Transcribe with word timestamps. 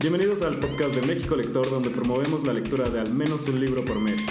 Bienvenidos 0.00 0.40
al 0.40 0.58
podcast 0.58 0.94
de 0.94 1.02
México 1.02 1.36
Lector, 1.36 1.68
donde 1.68 1.90
promovemos 1.90 2.42
la 2.46 2.54
lectura 2.54 2.88
de 2.88 3.00
al 3.00 3.12
menos 3.12 3.46
un 3.48 3.60
libro 3.60 3.84
por 3.84 4.00
mes. 4.00 4.22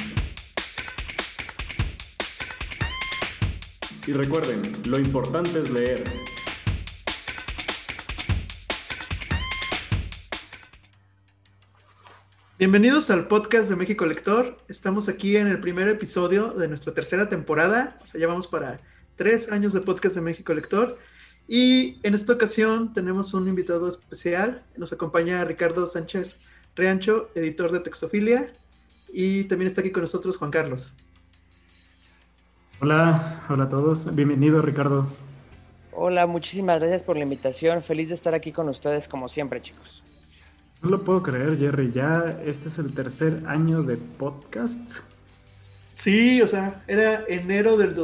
Y 4.07 4.13
recuerden, 4.13 4.71
lo 4.87 4.97
importante 4.97 5.59
es 5.59 5.69
leer. 5.69 6.03
Bienvenidos 12.57 13.11
al 13.11 13.27
podcast 13.27 13.69
de 13.69 13.75
México 13.75 14.07
Lector. 14.07 14.57
Estamos 14.69 15.07
aquí 15.07 15.37
en 15.37 15.45
el 15.45 15.59
primer 15.59 15.87
episodio 15.87 16.47
de 16.47 16.67
nuestra 16.67 16.95
tercera 16.95 17.29
temporada. 17.29 17.95
O 18.01 18.07
sea, 18.07 18.19
ya 18.19 18.25
vamos 18.25 18.47
para 18.47 18.77
tres 19.17 19.51
años 19.51 19.73
de 19.73 19.81
podcast 19.81 20.15
de 20.15 20.21
México 20.21 20.51
Lector. 20.51 20.97
Y 21.51 21.97
en 22.03 22.13
esta 22.13 22.33
ocasión 22.33 22.93
tenemos 22.93 23.33
un 23.33 23.47
invitado 23.47 23.89
especial. 23.89 24.61
Nos 24.77 24.93
acompaña 24.93 25.43
Ricardo 25.45 25.87
Sánchez 25.87 26.37
Riancho, 26.75 27.31
editor 27.33 27.71
de 27.71 27.79
Textofilia. 27.79 28.51
Y 29.11 29.45
también 29.45 29.67
está 29.67 29.81
aquí 29.81 29.89
con 29.89 30.03
nosotros 30.03 30.37
Juan 30.37 30.51
Carlos. 30.51 30.93
Hola, 32.81 33.43
hola 33.49 33.63
a 33.63 33.69
todos. 33.69 34.15
Bienvenido, 34.15 34.61
Ricardo. 34.61 35.07
Hola, 35.91 36.27
muchísimas 36.27 36.79
gracias 36.79 37.01
por 37.01 37.17
la 37.17 37.23
invitación. 37.23 37.81
Feliz 37.81 38.09
de 38.09 38.15
estar 38.15 38.35
aquí 38.35 38.51
con 38.51 38.69
ustedes 38.69 39.07
como 39.07 39.27
siempre, 39.27 39.59
chicos. 39.59 40.03
No 40.83 40.91
lo 40.91 41.03
puedo 41.03 41.23
creer, 41.23 41.57
Jerry. 41.57 41.91
Ya 41.91 42.29
este 42.45 42.67
es 42.67 42.77
el 42.77 42.93
tercer 42.93 43.43
año 43.47 43.81
de 43.81 43.97
podcast. 43.97 44.99
Sí, 45.95 46.43
o 46.43 46.47
sea, 46.47 46.83
era 46.87 47.25
enero 47.27 47.75
del 47.75 47.95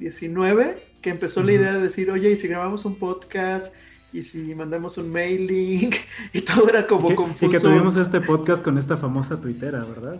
2019 0.00 0.76
que 1.02 1.10
empezó 1.10 1.42
la 1.42 1.52
idea 1.52 1.72
de 1.74 1.80
decir, 1.80 2.10
oye, 2.10 2.30
y 2.30 2.36
si 2.36 2.48
grabamos 2.48 2.84
un 2.84 2.96
podcast, 2.96 3.74
y 4.12 4.22
si 4.22 4.54
mandamos 4.54 4.98
un 4.98 5.10
mailing, 5.10 5.90
y 6.32 6.40
todo 6.42 6.68
era 6.68 6.86
como 6.86 7.14
confuso. 7.14 7.46
Y 7.46 7.50
que 7.50 7.60
tuvimos 7.60 7.96
este 7.96 8.20
podcast 8.20 8.62
con 8.62 8.76
esta 8.76 8.96
famosa 8.96 9.40
tuitera, 9.40 9.84
¿verdad? 9.84 10.18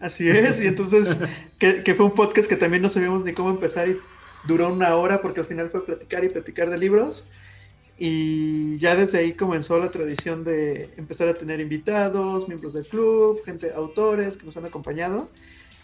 Así 0.00 0.28
es, 0.28 0.60
y 0.60 0.66
entonces, 0.66 1.16
que, 1.58 1.82
que, 1.82 1.94
fue 1.94 2.06
un 2.06 2.12
podcast 2.12 2.48
que 2.48 2.56
también 2.56 2.82
no 2.82 2.88
sabíamos 2.88 3.24
ni 3.24 3.32
cómo 3.32 3.50
empezar 3.50 3.88
y 3.88 3.98
duró 4.46 4.72
una 4.72 4.94
hora 4.96 5.20
porque 5.20 5.40
al 5.40 5.46
final 5.46 5.70
fue 5.70 5.84
platicar 5.84 6.24
y 6.24 6.28
platicar 6.28 6.68
de 6.68 6.78
libros. 6.78 7.30
Y 7.98 8.78
ya 8.78 8.96
desde 8.96 9.18
ahí 9.18 9.34
comenzó 9.34 9.78
la 9.78 9.90
tradición 9.90 10.42
de 10.42 10.90
empezar 10.96 11.28
a 11.28 11.34
tener 11.34 11.60
invitados, 11.60 12.48
miembros 12.48 12.72
del 12.72 12.84
club, 12.84 13.40
gente, 13.44 13.72
autores 13.72 14.36
que 14.36 14.44
nos 14.44 14.56
han 14.56 14.64
acompañado. 14.64 15.28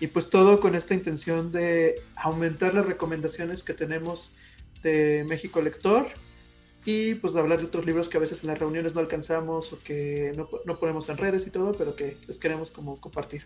Y 0.01 0.07
pues 0.07 0.31
todo 0.31 0.61
con 0.61 0.75
esta 0.75 0.95
intención 0.95 1.51
de 1.51 2.01
aumentar 2.17 2.75
las 2.75 2.87
recomendaciones 2.87 3.63
que 3.63 3.75
tenemos 3.75 4.33
de 4.83 5.25
México 5.29 5.61
Lector 5.61 6.07
y 6.85 7.15
pues 7.15 7.35
hablar 7.37 7.59
de 7.59 7.67
otros 7.67 7.85
libros 7.85 8.09
que 8.09 8.17
a 8.17 8.21
veces 8.21 8.43
en 8.43 8.49
las 8.49 8.59
reuniones 8.59 8.95
no 8.95 9.01
alcanzamos 9.01 9.73
o 9.73 9.79
que 9.81 10.33
no, 10.37 10.49
no 10.65 10.79
ponemos 10.79 11.09
en 11.09 11.17
redes 11.17 11.47
y 11.47 11.51
todo, 11.51 11.73
pero 11.73 11.97
que 11.97 12.17
les 12.27 12.39
queremos 12.39 12.71
como 12.71 12.97
compartir. 13.01 13.43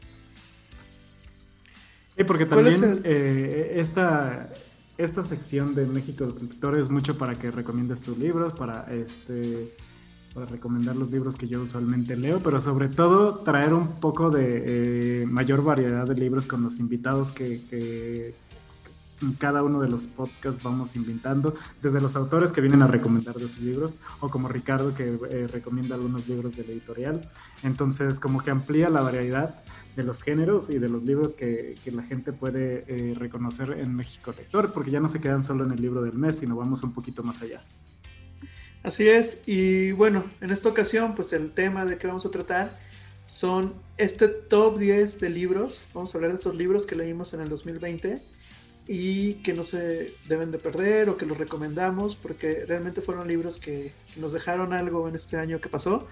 Sí, 2.16 2.24
porque 2.24 2.44
también 2.44 3.00
eh, 3.04 3.74
esta, 3.76 4.52
esta 4.98 5.22
sección 5.22 5.74
de 5.74 5.86
México 5.86 6.26
Lector 6.40 6.78
es 6.78 6.90
mucho 6.90 7.16
para 7.16 7.38
que 7.38 7.50
recomiendes 7.50 8.02
tus 8.02 8.18
libros, 8.18 8.52
para 8.52 8.86
este 8.92 9.74
para 10.34 10.46
recomendar 10.46 10.96
los 10.96 11.10
libros 11.10 11.36
que 11.36 11.46
yo 11.46 11.62
usualmente 11.62 12.16
leo, 12.16 12.40
pero 12.40 12.60
sobre 12.60 12.88
todo 12.88 13.36
traer 13.38 13.74
un 13.74 13.88
poco 13.96 14.30
de 14.30 15.22
eh, 15.22 15.26
mayor 15.26 15.62
variedad 15.62 16.06
de 16.06 16.14
libros 16.14 16.46
con 16.46 16.62
los 16.62 16.78
invitados 16.78 17.32
que, 17.32 18.34
en 19.20 19.32
cada 19.34 19.62
uno 19.62 19.80
de 19.80 19.88
los 19.88 20.06
podcasts 20.06 20.62
vamos 20.62 20.96
invitando, 20.96 21.54
desde 21.80 22.00
los 22.00 22.16
autores 22.16 22.50
que 22.50 22.60
vienen 22.60 22.82
a 22.82 22.86
recomendar 22.86 23.34
de 23.34 23.48
sus 23.48 23.60
libros, 23.60 23.98
o 24.20 24.28
como 24.30 24.48
Ricardo 24.48 24.94
que 24.94 25.18
eh, 25.30 25.46
recomienda 25.46 25.94
algunos 25.94 26.28
libros 26.28 26.56
de 26.56 26.64
la 26.64 26.72
editorial. 26.72 27.28
Entonces, 27.62 28.18
como 28.18 28.42
que 28.42 28.50
amplía 28.50 28.88
la 28.90 29.02
variedad 29.02 29.62
de 29.94 30.02
los 30.02 30.22
géneros 30.22 30.70
y 30.70 30.78
de 30.78 30.88
los 30.88 31.02
libros 31.04 31.34
que, 31.34 31.76
la 31.92 32.02
gente 32.02 32.32
puede 32.32 32.84
eh, 32.88 33.14
reconocer 33.14 33.78
en 33.78 33.94
México 33.94 34.32
Lector, 34.36 34.72
porque 34.72 34.90
ya 34.90 35.00
no 35.00 35.08
se 35.08 35.20
quedan 35.20 35.42
solo 35.42 35.64
en 35.64 35.72
el 35.72 35.80
libro 35.80 36.02
del 36.02 36.18
mes, 36.18 36.38
sino 36.38 36.56
vamos 36.56 36.82
un 36.82 36.92
poquito 36.92 37.22
más 37.22 37.40
allá. 37.42 37.62
Así 38.82 39.08
es, 39.08 39.38
y 39.46 39.92
bueno, 39.92 40.24
en 40.40 40.50
esta 40.50 40.68
ocasión, 40.68 41.14
pues 41.14 41.32
el 41.32 41.52
tema 41.52 41.84
de 41.84 41.98
que 41.98 42.08
vamos 42.08 42.26
a 42.26 42.30
tratar 42.30 42.70
son 43.26 43.74
este 43.96 44.26
top 44.26 44.78
10 44.78 45.20
de 45.20 45.30
libros. 45.30 45.84
Vamos 45.94 46.14
a 46.14 46.18
hablar 46.18 46.32
de 46.32 46.36
estos 46.36 46.56
libros 46.56 46.84
que 46.84 46.96
leímos 46.96 47.32
en 47.32 47.40
el 47.40 47.48
2020 47.48 48.20
y 48.88 49.34
que 49.34 49.54
no 49.54 49.64
se 49.64 50.12
deben 50.28 50.50
de 50.50 50.58
perder 50.58 51.08
o 51.08 51.16
que 51.16 51.26
los 51.26 51.38
recomendamos 51.38 52.16
porque 52.16 52.64
realmente 52.66 53.00
fueron 53.00 53.28
libros 53.28 53.56
que 53.58 53.92
nos 54.16 54.32
dejaron 54.32 54.72
algo 54.72 55.08
en 55.08 55.14
este 55.14 55.36
año 55.36 55.60
que 55.60 55.68
pasó 55.68 56.08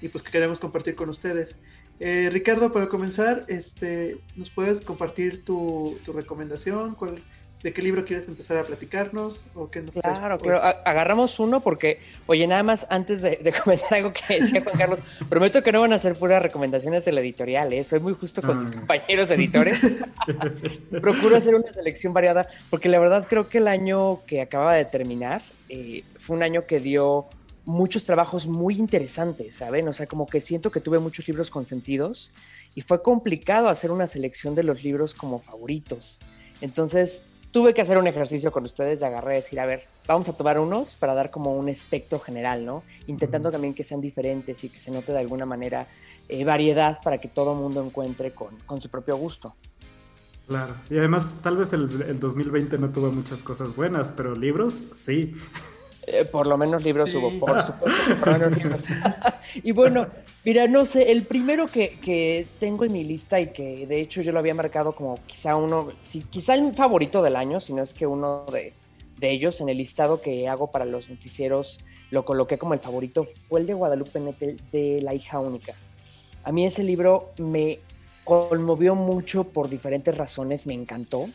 y 0.00 0.06
pues 0.06 0.22
que 0.22 0.30
queremos 0.30 0.60
compartir 0.60 0.94
con 0.94 1.08
ustedes. 1.08 1.58
Eh, 1.98 2.30
Ricardo, 2.32 2.70
para 2.70 2.86
comenzar, 2.86 3.44
este, 3.48 4.20
¿nos 4.36 4.50
puedes 4.50 4.80
compartir 4.80 5.44
tu, 5.44 5.98
tu 6.04 6.12
recomendación? 6.12 6.94
¿Cuál, 6.94 7.22
de 7.62 7.72
qué 7.72 7.82
libro 7.82 8.04
quieres 8.04 8.26
empezar 8.28 8.56
a 8.56 8.64
platicarnos 8.64 9.44
o 9.54 9.70
qué 9.70 9.82
nos 9.82 9.94
Claro, 9.94 10.38
claro. 10.38 10.60
Agarramos 10.84 11.38
uno 11.38 11.60
porque, 11.60 12.00
oye, 12.26 12.46
nada 12.46 12.62
más 12.62 12.86
antes 12.90 13.22
de, 13.22 13.38
comentar 13.64 13.94
algo 13.94 14.12
que 14.12 14.40
decía 14.40 14.62
Juan 14.62 14.76
Carlos, 14.76 15.00
prometo 15.28 15.62
que 15.62 15.72
no 15.72 15.80
van 15.80 15.92
a 15.92 15.98
ser 15.98 16.14
puras 16.14 16.42
recomendaciones 16.42 17.04
de 17.04 17.12
la 17.12 17.20
editorial, 17.20 17.72
¿eh? 17.72 17.84
soy 17.84 18.00
muy 18.00 18.14
justo 18.14 18.42
con 18.42 18.60
mis 18.60 18.70
ah. 18.70 18.74
compañeros 18.74 19.30
editores. 19.30 19.80
Procuro 21.00 21.36
hacer 21.36 21.54
una 21.54 21.72
selección 21.72 22.12
variada 22.12 22.46
porque 22.70 22.88
la 22.88 22.98
verdad 22.98 23.26
creo 23.28 23.48
que 23.48 23.58
el 23.58 23.68
año 23.68 24.24
que 24.26 24.40
acaba 24.40 24.74
de 24.74 24.84
terminar 24.84 25.42
eh, 25.68 26.04
fue 26.16 26.36
un 26.36 26.42
año 26.42 26.66
que 26.66 26.80
dio 26.80 27.26
muchos 27.64 28.04
trabajos 28.04 28.46
muy 28.46 28.76
interesantes, 28.76 29.56
¿saben? 29.56 29.86
O 29.86 29.92
sea, 29.92 30.06
como 30.06 30.26
que 30.26 30.40
siento 30.40 30.72
que 30.72 30.80
tuve 30.80 30.98
muchos 30.98 31.28
libros 31.28 31.50
consentidos 31.50 32.32
y 32.74 32.80
fue 32.80 33.02
complicado 33.02 33.68
hacer 33.68 33.92
una 33.92 34.06
selección 34.06 34.54
de 34.54 34.64
los 34.64 34.82
libros 34.82 35.14
como 35.14 35.38
favoritos. 35.38 36.18
Entonces, 36.60 37.22
tuve 37.52 37.74
que 37.74 37.82
hacer 37.82 37.98
un 37.98 38.06
ejercicio 38.06 38.50
con 38.50 38.64
ustedes 38.64 39.00
de 39.00 39.06
agarrar 39.06 39.34
y 39.34 39.36
decir, 39.36 39.60
a 39.60 39.66
ver, 39.66 39.84
vamos 40.08 40.28
a 40.28 40.32
tomar 40.32 40.58
unos 40.58 40.96
para 40.96 41.14
dar 41.14 41.30
como 41.30 41.54
un 41.54 41.68
espectro 41.68 42.18
general, 42.18 42.64
¿no? 42.64 42.82
Intentando 43.06 43.52
también 43.52 43.74
que 43.74 43.84
sean 43.84 44.00
diferentes 44.00 44.64
y 44.64 44.70
que 44.70 44.78
se 44.78 44.90
note 44.90 45.12
de 45.12 45.18
alguna 45.18 45.46
manera 45.46 45.86
eh, 46.28 46.44
variedad 46.44 46.98
para 47.02 47.18
que 47.18 47.28
todo 47.28 47.54
mundo 47.54 47.84
encuentre 47.84 48.32
con, 48.32 48.56
con, 48.66 48.80
su 48.80 48.88
propio 48.88 49.16
gusto. 49.16 49.54
Claro, 50.48 50.74
y 50.90 50.98
además 50.98 51.36
tal 51.42 51.58
vez 51.58 51.72
el, 51.72 52.02
el 52.08 52.18
2020 52.18 52.78
no 52.78 52.90
tuvo 52.90 53.12
muchas 53.12 53.42
cosas 53.42 53.76
buenas, 53.76 54.12
pero 54.12 54.34
libros 54.34 54.84
sí. 54.92 55.34
Eh, 56.06 56.24
por 56.24 56.46
lo 56.46 56.56
menos 56.56 56.82
libros 56.82 57.14
hubo, 57.14 57.38
por 57.38 57.62
supuesto. 57.66 58.16
Por 58.18 58.28
lo 58.28 58.38
menos 58.38 58.56
libros. 58.56 58.84
y 59.62 59.72
bueno, 59.72 60.06
mira, 60.44 60.66
no 60.66 60.84
sé, 60.84 61.12
el 61.12 61.22
primero 61.22 61.66
que, 61.66 61.98
que, 62.00 62.46
tengo 62.58 62.84
en 62.84 62.92
mi 62.92 63.04
lista 63.04 63.40
y 63.40 63.52
que 63.52 63.86
de 63.86 64.00
hecho 64.00 64.20
yo 64.22 64.32
lo 64.32 64.40
había 64.40 64.54
marcado 64.54 64.94
como 64.94 65.14
quizá 65.26 65.54
uno, 65.54 65.92
sí, 66.02 66.24
quizá 66.28 66.54
el 66.54 66.74
favorito 66.74 67.22
del 67.22 67.36
año, 67.36 67.60
si 67.60 67.72
no 67.72 67.82
es 67.82 67.94
que 67.94 68.06
uno 68.06 68.44
de, 68.52 68.72
de, 69.18 69.30
ellos 69.30 69.60
en 69.60 69.68
el 69.68 69.78
listado 69.78 70.20
que 70.20 70.48
hago 70.48 70.70
para 70.70 70.84
los 70.84 71.08
noticieros 71.08 71.78
lo 72.10 72.24
coloqué 72.24 72.58
como 72.58 72.74
el 72.74 72.80
favorito, 72.80 73.26
fue 73.48 73.60
el 73.60 73.66
de 73.66 73.74
Guadalupe 73.74 74.20
Nettel 74.20 74.60
de 74.70 75.00
La 75.02 75.14
hija 75.14 75.38
única. 75.38 75.74
A 76.44 76.52
mí 76.52 76.66
ese 76.66 76.82
libro 76.82 77.32
me 77.38 77.78
conmovió 78.24 78.94
mucho 78.94 79.44
por 79.44 79.68
diferentes 79.68 80.16
razones, 80.16 80.66
me 80.66 80.74
encantó. 80.74 81.28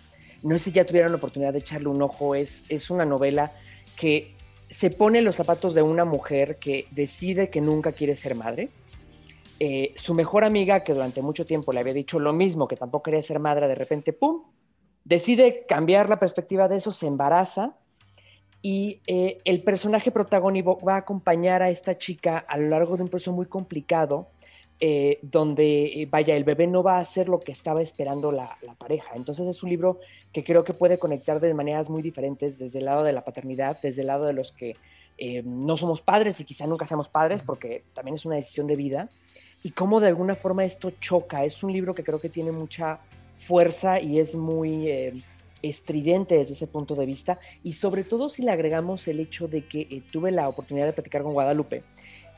No 0.43 0.57
sé 0.57 0.65
si 0.65 0.71
ya 0.73 0.85
tuvieron 0.85 1.11
la 1.11 1.17
oportunidad 1.17 1.53
de 1.53 1.59
echarle 1.59 1.87
un 1.87 2.01
ojo, 2.01 2.35
es, 2.35 2.65
es 2.69 2.91
una 2.91 3.05
novela 3.05 3.51
que 3.95 4.36
se 4.67 4.89
pone 4.89 5.21
los 5.21 5.35
zapatos 5.35 5.73
de 5.73 5.81
una 5.81 6.05
mujer 6.05 6.57
que 6.57 6.87
decide 6.91 7.49
que 7.49 7.61
nunca 7.61 7.91
quiere 7.91 8.15
ser 8.15 8.35
madre. 8.35 8.69
Eh, 9.59 9.93
su 9.95 10.13
mejor 10.13 10.43
amiga, 10.43 10.81
que 10.81 10.93
durante 10.93 11.21
mucho 11.21 11.45
tiempo 11.45 11.73
le 11.73 11.79
había 11.79 11.93
dicho 11.93 12.19
lo 12.19 12.33
mismo, 12.33 12.67
que 12.67 12.75
tampoco 12.75 13.03
quería 13.03 13.21
ser 13.21 13.39
madre, 13.39 13.67
de 13.67 13.75
repente, 13.75 14.13
¡pum!, 14.13 14.43
decide 15.03 15.65
cambiar 15.65 16.09
la 16.09 16.19
perspectiva 16.19 16.67
de 16.67 16.77
eso, 16.77 16.91
se 16.91 17.07
embaraza 17.07 17.77
y 18.61 19.01
eh, 19.07 19.37
el 19.45 19.63
personaje 19.63 20.11
protagónico 20.11 20.77
va 20.85 20.95
a 20.95 20.99
acompañar 20.99 21.63
a 21.63 21.69
esta 21.69 21.97
chica 21.97 22.37
a 22.37 22.57
lo 22.57 22.67
largo 22.67 22.97
de 22.97 23.03
un 23.03 23.09
proceso 23.09 23.31
muy 23.31 23.45
complicado 23.45 24.29
eh, 24.79 25.17
donde, 25.23 25.85
eh, 25.85 26.07
vaya, 26.09 26.35
el 26.35 26.43
bebé 26.43 26.67
no 26.67 26.83
va 26.83 26.97
a 26.97 26.99
hacer 26.99 27.29
lo 27.29 27.39
que 27.39 27.51
estaba 27.51 27.81
esperando 27.81 28.31
la, 28.31 28.57
pareja. 28.77 29.13
Entonces 29.15 29.47
es 29.47 29.63
un 29.63 29.69
libro 29.69 29.99
que 30.31 30.43
creo 30.43 30.63
que 30.63 30.73
puede 30.73 30.99
conectar 30.99 31.39
de 31.39 31.51
maneras 31.55 31.89
muy 31.89 32.03
diferentes 32.03 32.59
desde 32.59 32.77
el 32.77 32.85
lado 32.85 33.03
de 33.03 33.11
la 33.11 33.25
paternidad, 33.25 33.79
desde 33.81 34.01
el 34.01 34.07
lado 34.07 34.25
de 34.25 34.33
los 34.33 34.51
que 34.51 34.73
eh, 35.17 35.41
no 35.43 35.77
somos 35.77 36.01
padres 36.01 36.39
y 36.41 36.45
quizá 36.45 36.67
nunca 36.67 36.85
seamos 36.85 37.09
padres 37.09 37.41
porque 37.41 37.85
también 37.95 38.15
es 38.15 38.25
una 38.25 38.35
decisión 38.35 38.67
de 38.67 38.75
vida. 38.75 39.09
Y 39.63 39.71
cómo 39.71 39.99
de 39.99 40.09
alguna 40.09 40.35
forma 40.35 40.63
esto 40.63 40.91
choca. 40.91 41.43
Es 41.43 41.63
un 41.63 41.71
libro 41.71 41.95
que 41.95 42.03
creo 42.03 42.21
que 42.21 42.29
tiene 42.29 42.51
mucha 42.51 42.99
fuerza 43.35 43.99
y 43.99 44.19
es 44.19 44.35
muy 44.35 44.91
estridente 45.63 46.37
desde 46.37 46.53
ese 46.53 46.67
punto 46.67 46.93
de 46.93 47.07
vista. 47.07 47.39
Y 47.63 47.73
sobre 47.73 48.03
todo 48.03 48.29
si 48.29 48.43
le 48.43 48.51
agregamos 48.51 49.07
el 49.07 49.19
hecho 49.19 49.47
de 49.47 49.65
que 49.65 50.03
tuve 50.11 50.31
la 50.31 50.47
oportunidad 50.47 50.85
de 50.85 50.93
platicar 50.93 51.23
con 51.23 51.33
Guadalupe 51.33 51.83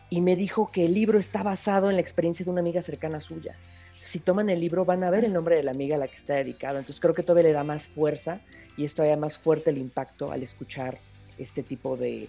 y 0.10 0.22
me 0.22 0.36
dijo 0.36 0.72
que 0.72 0.86
el 0.86 0.94
libro 0.94 1.20
está 1.20 1.44
basado 1.44 1.90
en 1.90 1.96
la 1.96 2.02
experiencia 2.02 2.44
de 2.44 2.52
una 2.52 2.62
amiga 2.62 2.82
cercana 2.82 3.20
suya. 3.20 3.56
Si 4.02 4.20
toman 4.20 4.50
el 4.50 4.60
libro 4.60 4.86
van 4.86 5.04
a 5.04 5.10
ver 5.10 5.26
el 5.26 5.34
nombre 5.34 5.56
de 5.56 5.64
la 5.64 5.72
amiga 5.72 5.96
a 5.96 6.00
la 6.00 6.08
que 6.08 6.16
está 6.16 6.36
dedicado. 6.36 6.80
Entonces 6.80 7.00
creo 7.00 7.14
que 7.14 7.24
todavía 7.24 7.50
le 7.50 7.54
da 7.54 7.64
más 7.64 7.88
fuerza 7.88 8.42
y 8.76 8.86
es 8.86 8.94
todavía 8.96 9.18
más 9.18 9.38
fuerte 9.38 9.70
el 9.70 9.78
impacto 9.78 10.32
al 10.32 10.42
escuchar 10.42 10.98
este 11.38 11.64
tipo 11.64 11.96
de, 11.96 12.28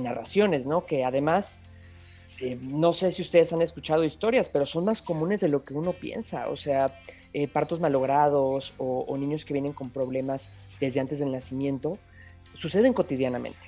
narraciones, 0.00 0.64
¿no? 0.64 0.86
Que 0.86 1.04
además 1.04 1.60
eh, 2.40 2.58
no 2.60 2.92
sé 2.92 3.12
si 3.12 3.22
ustedes 3.22 3.52
han 3.52 3.62
escuchado 3.62 4.04
historias, 4.04 4.48
pero 4.48 4.64
son 4.64 4.84
más 4.84 5.02
comunes 5.02 5.40
de 5.40 5.48
lo 5.48 5.64
que 5.64 5.74
uno 5.74 5.92
piensa. 5.92 6.48
O 6.48 6.56
sea, 6.56 6.98
eh, 7.34 7.46
partos 7.46 7.78
malogrados 7.80 8.72
o, 8.78 9.04
o, 9.06 9.18
niños 9.18 9.44
que 9.44 9.52
vienen 9.52 9.72
con 9.72 9.90
problemas 9.90 10.52
desde 10.80 11.00
antes 11.00 11.18
del 11.18 11.30
nacimiento 11.30 11.98
suceden 12.54 12.92
cotidianamente. 12.92 13.67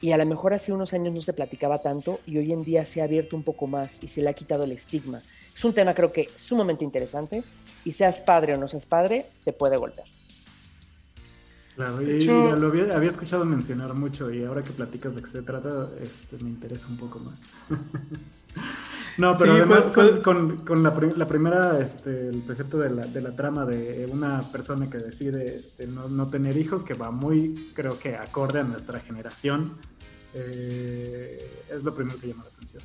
Y 0.00 0.12
a 0.12 0.16
lo 0.16 0.26
mejor 0.26 0.54
hace 0.54 0.72
unos 0.72 0.92
años 0.92 1.12
no 1.12 1.20
se 1.20 1.32
platicaba 1.32 1.78
tanto 1.78 2.20
y 2.26 2.38
hoy 2.38 2.52
en 2.52 2.62
día 2.62 2.84
se 2.84 3.00
ha 3.00 3.04
abierto 3.04 3.36
un 3.36 3.42
poco 3.42 3.66
más 3.66 4.02
y 4.02 4.08
se 4.08 4.22
le 4.22 4.28
ha 4.28 4.32
quitado 4.32 4.64
el 4.64 4.72
estigma. 4.72 5.20
Es 5.54 5.64
un 5.64 5.74
tema 5.74 5.94
creo 5.94 6.12
que 6.12 6.28
sumamente 6.36 6.84
interesante 6.84 7.42
y 7.84 7.92
seas 7.92 8.20
padre 8.20 8.54
o 8.54 8.58
no 8.58 8.68
seas 8.68 8.86
padre, 8.86 9.26
te 9.44 9.52
puede 9.52 9.76
golpear. 9.76 10.06
Claro, 11.74 12.02
y, 12.02 12.16
hecho, 12.16 12.56
lo 12.56 12.68
había, 12.68 12.96
había, 12.96 13.08
escuchado 13.08 13.44
mencionar 13.44 13.94
mucho 13.94 14.32
y 14.32 14.44
ahora 14.44 14.64
que 14.64 14.72
platicas 14.72 15.14
de 15.14 15.22
qué 15.22 15.30
se 15.30 15.42
trata, 15.42 15.88
este, 16.02 16.36
me 16.42 16.50
interesa 16.50 16.88
un 16.88 16.96
poco 16.96 17.20
más. 17.20 17.40
no, 19.18 19.36
pero 19.36 19.52
sí, 19.52 19.58
además 19.58 19.90
fue, 19.92 20.08
fue... 20.08 20.22
con, 20.22 20.56
con 20.58 20.82
la, 20.82 20.90
la, 21.16 21.28
primera, 21.28 21.78
este, 21.80 22.28
el 22.28 22.40
precepto 22.42 22.78
de 22.78 22.90
la, 22.90 23.06
de 23.06 23.20
la, 23.20 23.36
trama 23.36 23.66
de 23.66 24.08
una 24.10 24.42
persona 24.50 24.88
que 24.88 24.98
decide 24.98 25.56
este, 25.56 25.86
no, 25.86 26.08
no, 26.08 26.28
tener 26.28 26.56
hijos, 26.56 26.84
que 26.84 26.94
va 26.94 27.10
muy, 27.10 27.70
creo 27.74 27.98
que 27.98 28.16
acorde 28.16 28.60
a 28.60 28.62
nuestra 28.62 29.00
generación, 29.00 29.76
eh, 30.34 31.50
es 31.70 31.82
lo 31.82 31.94
primero 31.94 32.18
que 32.18 32.28
llama 32.28 32.44
la 32.44 32.50
atención. 32.50 32.82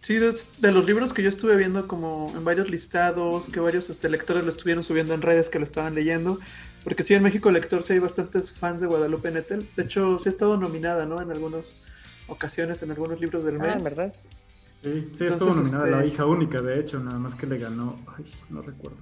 Sí, 0.00 0.16
de, 0.16 0.34
de, 0.58 0.72
los 0.72 0.86
libros 0.86 1.12
que 1.12 1.22
yo 1.22 1.28
estuve 1.28 1.56
viendo 1.56 1.86
como 1.86 2.32
en 2.34 2.44
varios 2.44 2.70
listados, 2.70 3.48
que 3.48 3.60
varios 3.60 3.90
este, 3.90 4.08
lectores 4.08 4.42
lo 4.42 4.50
estuvieron 4.50 4.82
subiendo 4.82 5.14
en 5.14 5.22
redes 5.22 5.50
que 5.50 5.58
lo 5.58 5.64
estaban 5.64 5.94
leyendo, 5.94 6.38
porque 6.82 7.04
sí, 7.04 7.14
en 7.14 7.22
México 7.22 7.50
Lector 7.50 7.82
sí 7.82 7.92
hay 7.92 7.98
bastantes 7.98 8.52
fans 8.52 8.80
de 8.80 8.86
Guadalupe 8.86 9.30
Nettel. 9.30 9.68
De 9.76 9.82
hecho, 9.82 10.18
sí 10.18 10.28
ha 10.28 10.30
estado 10.30 10.56
nominada, 10.56 11.04
¿no? 11.06 11.20
En 11.20 11.30
algunas 11.30 11.82
ocasiones, 12.28 12.82
en 12.82 12.90
algunos 12.90 13.20
libros 13.20 13.44
del 13.44 13.58
mes. 13.58 13.74
Ah, 13.76 13.82
¿verdad? 13.82 14.14
Sí, 14.82 15.10
sí 15.14 15.24
estuvo 15.24 15.54
nominada 15.54 15.84
este... 15.84 15.90
la 15.90 16.06
hija 16.06 16.24
única, 16.24 16.62
de 16.62 16.80
hecho, 16.80 17.00
nada 17.00 17.18
más 17.18 17.34
que 17.34 17.46
le 17.46 17.58
ganó. 17.58 17.96
Ay, 18.16 18.24
no 18.48 18.62
recuerdo. 18.62 18.98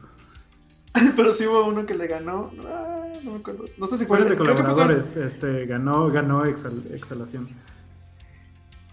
Pero 1.16 1.34
sí 1.34 1.46
hubo 1.46 1.66
uno 1.66 1.84
que 1.84 1.94
le 1.94 2.06
ganó. 2.06 2.50
Ah, 2.64 2.96
no 3.22 3.32
me 3.32 3.38
acuerdo. 3.38 3.64
No 3.76 3.86
sé 3.86 3.98
si 3.98 4.06
fue. 4.06 4.18
el 4.18 4.28
de 4.28 4.36
colaboradores, 4.36 5.16
este, 5.16 5.66
ganó, 5.66 6.08
ganó 6.08 6.44
exhal, 6.44 6.82
Exhalación. 6.92 7.48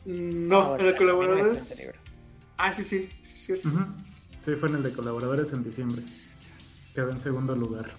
No, 0.06 0.76
el 0.76 0.86
de 0.86 0.96
colaboradores. 0.96 1.94
Ah, 2.58 2.74
sí, 2.74 2.84
sí, 2.84 3.10
sí, 3.22 3.38
sí. 3.38 3.68
Uh 3.68 3.70
-huh. 3.70 3.88
Sí, 4.44 4.56
fue 4.56 4.70
en 4.70 4.76
el 4.76 4.84
de 4.84 4.92
colaboradores 4.92 5.54
en 5.54 5.64
diciembre. 5.64 6.04
Quedó 6.94 7.10
en 7.10 7.20
segundo 7.20 7.56
lugar. 7.56 7.92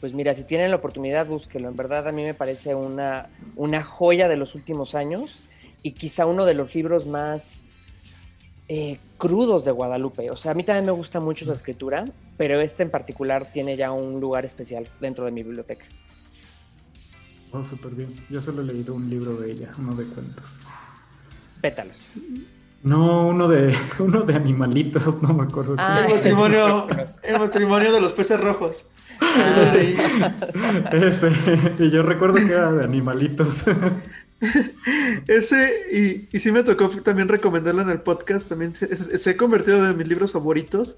Pues 0.00 0.14
mira, 0.14 0.32
si 0.34 0.44
tienen 0.44 0.70
la 0.70 0.76
oportunidad, 0.76 1.26
búsquelo. 1.26 1.68
En 1.68 1.76
verdad, 1.76 2.08
a 2.08 2.12
mí 2.12 2.24
me 2.24 2.34
parece 2.34 2.74
una, 2.74 3.28
una 3.56 3.82
joya 3.82 4.28
de 4.28 4.36
los 4.36 4.54
últimos 4.54 4.94
años 4.94 5.42
y 5.82 5.92
quizá 5.92 6.26
uno 6.26 6.46
de 6.46 6.54
los 6.54 6.74
libros 6.74 7.06
más 7.06 7.66
eh, 8.68 8.98
crudos 9.18 9.64
de 9.64 9.72
Guadalupe. 9.72 10.30
O 10.30 10.36
sea, 10.36 10.52
a 10.52 10.54
mí 10.54 10.62
también 10.62 10.86
me 10.86 10.92
gusta 10.92 11.20
mucho 11.20 11.44
su 11.44 11.52
escritura, 11.52 12.04
pero 12.38 12.60
este 12.60 12.82
en 12.82 12.90
particular 12.90 13.46
tiene 13.52 13.76
ya 13.76 13.92
un 13.92 14.20
lugar 14.20 14.44
especial 14.44 14.88
dentro 15.00 15.24
de 15.24 15.32
mi 15.32 15.42
biblioteca. 15.42 15.84
Oh, 17.52 17.64
súper 17.64 17.92
bien. 17.92 18.14
Yo 18.30 18.40
solo 18.40 18.62
he 18.62 18.64
leído 18.64 18.94
un 18.94 19.10
libro 19.10 19.34
de 19.36 19.52
ella, 19.52 19.72
uno 19.76 19.94
de 19.94 20.04
cuentos. 20.04 20.62
Pétalos. 21.60 22.12
No, 22.82 23.28
uno 23.28 23.48
de, 23.48 23.74
uno 23.98 24.22
de 24.22 24.34
animalitos, 24.34 25.22
no 25.22 25.34
me 25.34 25.44
acuerdo. 25.44 25.76
Ah, 25.78 26.02
el, 26.06 26.14
matrimonio, 26.14 26.86
el 27.22 27.38
matrimonio 27.38 27.92
de 27.92 28.00
los 28.00 28.12
peces 28.12 28.40
rojos. 28.40 28.86
Ah, 29.20 29.74
Ese, 30.92 31.30
y 31.78 31.90
yo 31.90 32.02
recuerdo 32.02 32.36
que 32.36 32.52
era 32.52 32.72
de 32.72 32.84
animalitos. 32.84 33.64
Ese, 35.26 35.74
y, 35.92 36.34
y 36.34 36.40
sí 36.40 36.50
me 36.50 36.62
tocó 36.62 36.88
también 36.88 37.28
recomendarlo 37.28 37.82
en 37.82 37.90
el 37.90 38.00
podcast, 38.00 38.48
también 38.48 38.74
se, 38.74 38.96
se 38.96 39.30
ha 39.30 39.36
convertido 39.36 39.82
de 39.82 39.92
mis 39.92 40.08
libros 40.08 40.32
favoritos 40.32 40.96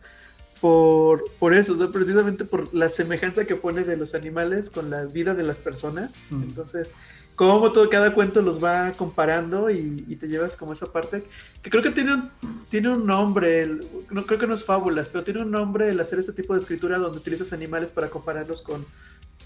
por, 0.62 1.24
por 1.40 1.54
eso, 1.54 1.72
o 1.72 1.76
sea, 1.76 1.88
precisamente 1.88 2.44
por 2.44 2.72
la 2.72 2.88
semejanza 2.88 3.44
que 3.44 3.56
pone 3.56 3.82
de 3.82 3.96
los 3.96 4.14
animales 4.14 4.70
con 4.70 4.90
la 4.90 5.06
vida 5.06 5.34
de 5.34 5.42
las 5.42 5.58
personas. 5.58 6.12
Mm. 6.30 6.42
Entonces, 6.44 6.94
cómo 7.34 7.72
todo 7.72 7.88
cada 7.88 8.14
cuento 8.14 8.42
los 8.42 8.62
va 8.62 8.92
comparando 8.92 9.70
y, 9.70 10.04
y, 10.08 10.16
te 10.16 10.28
llevas 10.28 10.56
como 10.56 10.72
esa 10.72 10.92
parte 10.92 11.22
que 11.62 11.70
creo 11.70 11.82
que 11.82 11.90
tiene 11.90 12.14
un, 12.14 12.30
tiene 12.68 12.90
un 12.90 13.06
nombre, 13.06 13.62
el, 13.62 13.86
no 14.10 14.26
creo 14.26 14.38
que 14.38 14.46
no 14.46 14.54
es 14.54 14.64
fábulas, 14.64 15.08
pero 15.08 15.24
tiene 15.24 15.42
un 15.42 15.50
nombre 15.50 15.88
el 15.88 16.00
hacer 16.00 16.18
ese 16.18 16.32
tipo 16.32 16.54
de 16.54 16.60
escritura 16.60 16.98
donde 16.98 17.18
utilizas 17.18 17.52
animales 17.52 17.90
para 17.90 18.10
compararlos 18.10 18.62
con, 18.62 18.84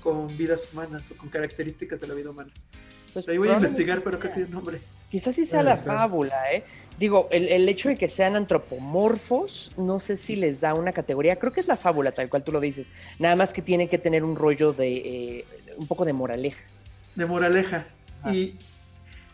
con 0.02 0.36
vidas 0.36 0.68
humanas 0.72 1.10
o 1.10 1.16
con 1.16 1.28
características 1.28 2.00
de 2.00 2.08
la 2.08 2.14
vida 2.14 2.30
humana. 2.30 2.50
Pues 3.12 3.28
ahí 3.28 3.38
voy 3.38 3.48
a 3.48 3.54
investigar, 3.54 4.02
pero 4.02 4.18
creo 4.18 4.32
que 4.32 4.40
tiene 4.40 4.48
un 4.48 4.54
nombre. 4.56 4.78
Quizás 5.10 5.34
sí 5.34 5.46
sea 5.46 5.62
la 5.62 5.76
fábula, 5.76 6.52
¿eh? 6.52 6.64
Digo, 6.98 7.28
el, 7.30 7.48
el, 7.48 7.68
hecho 7.68 7.88
de 7.88 7.96
que 7.96 8.08
sean 8.08 8.36
antropomorfos, 8.36 9.70
no 9.76 10.00
sé 10.00 10.16
si 10.16 10.34
les 10.36 10.60
da 10.60 10.74
una 10.74 10.92
categoría, 10.92 11.36
creo 11.36 11.52
que 11.52 11.60
es 11.60 11.68
la 11.68 11.76
fábula 11.76 12.12
tal 12.12 12.28
cual 12.28 12.42
tú 12.42 12.52
lo 12.52 12.60
dices, 12.60 12.88
nada 13.18 13.36
más 13.36 13.52
que 13.52 13.62
tiene 13.62 13.88
que 13.88 13.98
tener 13.98 14.24
un 14.24 14.34
rollo 14.36 14.72
de, 14.72 14.92
eh, 14.96 15.44
un 15.78 15.86
poco 15.86 16.04
de 16.04 16.12
moraleja. 16.12 16.62
De 17.16 17.26
moraleja. 17.26 17.86
Y, 18.30 18.54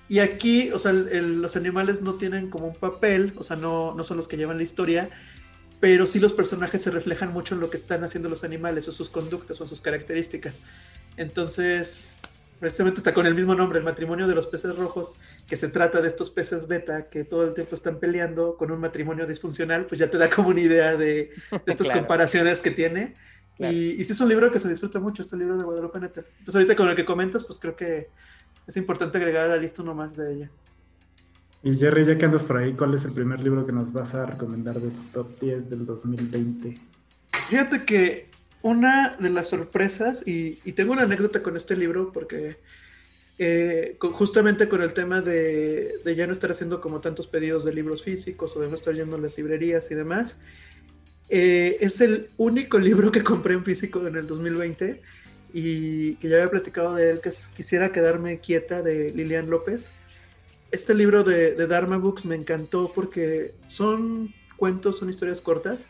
y 0.09 0.19
aquí, 0.19 0.71
o 0.73 0.79
sea, 0.79 0.91
el, 0.91 1.09
el, 1.09 1.43
los 1.43 1.57
animales 1.57 2.01
no 2.03 2.15
tienen 2.15 2.51
como 2.51 2.69
un 2.69 2.75
papel, 2.75 3.33
o 3.37 3.45
sea, 3.45 3.57
no, 3.57 3.95
no 3.95 4.05
son 4.05 4.17
los 4.17 4.29
que 4.29 4.37
llevan 4.37 4.57
la 4.57 4.63
historia, 4.63 5.09
pero 5.81 6.07
sí 6.07 6.21
los 6.21 6.33
personajes 6.33 6.83
se 6.83 6.91
reflejan 6.91 7.33
mucho 7.33 7.55
en 7.55 7.61
lo 7.61 7.71
que 7.71 7.77
están 7.77 8.05
haciendo 8.05 8.29
los 8.29 8.45
animales, 8.45 8.87
o 8.89 8.93
sus 8.93 9.11
conductas, 9.11 9.61
o 9.61 9.67
sus 9.67 9.81
características. 9.81 10.61
Entonces, 11.17 12.07
precisamente 12.61 13.01
está 13.01 13.13
con 13.13 13.27
el 13.27 13.35
mismo 13.35 13.57
nombre, 13.57 13.81
el 13.81 13.85
matrimonio 13.85 14.29
de 14.29 14.37
los 14.37 14.47
peces 14.47 14.77
rojos, 14.77 15.17
que 15.49 15.57
se 15.57 15.67
trata 15.67 16.01
de 16.01 16.07
estos 16.07 16.31
peces 16.31 16.69
beta 16.69 17.09
que 17.09 17.25
todo 17.25 17.45
el 17.45 17.55
tiempo 17.55 17.75
están 17.75 17.99
peleando 17.99 18.57
con 18.57 18.71
un 18.71 18.79
matrimonio 18.79 19.27
disfuncional, 19.27 19.87
pues 19.87 19.99
ya 19.99 20.09
te 20.09 20.19
da 20.19 20.31
como 20.31 20.51
una 20.51 20.61
idea 20.61 20.97
de, 20.97 21.07
de 21.07 21.33
estas 21.67 21.89
claro. 21.89 22.03
comparaciones 22.03 22.61
que 22.61 22.71
tiene. 22.71 23.15
Claro. 23.57 23.77
Y, 23.77 24.01
y 24.01 24.05
sí 24.05 24.13
es 24.13 24.21
un 24.21 24.29
libro 24.29 24.51
que 24.51 24.61
se 24.61 24.69
disfruta 24.69 24.99
mucho, 25.01 25.23
este 25.23 25.37
libro 25.37 25.57
de 25.57 25.65
Guadalupe 25.65 26.01
Neta. 26.01 26.23
Entonces 26.39 26.55
ahorita 26.55 26.77
con 26.77 26.89
el 26.89 26.97
que 26.97 27.05
comentas, 27.05 27.45
pues 27.45 27.59
creo 27.59 27.77
que 27.77 28.09
es 28.67 28.77
importante 28.77 29.19
agregar 29.19 29.47
a 29.47 29.49
la 29.49 29.57
lista 29.57 29.83
uno 29.83 29.95
más 29.95 30.17
de 30.17 30.35
ella. 30.35 30.51
Y 31.63 31.77
Jerry, 31.77 32.05
ya 32.05 32.19
que 32.19 32.25
andas 32.25 32.43
por 32.43 32.61
ahí, 32.61 32.73
¿cuál 32.73 32.95
es 32.95 33.05
el 33.05 33.13
primer 33.13 33.41
libro 33.41 33.65
que 33.65 33.73
nos 33.73 33.93
vas 33.93 34.15
a 34.15 34.27
recomendar 34.27 34.81
de 34.81 34.91
tu 34.91 35.03
top 35.13 35.41
10 35.41 35.71
del 35.71 35.87
2020? 35.87 36.75
Fíjate 37.49 37.85
que 37.85 38.31
una 38.63 39.17
de 39.19 39.31
las 39.31 39.49
sorpresas, 39.49 40.27
y, 40.27 40.59
y, 40.65 40.73
tengo 40.73 40.93
una 40.93 41.03
anécdota 41.03 41.43
con 41.43 41.57
este 41.57 41.77
libro, 41.77 42.13
porque 42.13 42.59
eh, 43.39 43.97
con, 43.99 44.13
justamente 44.13 44.69
con 44.69 44.83
el 44.83 44.93
tema 44.93 45.21
de, 45.21 45.99
de, 46.05 46.15
ya 46.17 46.27
no 46.27 46.33
estar 46.33 46.51
haciendo 46.51 46.81
como 46.81 47.01
tantos 47.01 47.29
pedidos 47.29 47.65
de 47.65 47.73
libros 47.73 48.03
físicos 48.03 48.57
o 48.57 48.61
de 48.61 48.69
no 48.69 48.75
estar 48.75 48.95
yendo 48.95 49.17
a 49.17 49.21
las 49.21 49.37
librerías 49.37 49.91
y 49.91 49.95
demás, 49.95 50.39
eh, 51.35 51.79
es 51.81 52.03
el 52.03 52.29
único 52.37 52.79
libro 52.79 53.11
que 53.11 53.25
compré 53.25 53.55
en 53.55 53.65
físico 53.65 54.07
en 54.07 54.17
el 54.17 54.27
2020 54.27 55.01
y 55.55 56.17
que 56.17 56.29
ya 56.29 56.37
había 56.37 56.51
platicado 56.51 56.95
de 56.95 57.11
él, 57.11 57.21
que 57.23 57.31
es 57.31 57.47
Quisiera 57.57 57.91
quedarme 57.91 58.41
quieta 58.41 58.83
de 58.83 59.09
Lilian 59.15 59.49
López. 59.49 59.91
Este 60.73 60.93
libro 60.93 61.25
de, 61.25 61.55
Dharma 61.55 61.97
Books 61.97 62.27
me 62.27 62.35
encantó 62.35 62.93
porque 62.95 63.55
son 63.67 64.35
cuentos, 64.59 64.99
son 64.99 65.09
historias 65.09 65.41
cortas, 65.41 65.87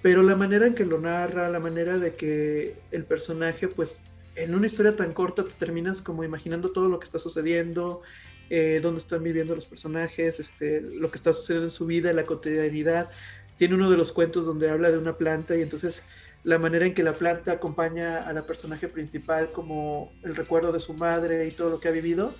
pero 0.00 0.22
la 0.22 0.36
manera 0.36 0.68
en 0.68 0.74
que 0.74 0.84
lo 0.84 1.00
narra, 1.00 1.48
la 1.48 1.58
manera 1.58 1.98
de 1.98 2.14
que 2.14 2.76
el 2.92 3.02
personaje, 3.02 3.66
pues 3.66 4.04
en 4.36 4.54
una 4.54 4.68
historia 4.68 4.94
tan 4.94 5.10
corta 5.10 5.42
te 5.42 5.54
terminas 5.54 6.00
como 6.00 6.22
imaginando 6.22 6.68
todo 6.68 6.88
lo 6.88 7.00
que 7.00 7.04
está 7.04 7.18
sucediendo, 7.18 8.02
eh, 8.48 8.78
dónde 8.80 9.00
están 9.00 9.24
viviendo 9.24 9.56
los 9.56 9.66
personajes, 9.66 10.38
este, 10.38 10.80
lo 10.80 11.10
que 11.10 11.16
está 11.16 11.34
sucediendo 11.34 11.66
en 11.66 11.72
su 11.72 11.84
vida, 11.84 12.12
la 12.12 12.22
cotidianidad. 12.22 13.10
Tiene 13.58 13.74
uno 13.74 13.90
de 13.90 13.96
los 13.96 14.12
cuentos 14.12 14.46
donde 14.46 14.70
habla 14.70 14.90
de 14.90 14.98
una 14.98 15.18
planta 15.18 15.54
y 15.56 15.62
entonces 15.62 16.04
la 16.44 16.58
manera 16.58 16.86
en 16.86 16.94
que 16.94 17.02
la 17.02 17.12
planta 17.12 17.52
acompaña 17.52 18.18
a 18.18 18.32
la 18.32 18.42
personaje 18.42 18.88
principal 18.88 19.52
como 19.52 20.12
el 20.22 20.36
recuerdo 20.36 20.72
de 20.72 20.80
su 20.80 20.94
madre 20.94 21.46
y 21.46 21.50
todo 21.50 21.68
lo 21.68 21.80
que 21.80 21.88
ha 21.88 21.90
vivido, 21.90 22.34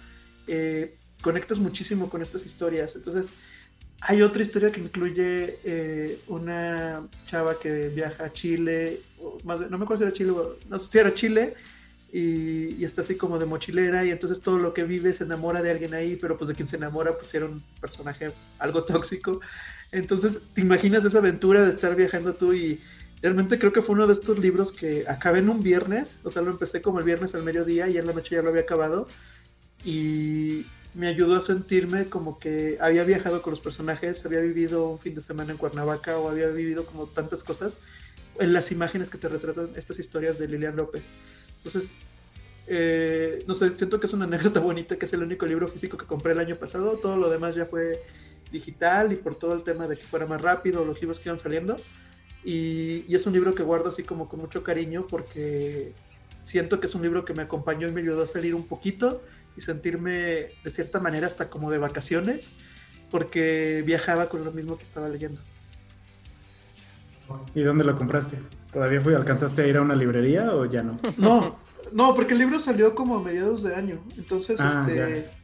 eh, 0.46 0.96
conectas 1.20 1.58
muchísimo 1.58 2.08
con 2.08 2.22
estas 2.22 2.46
historias. 2.46 2.94
Entonces, 2.94 3.34
hay 4.00 4.22
otra 4.22 4.42
historia 4.42 4.70
que 4.70 4.80
incluye 4.80 5.58
eh, 5.64 6.20
una 6.28 7.02
chava 7.26 7.58
que 7.58 7.88
viaja 7.88 8.26
a 8.26 8.32
Chile, 8.32 9.00
no 9.44 9.56
me 9.56 9.84
acuerdo 9.84 9.98
si 9.98 10.02
era 10.04 10.12
Chile, 10.12 10.32
no 10.68 10.78
sé 10.78 10.90
si 10.90 10.98
era 10.98 11.12
Chile, 11.12 11.54
y, 12.12 12.84
está 12.84 13.02
así 13.02 13.16
como 13.16 13.38
de 13.38 13.46
mochilera, 13.46 14.04
y 14.04 14.10
entonces 14.10 14.40
todo 14.40 14.58
lo 14.58 14.72
que 14.74 14.84
vive 14.84 15.12
se 15.12 15.24
enamora 15.24 15.62
de 15.62 15.70
alguien 15.70 15.94
ahí, 15.94 16.16
pero 16.16 16.36
pues 16.36 16.48
de 16.48 16.54
quien 16.54 16.68
se 16.68 16.76
enamora 16.76 17.16
pues 17.16 17.34
era 17.34 17.46
un 17.46 17.62
personaje 17.80 18.30
algo 18.58 18.84
tóxico. 18.84 19.40
Entonces 19.92 20.42
te 20.54 20.60
imaginas 20.60 21.04
esa 21.04 21.18
aventura 21.18 21.64
de 21.64 21.72
estar 21.72 21.94
viajando 21.96 22.34
tú 22.34 22.52
y 22.52 22.80
realmente 23.22 23.58
creo 23.58 23.72
que 23.72 23.82
fue 23.82 23.94
uno 23.94 24.06
de 24.06 24.12
estos 24.12 24.38
libros 24.38 24.72
que 24.72 25.04
acabé 25.08 25.40
en 25.40 25.48
un 25.48 25.62
viernes, 25.62 26.18
o 26.24 26.30
sea, 26.30 26.42
lo 26.42 26.50
empecé 26.50 26.82
como 26.82 26.98
el 26.98 27.04
viernes 27.04 27.34
al 27.34 27.42
mediodía 27.42 27.88
y 27.88 27.98
en 27.98 28.06
la 28.06 28.12
noche 28.12 28.36
ya 28.36 28.42
lo 28.42 28.50
había 28.50 28.62
acabado. 28.62 29.08
Y, 29.84 30.66
me 30.94 31.06
ayudó 31.06 31.36
a 31.36 31.40
sentirme 31.40 32.06
como 32.06 32.38
que 32.38 32.76
había 32.80 33.04
viajado 33.04 33.42
con 33.42 33.52
los 33.52 33.60
personajes, 33.60 34.24
había 34.24 34.40
vivido 34.40 34.88
un 34.88 34.98
fin 34.98 35.14
de 35.14 35.20
semana 35.20 35.52
en 35.52 35.58
Cuernavaca 35.58 36.18
o 36.18 36.28
había 36.28 36.48
vivido 36.48 36.86
como 36.86 37.06
tantas 37.06 37.44
cosas 37.44 37.78
en 38.40 38.52
las 38.52 38.72
imágenes 38.72 39.10
que 39.10 39.18
te 39.18 39.28
retratan 39.28 39.70
estas 39.76 39.98
historias 39.98 40.38
de 40.38 40.48
Lilian 40.48 40.76
López. 40.76 41.06
Entonces, 41.68 41.94
Eh, 42.70 43.42
no 43.46 43.54
sé, 43.54 43.74
siento 43.76 43.98
que 43.98 44.06
es 44.06 44.12
una 44.12 44.24
anécdota 44.30 44.60
bonita, 44.60 44.96
que 44.98 45.06
es 45.06 45.12
el 45.14 45.22
único 45.22 45.46
libro 45.46 45.68
físico 45.68 45.96
que 45.96 46.06
compré 46.06 46.32
el 46.32 46.38
año 46.38 46.54
pasado. 46.54 46.98
Todo 46.98 47.16
lo 47.16 47.30
demás 47.30 47.54
ya 47.54 47.64
fue 47.64 48.02
digital 48.52 49.12
y 49.12 49.16
por 49.16 49.36
todo 49.36 49.54
el 49.54 49.62
tema 49.62 49.88
de 49.88 49.96
que 49.96 50.04
fuera 50.04 50.26
más 50.26 50.42
rápido 50.42 50.84
los 50.84 51.00
libros 51.00 51.18
que 51.18 51.30
iban 51.30 51.38
saliendo. 51.38 51.76
Y, 52.44 53.04
y, 53.08 53.14
es 53.14 53.26
un 53.26 53.32
libro 53.32 53.54
que 53.54 53.62
guardo 53.62 53.88
así 53.88 54.02
como 54.02 54.28
con 54.28 54.40
mucho 54.40 54.62
cariño 54.62 55.06
porque 55.08 55.94
siento 56.42 56.78
que 56.78 56.86
es 56.86 56.94
un 56.94 57.02
libro 57.02 57.24
que 57.24 57.34
me 57.34 57.42
acompañó 57.42 57.88
y 57.88 57.92
me 57.92 58.02
ayudó 58.02 58.22
a 58.22 58.26
salir 58.26 58.54
un 58.54 58.66
poquito 58.66 59.22
y 59.56 59.60
sentirme 59.62 60.48
de 60.62 60.70
cierta 60.70 61.00
manera 61.00 61.26
hasta 61.26 61.48
como 61.50 61.70
de 61.70 61.78
vacaciones 61.78 62.50
porque 63.10 63.82
viajaba 63.86 64.28
con 64.28 64.44
lo 64.44 64.52
mismo 64.52 64.76
que 64.76 64.84
estaba 64.84 65.08
leyendo. 65.08 65.40
¿Y 67.54 67.62
dónde 67.62 67.84
lo 67.84 67.96
compraste? 67.96 68.38
¿Todavía 68.72 69.00
fui, 69.00 69.14
alcanzaste 69.14 69.62
a 69.62 69.66
ir 69.66 69.76
a 69.76 69.82
una 69.82 69.94
librería 69.94 70.52
o 70.54 70.64
ya 70.64 70.82
no? 70.82 70.98
No, 71.18 71.56
no, 71.92 72.14
porque 72.14 72.34
el 72.34 72.40
libro 72.40 72.60
salió 72.60 72.94
como 72.94 73.16
a 73.16 73.22
mediados 73.22 73.62
de 73.62 73.74
año. 73.74 73.96
Entonces, 74.16 74.60
ah, 74.60 74.86
este 74.88 75.38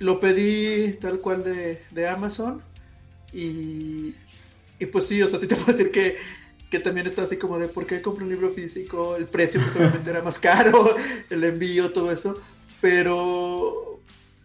lo 0.00 0.20
pedí 0.20 0.92
tal 0.94 1.18
cual 1.18 1.44
de, 1.44 1.82
de 1.92 2.08
Amazon. 2.08 2.62
Y, 3.32 4.14
y, 4.78 4.86
pues 4.86 5.06
sí, 5.06 5.22
o 5.22 5.28
sea, 5.28 5.38
sí 5.38 5.46
te 5.46 5.56
puedo 5.56 5.76
decir 5.76 5.90
que, 5.90 6.16
que 6.70 6.78
también 6.78 7.06
está 7.06 7.22
así 7.22 7.36
como 7.36 7.58
de 7.58 7.68
por 7.68 7.86
qué 7.86 8.00
compro 8.00 8.24
un 8.24 8.32
libro 8.32 8.50
físico, 8.50 9.16
el 9.16 9.26
precio 9.26 9.60
pues 9.60 9.76
obviamente 9.76 10.10
era 10.10 10.22
más 10.22 10.38
caro, 10.38 10.96
el 11.30 11.44
envío, 11.44 11.92
todo 11.92 12.12
eso. 12.12 12.34
Pero, 12.80 13.67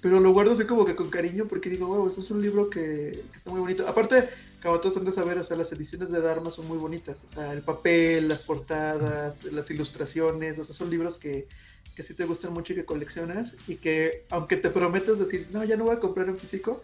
pero 0.03 0.19
lo 0.19 0.33
guardo 0.33 0.51
así 0.51 0.65
como 0.65 0.83
que 0.83 0.95
con 0.95 1.09
cariño 1.09 1.47
porque 1.47 1.69
digo, 1.69 1.87
wow, 1.87 2.09
eso 2.09 2.19
es 2.19 2.29
un 2.29 2.41
libro 2.41 2.69
que, 2.69 3.23
está 3.33 3.49
muy 3.49 3.61
bonito. 3.61 3.87
Aparte, 3.87 4.27
todos 4.61 4.97
han 4.97 5.05
de 5.05 5.13
saber, 5.13 5.37
o 5.37 5.45
sea, 5.45 5.55
las 5.55 5.71
ediciones 5.71 6.11
de 6.11 6.19
Dharma 6.19 6.51
son 6.51 6.67
muy 6.67 6.77
bonitas. 6.77 7.23
O 7.23 7.29
sea, 7.29 7.53
el 7.53 7.61
papel, 7.61 8.27
las 8.27 8.41
portadas, 8.41 9.45
las 9.45 9.71
ilustraciones, 9.71 10.59
o 10.59 10.63
sea, 10.65 10.75
son 10.75 10.89
libros 10.89 11.15
que, 11.15 11.47
que 11.95 12.03
sí 12.03 12.13
te 12.15 12.25
gustan 12.25 12.51
mucho 12.51 12.73
y 12.73 12.75
que 12.75 12.83
coleccionas. 12.83 13.55
Y 13.65 13.77
que, 13.77 14.25
aunque 14.29 14.57
te 14.57 14.69
prometes 14.69 15.19
decir, 15.19 15.47
no, 15.51 15.63
ya 15.63 15.77
no 15.77 15.85
voy 15.85 15.95
a 15.95 16.01
comprar 16.01 16.27
en 16.27 16.37
físico, 16.37 16.81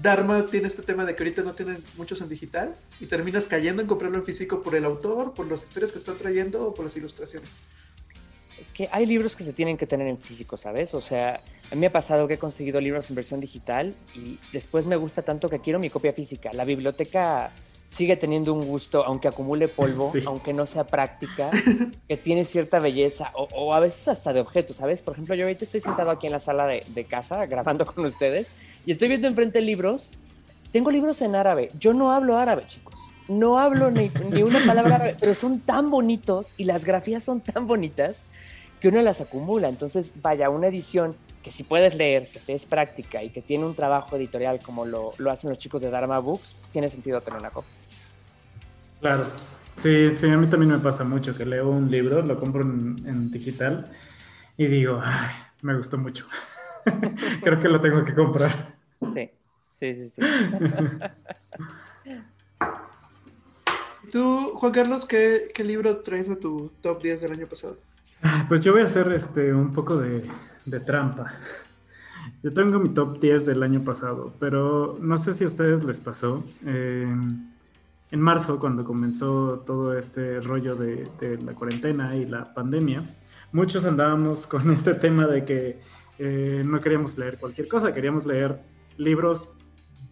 Dharma 0.00 0.46
tiene 0.46 0.66
este 0.66 0.80
tema 0.80 1.04
de 1.04 1.14
que 1.14 1.24
ahorita 1.24 1.42
no 1.42 1.52
tienen 1.52 1.84
muchos 1.98 2.22
en 2.22 2.30
digital 2.30 2.72
y 3.00 3.04
terminas 3.04 3.48
cayendo 3.48 3.82
en 3.82 3.88
comprarlo 3.88 4.16
en 4.16 4.24
físico 4.24 4.62
por 4.62 4.74
el 4.74 4.86
autor, 4.86 5.34
por 5.34 5.46
las 5.46 5.64
historias 5.64 5.92
que 5.92 5.98
están 5.98 6.16
trayendo 6.16 6.68
o 6.68 6.72
por 6.72 6.86
las 6.86 6.96
ilustraciones. 6.96 7.50
Es 8.62 8.70
que 8.70 8.88
hay 8.92 9.06
libros 9.06 9.34
que 9.34 9.42
se 9.42 9.52
tienen 9.52 9.76
que 9.76 9.88
tener 9.88 10.06
en 10.06 10.16
físico, 10.16 10.56
¿sabes? 10.56 10.94
O 10.94 11.00
sea, 11.00 11.40
a 11.72 11.74
mí 11.74 11.80
me 11.80 11.88
ha 11.88 11.92
pasado 11.92 12.28
que 12.28 12.34
he 12.34 12.38
conseguido 12.38 12.80
libros 12.80 13.10
en 13.10 13.16
versión 13.16 13.40
digital 13.40 13.92
y 14.14 14.38
después 14.52 14.86
me 14.86 14.94
gusta 14.94 15.22
tanto 15.22 15.48
que 15.48 15.58
quiero 15.58 15.80
mi 15.80 15.90
copia 15.90 16.12
física. 16.12 16.52
La 16.52 16.64
biblioteca 16.64 17.50
sigue 17.88 18.16
teniendo 18.16 18.54
un 18.54 18.64
gusto, 18.64 19.04
aunque 19.04 19.26
acumule 19.26 19.66
polvo, 19.66 20.12
aunque 20.26 20.52
no 20.52 20.66
sea 20.66 20.84
práctica, 20.84 21.50
que 22.08 22.16
tiene 22.16 22.44
cierta 22.44 22.78
belleza 22.78 23.32
o, 23.34 23.74
a 23.74 23.80
veces 23.80 24.06
hasta 24.06 24.32
de 24.32 24.38
objetos, 24.38 24.76
¿sabes? 24.76 25.02
Por 25.02 25.14
ejemplo, 25.14 25.34
yo 25.34 25.42
ahorita 25.42 25.64
estoy 25.64 25.80
sentado 25.80 26.12
aquí 26.12 26.28
en 26.28 26.32
la 26.32 26.38
sala 26.38 26.68
de, 26.68 26.84
de 26.86 27.04
casa 27.04 27.44
grabando 27.46 27.84
con 27.92 28.04
ustedes 28.04 28.52
y 28.86 28.92
estoy 28.92 29.08
viendo 29.08 29.26
enfrente 29.26 29.60
libros. 29.60 30.12
Tengo 30.70 30.92
libros 30.92 31.20
en 31.20 31.34
árabe. 31.34 31.68
Yo 31.80 31.94
no 31.94 32.12
hablo 32.12 32.38
árabe, 32.38 32.62
chicos. 32.68 32.94
No 33.26 33.58
hablo 33.58 33.90
ni, 33.90 34.08
ni 34.30 34.42
una 34.44 34.64
palabra 34.64 34.94
árabe, 34.96 35.16
pero 35.18 35.34
son 35.34 35.58
tan 35.58 35.90
bonitos 35.90 36.54
y 36.56 36.64
las 36.64 36.84
grafías 36.84 37.24
son 37.24 37.40
tan 37.40 37.66
bonitas 37.66 38.22
que 38.82 38.88
uno 38.88 39.00
las 39.00 39.20
acumula. 39.20 39.68
Entonces, 39.68 40.12
vaya, 40.20 40.50
una 40.50 40.66
edición 40.66 41.14
que 41.44 41.52
si 41.52 41.62
puedes 41.62 41.94
leer, 41.94 42.28
que 42.44 42.52
es 42.52 42.66
práctica 42.66 43.22
y 43.22 43.30
que 43.30 43.40
tiene 43.40 43.64
un 43.64 43.76
trabajo 43.76 44.16
editorial 44.16 44.58
como 44.60 44.84
lo, 44.84 45.12
lo 45.18 45.30
hacen 45.30 45.50
los 45.50 45.60
chicos 45.60 45.82
de 45.82 45.90
Dharma 45.90 46.18
Books, 46.18 46.56
tiene 46.72 46.88
sentido 46.88 47.20
tener 47.20 47.38
una 47.38 47.50
copia. 47.50 47.70
Claro, 49.00 49.26
sí, 49.76 50.16
sí, 50.16 50.26
a 50.26 50.36
mí 50.36 50.48
también 50.48 50.72
me 50.72 50.80
pasa 50.80 51.04
mucho 51.04 51.36
que 51.36 51.46
leo 51.46 51.70
un 51.70 51.92
libro, 51.92 52.22
lo 52.22 52.40
compro 52.40 52.62
en, 52.62 53.30
digital 53.30 53.84
y 54.56 54.66
digo, 54.66 55.00
Ay, 55.02 55.30
me 55.62 55.76
gustó 55.76 55.96
mucho. 55.96 56.26
Creo 57.42 57.60
que 57.60 57.68
lo 57.68 57.80
tengo 57.80 58.04
que 58.04 58.14
comprar. 58.14 58.74
Sí, 59.14 59.30
sí, 59.70 59.94
sí, 59.94 60.08
sí. 60.08 60.22
Tú, 64.10 64.56
Juan 64.56 64.72
Carlos, 64.72 65.06
¿qué, 65.06 65.52
¿qué 65.54 65.62
libro 65.62 65.98
traes 65.98 66.28
a 66.28 66.34
tu 66.36 66.72
top 66.80 67.00
10 67.00 67.20
del 67.20 67.30
año 67.32 67.46
pasado? 67.46 67.78
Pues 68.48 68.60
yo 68.60 68.72
voy 68.72 68.82
a 68.82 68.84
hacer 68.84 69.10
este, 69.12 69.52
un 69.52 69.70
poco 69.70 69.96
de, 69.96 70.22
trampa. 70.86 71.26
Yo 72.42 72.50
tengo 72.50 72.78
mi 72.78 72.90
top 72.90 73.20
10 73.20 73.46
del 73.46 73.62
año 73.62 73.82
pasado, 73.82 74.34
pero 74.38 74.94
no 75.00 75.18
sé 75.18 75.32
si 75.32 75.44
a 75.44 75.46
ustedes 75.46 75.84
les 75.84 76.00
pasó. 76.00 76.44
en 76.64 78.20
marzo, 78.20 78.58
cuando 78.58 78.84
comenzó 78.84 79.62
todo 79.66 79.96
este 79.98 80.40
rollo 80.40 80.76
de, 80.76 81.38
la 81.44 81.54
cuarentena 81.54 82.14
y 82.16 82.26
la 82.26 82.44
pandemia, 82.44 83.02
muchos 83.52 83.84
andábamos 83.84 84.46
con 84.52 84.70
este 84.70 84.94
tema 84.94 85.26
de 85.26 85.44
que 85.44 85.80
eh, 86.18 86.62
no 86.64 86.78
queríamos 86.78 87.18
leer 87.18 87.38
cualquier 87.38 87.68
cosa, 87.68 87.92
queríamos 87.92 88.26
leer 88.26 88.60
libros 88.98 89.52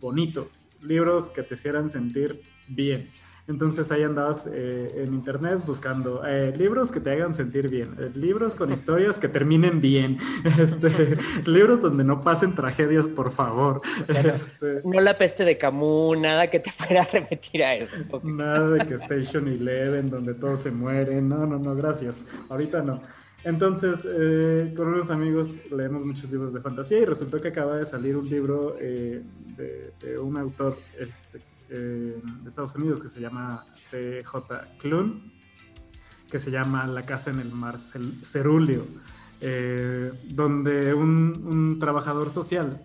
bonitos, 0.00 0.68
libros 0.82 1.30
que 1.30 1.42
te 1.42 1.54
hicieran 1.54 1.90
sentir 1.90 2.40
bien. 2.68 3.06
Entonces 3.48 3.90
ahí 3.90 4.02
andabas 4.02 4.46
eh, 4.52 5.04
en 5.04 5.14
internet 5.14 5.60
buscando 5.66 6.22
eh, 6.26 6.52
libros 6.56 6.92
que 6.92 7.00
te 7.00 7.10
hagan 7.10 7.34
sentir 7.34 7.68
bien, 7.68 7.96
eh, 7.98 8.10
libros 8.14 8.54
con 8.54 8.72
historias 8.72 9.18
que 9.18 9.28
terminen 9.28 9.80
bien, 9.80 10.18
este, 10.58 11.16
libros 11.46 11.80
donde 11.80 12.04
no 12.04 12.20
pasen 12.20 12.54
tragedias, 12.54 13.08
por 13.08 13.32
favor. 13.32 13.80
Este, 14.08 14.82
no 14.84 15.00
la 15.00 15.18
peste 15.18 15.44
de 15.44 15.58
Camus, 15.58 16.18
nada 16.18 16.48
que 16.48 16.60
te 16.60 16.70
fuera 16.70 17.02
a 17.02 17.06
repetir 17.06 17.64
a 17.64 17.74
eso. 17.74 17.96
Nada 18.22 18.70
de 18.70 18.86
que 18.86 18.94
Station 19.00 19.48
Eleven, 19.48 20.06
donde 20.06 20.34
todos 20.34 20.60
se 20.60 20.70
mueren. 20.70 21.28
No, 21.28 21.44
no, 21.44 21.58
no, 21.58 21.74
gracias. 21.74 22.24
Ahorita 22.48 22.82
no. 22.82 23.00
Entonces, 23.42 24.02
con 24.76 24.88
unos 24.88 25.08
amigos 25.08 25.56
leemos 25.70 26.04
muchos 26.04 26.30
libros 26.30 26.52
de 26.52 26.60
fantasía 26.60 26.98
y 26.98 27.04
resultó 27.04 27.38
que 27.38 27.48
acaba 27.48 27.78
de 27.78 27.86
salir 27.86 28.14
un 28.14 28.28
libro 28.28 28.76
de, 28.78 29.22
un 30.20 30.36
autor 30.36 30.76
este, 30.98 31.38
eh, 31.70 32.20
de 32.42 32.48
Estados 32.48 32.74
Unidos 32.74 33.00
que 33.00 33.08
se 33.08 33.20
llama 33.20 33.64
T.J. 33.90 34.76
Clun, 34.78 35.32
que 36.30 36.38
se 36.38 36.50
llama 36.50 36.86
La 36.86 37.06
casa 37.06 37.30
en 37.30 37.38
el 37.38 37.52
mar 37.52 37.78
cerúleo, 37.78 38.86
eh, 39.40 40.12
donde 40.24 40.94
un, 40.94 41.78
trabajador 41.78 42.30
social 42.30 42.82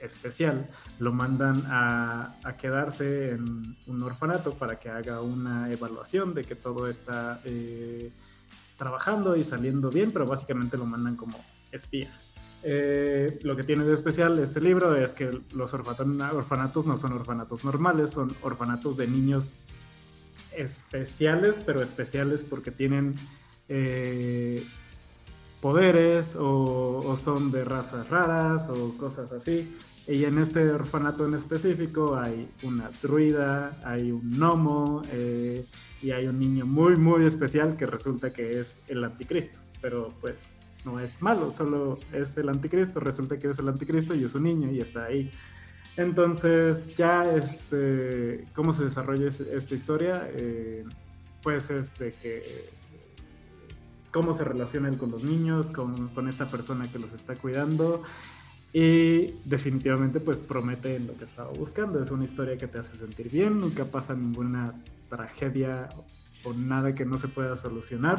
especial 0.00 0.66
lo 0.98 1.12
mandan 1.12 1.64
a, 1.66 2.34
quedarse 2.58 3.30
en 3.30 3.76
un 3.86 4.02
orfanato 4.02 4.54
para 4.54 4.78
que 4.78 4.88
haga 4.88 5.20
una 5.20 5.70
evaluación 5.70 6.34
de 6.34 6.44
que 6.44 6.54
todo 6.54 6.88
está 6.88 7.40
eh, 7.44 8.10
trabajando 8.78 9.36
y 9.36 9.44
saliendo 9.44 9.90
bien, 9.90 10.10
pero 10.12 10.26
básicamente 10.26 10.76
lo 10.76 10.86
mandan 10.86 11.16
como 11.16 11.38
espía. 11.70 12.10
Eh, 12.66 13.38
lo 13.42 13.56
que 13.56 13.62
tiene 13.62 13.84
de 13.84 13.92
especial 13.92 14.38
este 14.38 14.58
libro 14.58 14.96
es 14.96 15.12
que 15.12 15.30
los 15.54 15.74
orfanatos 15.74 16.86
no 16.86 16.96
son 16.96 17.12
orfanatos 17.12 17.62
normales, 17.62 18.12
son 18.12 18.34
orfanatos 18.40 18.96
de 18.96 19.06
niños 19.06 19.52
especiales, 20.56 21.62
pero 21.64 21.82
especiales 21.82 22.42
porque 22.48 22.70
tienen 22.70 23.16
eh, 23.68 24.64
poderes 25.60 26.36
o, 26.38 27.16
son 27.22 27.50
de 27.50 27.64
razas 27.64 28.08
raras 28.08 28.68
o 28.70 28.96
cosas 28.96 29.30
así. 29.32 29.76
Y 30.06 30.24
en 30.24 30.38
este 30.38 30.70
orfanato 30.70 31.26
en 31.26 31.34
específico 31.34 32.16
hay 32.16 32.48
una 32.62 32.90
druida, 33.02 33.78
hay 33.84 34.10
un 34.10 34.32
gnomo 34.32 35.02
eh, 35.12 35.64
y 36.02 36.10
hay 36.12 36.26
un 36.26 36.38
niño 36.38 36.66
muy, 36.66 36.96
muy 36.96 37.24
especial 37.24 37.76
que 37.76 37.86
resulta 37.86 38.32
que 38.32 38.60
es 38.60 38.78
el 38.88 39.04
anticristo. 39.04 39.58
Pero 39.80 40.08
pues 40.20 40.34
no 40.84 41.00
es 41.00 41.22
malo, 41.22 41.50
solo 41.50 41.98
es 42.12 42.36
el 42.36 42.48
anticristo, 42.48 43.00
resulta 43.00 43.38
que 43.38 43.48
es 43.48 43.58
el 43.58 43.68
anticristo 43.68 44.14
y 44.14 44.24
es 44.24 44.34
un 44.34 44.44
niño 44.44 44.70
y 44.70 44.78
está 44.78 45.04
ahí. 45.04 45.30
Entonces, 45.96 46.94
ya, 46.96 47.22
este, 47.22 48.44
¿cómo 48.54 48.72
se 48.72 48.84
desarrolla 48.84 49.28
esta 49.28 49.74
historia? 49.74 50.28
Eh, 50.32 50.84
pues 51.42 51.70
es 51.70 51.96
de 51.98 52.12
que 52.12 52.42
cómo 54.10 54.32
se 54.32 54.44
relaciona 54.44 54.88
él 54.88 54.96
con 54.96 55.10
los 55.10 55.22
niños, 55.24 55.70
con, 55.70 56.08
con 56.08 56.28
esa 56.28 56.48
persona 56.48 56.90
que 56.90 56.98
los 56.98 57.12
está 57.12 57.34
cuidando. 57.34 58.02
Y 58.72 59.34
definitivamente 59.44 60.18
pues 60.18 60.38
promete 60.38 60.98
lo 60.98 61.16
que 61.16 61.26
estaba 61.26 61.52
buscando. 61.52 62.02
Es 62.02 62.10
una 62.10 62.24
historia 62.24 62.56
que 62.56 62.66
te 62.66 62.80
hace 62.80 62.96
sentir 62.96 63.30
bien, 63.30 63.60
nunca 63.60 63.84
pasa 63.84 64.14
ninguna 64.14 64.74
tragedia 65.08 65.88
o 66.42 66.52
nada 66.54 66.92
que 66.92 67.04
no 67.04 67.16
se 67.18 67.28
pueda 67.28 67.56
solucionar. 67.56 68.18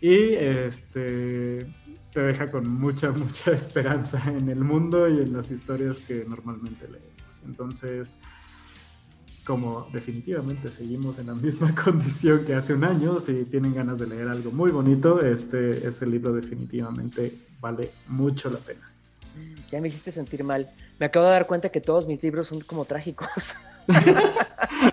Y 0.00 0.34
este 0.34 1.66
te 2.12 2.20
deja 2.20 2.46
con 2.48 2.68
mucha, 2.68 3.10
mucha 3.12 3.52
esperanza 3.52 4.22
en 4.26 4.48
el 4.48 4.60
mundo 4.60 5.08
y 5.08 5.20
en 5.20 5.32
las 5.32 5.50
historias 5.50 5.98
que 6.00 6.24
normalmente 6.24 6.88
leemos. 6.88 7.40
Entonces, 7.44 8.10
como 9.44 9.88
definitivamente 9.92 10.68
seguimos 10.68 11.18
en 11.18 11.28
la 11.28 11.34
misma 11.34 11.74
condición 11.84 12.44
que 12.44 12.54
hace 12.54 12.74
un 12.74 12.84
año, 12.84 13.20
si 13.20 13.44
tienen 13.44 13.74
ganas 13.74 13.98
de 13.98 14.06
leer 14.06 14.28
algo 14.28 14.50
muy 14.50 14.70
bonito, 14.70 15.20
este, 15.20 15.86
este 15.86 16.06
libro 16.06 16.32
definitivamente 16.32 17.38
vale 17.60 17.92
mucho 18.08 18.50
la 18.50 18.58
pena. 18.58 18.90
Ya 19.70 19.80
me 19.80 19.88
hiciste 19.88 20.10
sentir 20.10 20.42
mal. 20.44 20.70
Me 20.98 21.06
acabo 21.06 21.24
de 21.26 21.32
dar 21.32 21.46
cuenta 21.46 21.68
que 21.70 21.80
todos 21.80 22.06
mis 22.06 22.22
libros 22.22 22.48
son 22.48 22.60
como 22.60 22.84
trágicos. 22.84 23.28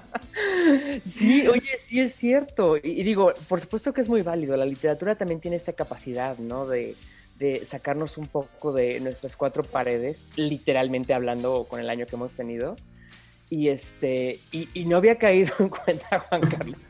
Sí, 1.04 1.48
oye, 1.48 1.78
sí 1.80 2.00
es 2.00 2.14
cierto. 2.14 2.78
Y, 2.78 3.04
digo, 3.04 3.34
por 3.48 3.62
supuesto 3.62 3.94
que 3.94 4.02
es 4.02 4.10
muy 4.10 4.22
válido. 4.22 4.58
La 4.58 4.66
literatura 4.66 5.16
también 5.16 5.40
tiene 5.40 5.58
esta 5.58 5.74
capacidad, 5.74 6.38
¿no? 6.38 6.66
De, 6.66 6.96
de 7.38 7.66
sacarnos 7.66 8.18
un 8.18 8.28
poco 8.28 8.74
de 8.74 9.00
nuestras 9.00 9.36
cuatro 9.36 9.64
paredes, 9.64 10.26
literalmente 10.36 11.14
hablando 11.14 11.66
con 11.70 11.80
el 11.80 11.90
año 11.90 12.06
que 12.06 12.16
hemos 12.16 12.34
tenido. 12.34 12.76
Y 13.50 13.70
este, 13.70 14.40
y, 14.52 14.68
y 14.74 14.86
no 14.86 14.98
había 14.98 15.18
caído 15.18 15.54
en 15.60 15.70
cuenta, 15.70 16.20
Juan 16.20 16.42
Carlos, 16.42 16.82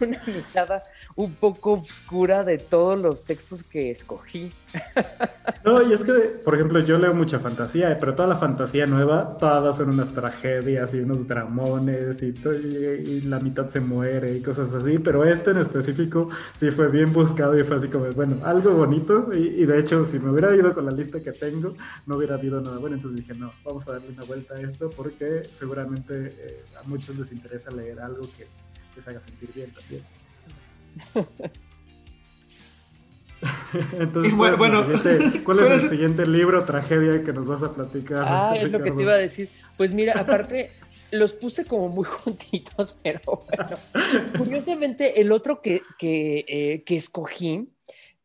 una 0.00 0.20
mirada 0.26 0.82
un 1.14 1.34
poco 1.34 1.72
oscura 1.72 2.44
de 2.44 2.58
todos 2.58 2.98
los 2.98 3.24
textos 3.24 3.62
que 3.62 3.90
escogí. 3.90 4.52
No, 5.64 5.82
y 5.82 5.92
es 5.92 6.04
que, 6.04 6.12
por 6.12 6.54
ejemplo, 6.54 6.80
yo 6.80 6.98
leo 6.98 7.12
mucha 7.12 7.38
fantasía, 7.38 7.96
pero 7.98 8.14
toda 8.14 8.28
la 8.28 8.36
fantasía 8.36 8.86
nueva, 8.86 9.36
todas 9.36 9.76
son 9.76 9.90
unas 9.90 10.12
tragedias 10.12 10.94
y 10.94 11.00
unos 11.00 11.26
dramones 11.26 12.22
y, 12.22 12.26
y, 12.26 13.20
la 13.22 13.40
mitad 13.40 13.66
se 13.66 13.80
muere 13.80 14.36
y 14.36 14.42
cosas 14.42 14.72
así, 14.74 14.98
pero 14.98 15.24
este 15.24 15.50
en 15.50 15.58
específico 15.58 16.28
sí 16.54 16.70
fue 16.70 16.88
bien 16.88 17.12
buscado 17.12 17.58
y 17.58 17.64
fue 17.64 17.76
así 17.76 17.88
como, 17.88 18.06
bueno, 18.12 18.36
algo 18.44 18.72
bonito 18.74 19.30
y, 19.32 19.64
de 19.64 19.78
hecho 19.78 20.04
si 20.04 20.18
me 20.18 20.30
hubiera 20.30 20.54
ido 20.54 20.72
con 20.72 20.86
la 20.86 20.92
lista 20.92 21.20
que 21.20 21.32
tengo, 21.32 21.74
no 22.06 22.16
hubiera 22.16 22.34
habido 22.34 22.60
nada 22.60 22.78
bueno, 22.78 22.96
entonces 22.96 23.18
dije, 23.18 23.38
no, 23.38 23.50
vamos 23.64 23.86
a 23.88 23.92
darle 23.92 24.08
una 24.10 24.24
vuelta 24.24 24.54
a 24.54 24.60
esto 24.60 24.90
porque 24.90 25.42
seguramente 25.44 26.28
eh, 26.28 26.64
a 26.78 26.88
muchos 26.88 27.16
les 27.16 27.32
interesa 27.32 27.70
leer 27.70 27.98
algo 28.00 28.22
que 28.36 28.46
les 28.96 29.08
haga 29.08 29.20
sentir 29.20 29.50
bien 29.54 29.70
también. 29.70 30.02
Entonces, 33.98 34.34
¿cuál, 34.34 34.56
bueno, 34.56 34.82
es, 34.82 34.88
el 34.88 35.00
siguiente, 35.00 35.44
¿cuál 35.44 35.60
es 35.60 35.82
el 35.82 35.90
siguiente 35.90 36.26
libro, 36.26 36.64
tragedia 36.64 37.22
que 37.22 37.32
nos 37.32 37.46
vas 37.46 37.62
a 37.62 37.74
platicar? 37.74 38.24
Ah, 38.26 38.54
es 38.56 38.72
lo 38.72 38.82
que 38.82 38.90
te 38.90 39.02
iba 39.02 39.12
a 39.12 39.18
decir. 39.18 39.48
Pues 39.76 39.92
mira, 39.92 40.14
aparte, 40.16 40.70
los 41.10 41.32
puse 41.32 41.64
como 41.64 41.88
muy 41.88 42.04
juntitos, 42.04 42.98
pero 43.02 43.20
bueno. 43.24 43.76
Curiosamente, 44.38 45.20
el 45.20 45.32
otro 45.32 45.60
que, 45.60 45.82
que, 45.98 46.44
eh, 46.48 46.82
que 46.84 46.96
escogí 46.96 47.68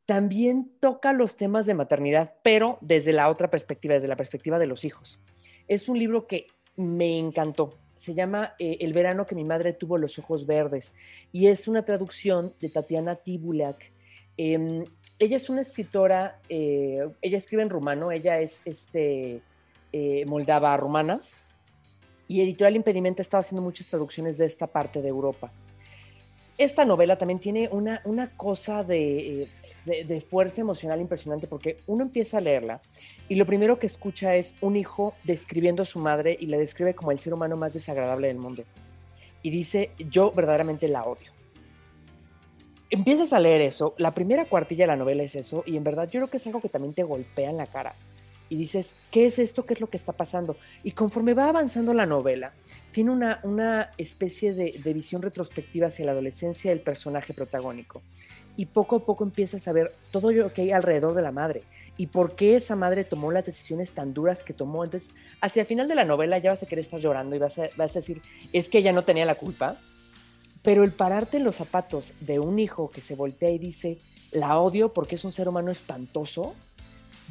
también 0.05 0.71
toca 0.79 1.13
los 1.13 1.35
temas 1.35 1.65
de 1.65 1.73
maternidad, 1.73 2.33
pero 2.43 2.77
desde 2.81 3.13
la 3.13 3.29
otra 3.29 3.49
perspectiva, 3.49 3.93
desde 3.95 4.07
la 4.07 4.17
perspectiva 4.17 4.59
de 4.59 4.67
los 4.67 4.83
hijos. 4.85 5.19
Es 5.67 5.87
un 5.87 5.99
libro 5.99 6.27
que 6.27 6.47
me 6.75 7.17
encantó 7.17 7.69
se 8.01 8.15
llama 8.15 8.55
eh, 8.57 8.77
El 8.79 8.93
verano 8.93 9.27
que 9.27 9.35
mi 9.35 9.43
madre 9.43 9.73
tuvo 9.73 9.95
los 9.95 10.17
ojos 10.17 10.47
verdes 10.47 10.95
y 11.31 11.47
es 11.47 11.67
una 11.67 11.85
traducción 11.85 12.51
de 12.59 12.69
Tatiana 12.69 13.13
Tibulak. 13.13 13.91
Em, 14.37 14.83
ella 15.19 15.37
es 15.37 15.51
una 15.51 15.61
escritora, 15.61 16.39
eh, 16.49 16.95
ella 17.21 17.37
escribe 17.37 17.61
en 17.61 17.69
rumano, 17.69 18.11
ella 18.11 18.39
es 18.39 18.59
este, 18.65 19.43
eh, 19.93 20.25
moldava 20.25 20.75
rumana 20.77 21.21
y 22.27 22.41
Editorial 22.41 22.77
Impedimenta 22.77 23.21
ha 23.21 23.23
estado 23.23 23.41
haciendo 23.41 23.61
muchas 23.61 23.85
traducciones 23.85 24.39
de 24.39 24.45
esta 24.45 24.65
parte 24.65 24.99
de 24.99 25.09
Europa. 25.09 25.51
Esta 26.57 26.85
novela 26.85 27.19
también 27.19 27.39
tiene 27.39 27.69
una, 27.71 28.01
una 28.05 28.35
cosa 28.35 28.81
de 28.81 29.47
de, 29.85 30.21
fuerza 30.21 30.61
emocional 30.61 31.01
impresionante 31.01 31.47
porque 31.47 31.77
uno 31.87 32.03
empieza 32.03 32.37
a 32.37 32.41
leerla 32.41 32.81
y 33.27 33.35
lo 33.35 33.45
primero 33.45 33.79
que 33.79 33.87
escucha 33.87 34.35
es 34.35 34.55
un 34.61 34.75
hijo 34.75 35.13
describiendo 35.23 35.83
a 35.83 35.85
su 35.85 35.99
madre 35.99 36.37
y 36.39 36.47
la 36.47 36.57
describe 36.57 36.93
como 36.93 37.11
el 37.11 37.19
ser 37.19 37.33
humano 37.33 37.55
más 37.55 37.73
desagradable 37.73 38.27
del 38.27 38.37
mundo. 38.37 38.63
Y 39.43 39.49
dice, 39.49 39.91
yo 39.97 40.31
verdaderamente 40.31 40.87
la 40.87 41.03
odio. 41.03 41.31
Empiezas 42.89 43.33
a 43.33 43.39
leer 43.39 43.61
eso, 43.61 43.95
la 43.97 44.13
primera 44.13 44.45
cuartilla 44.45 44.83
de 44.83 44.89
la 44.89 44.97
novela 44.97 45.23
es 45.23 45.35
eso, 45.35 45.63
y 45.65 45.77
en 45.77 45.83
verdad 45.83 46.09
yo 46.09 46.19
creo 46.19 46.27
que 46.27 46.37
es 46.37 46.45
algo 46.45 46.59
que 46.59 46.69
también 46.69 46.93
te 46.93 47.03
golpea 47.03 47.49
en 47.49 47.57
la 47.57 47.65
cara. 47.65 47.95
Y 48.49 48.57
dices, 48.57 48.95
¿qué 49.11 49.25
es 49.27 49.39
esto? 49.39 49.65
¿Qué 49.65 49.73
es 49.73 49.79
lo 49.79 49.89
que 49.89 49.95
está 49.95 50.11
pasando? 50.11 50.57
Y 50.83 50.91
conforme 50.91 51.33
va 51.33 51.47
avanzando 51.47 51.93
la 51.93 52.05
novela, 52.05 52.53
tiene 52.91 53.11
una, 53.11 53.39
una 53.43 53.91
especie 53.97 54.53
de, 54.53 54.77
de 54.83 54.93
visión 54.93 55.21
retrospectiva 55.21 55.87
hacia 55.87 56.05
la 56.05 56.11
adolescencia 56.11 56.69
del 56.69 56.81
personaje 56.81 57.33
protagónico 57.33 58.01
y 58.57 58.65
poco 58.67 58.97
a 58.97 59.05
poco 59.05 59.23
empiezas 59.23 59.67
a 59.67 59.73
ver 59.73 59.91
todo 60.11 60.31
lo 60.31 60.53
que 60.53 60.63
hay 60.63 60.71
alrededor 60.71 61.13
de 61.13 61.21
la 61.21 61.31
madre 61.31 61.61
y 61.97 62.07
por 62.07 62.35
qué 62.35 62.55
esa 62.55 62.75
madre 62.75 63.03
tomó 63.03 63.31
las 63.31 63.45
decisiones 63.45 63.91
tan 63.91 64.13
duras 64.13 64.43
que 64.43 64.53
tomó. 64.53 64.83
Entonces, 64.83 65.09
hacia 65.41 65.61
el 65.61 65.67
final 65.67 65.87
de 65.87 65.95
la 65.95 66.05
novela 66.05 66.37
ya 66.37 66.51
vas 66.51 66.63
a 66.63 66.65
querer 66.65 66.85
estar 66.85 66.99
llorando 66.99 67.35
y 67.35 67.39
vas 67.39 67.59
a, 67.59 67.69
decir, 67.93 68.21
es 68.53 68.69
que 68.69 68.79
ella 68.79 68.93
no 68.93 69.03
tenía 69.03 69.25
la 69.25 69.35
culpa. 69.35 69.77
Pero 70.63 70.83
el 70.83 70.93
pararte 70.93 71.37
en 71.37 71.43
los 71.43 71.55
zapatos 71.55 72.13
de 72.19 72.39
un 72.39 72.59
hijo 72.59 72.91
que 72.91 73.01
se 73.01 73.15
voltea 73.15 73.49
y 73.49 73.57
dice, 73.57 73.97
la 74.31 74.59
odio 74.59 74.93
porque 74.93 75.15
es 75.15 75.23
un 75.25 75.31
ser 75.31 75.47
humano 75.47 75.71
espantoso, 75.71 76.55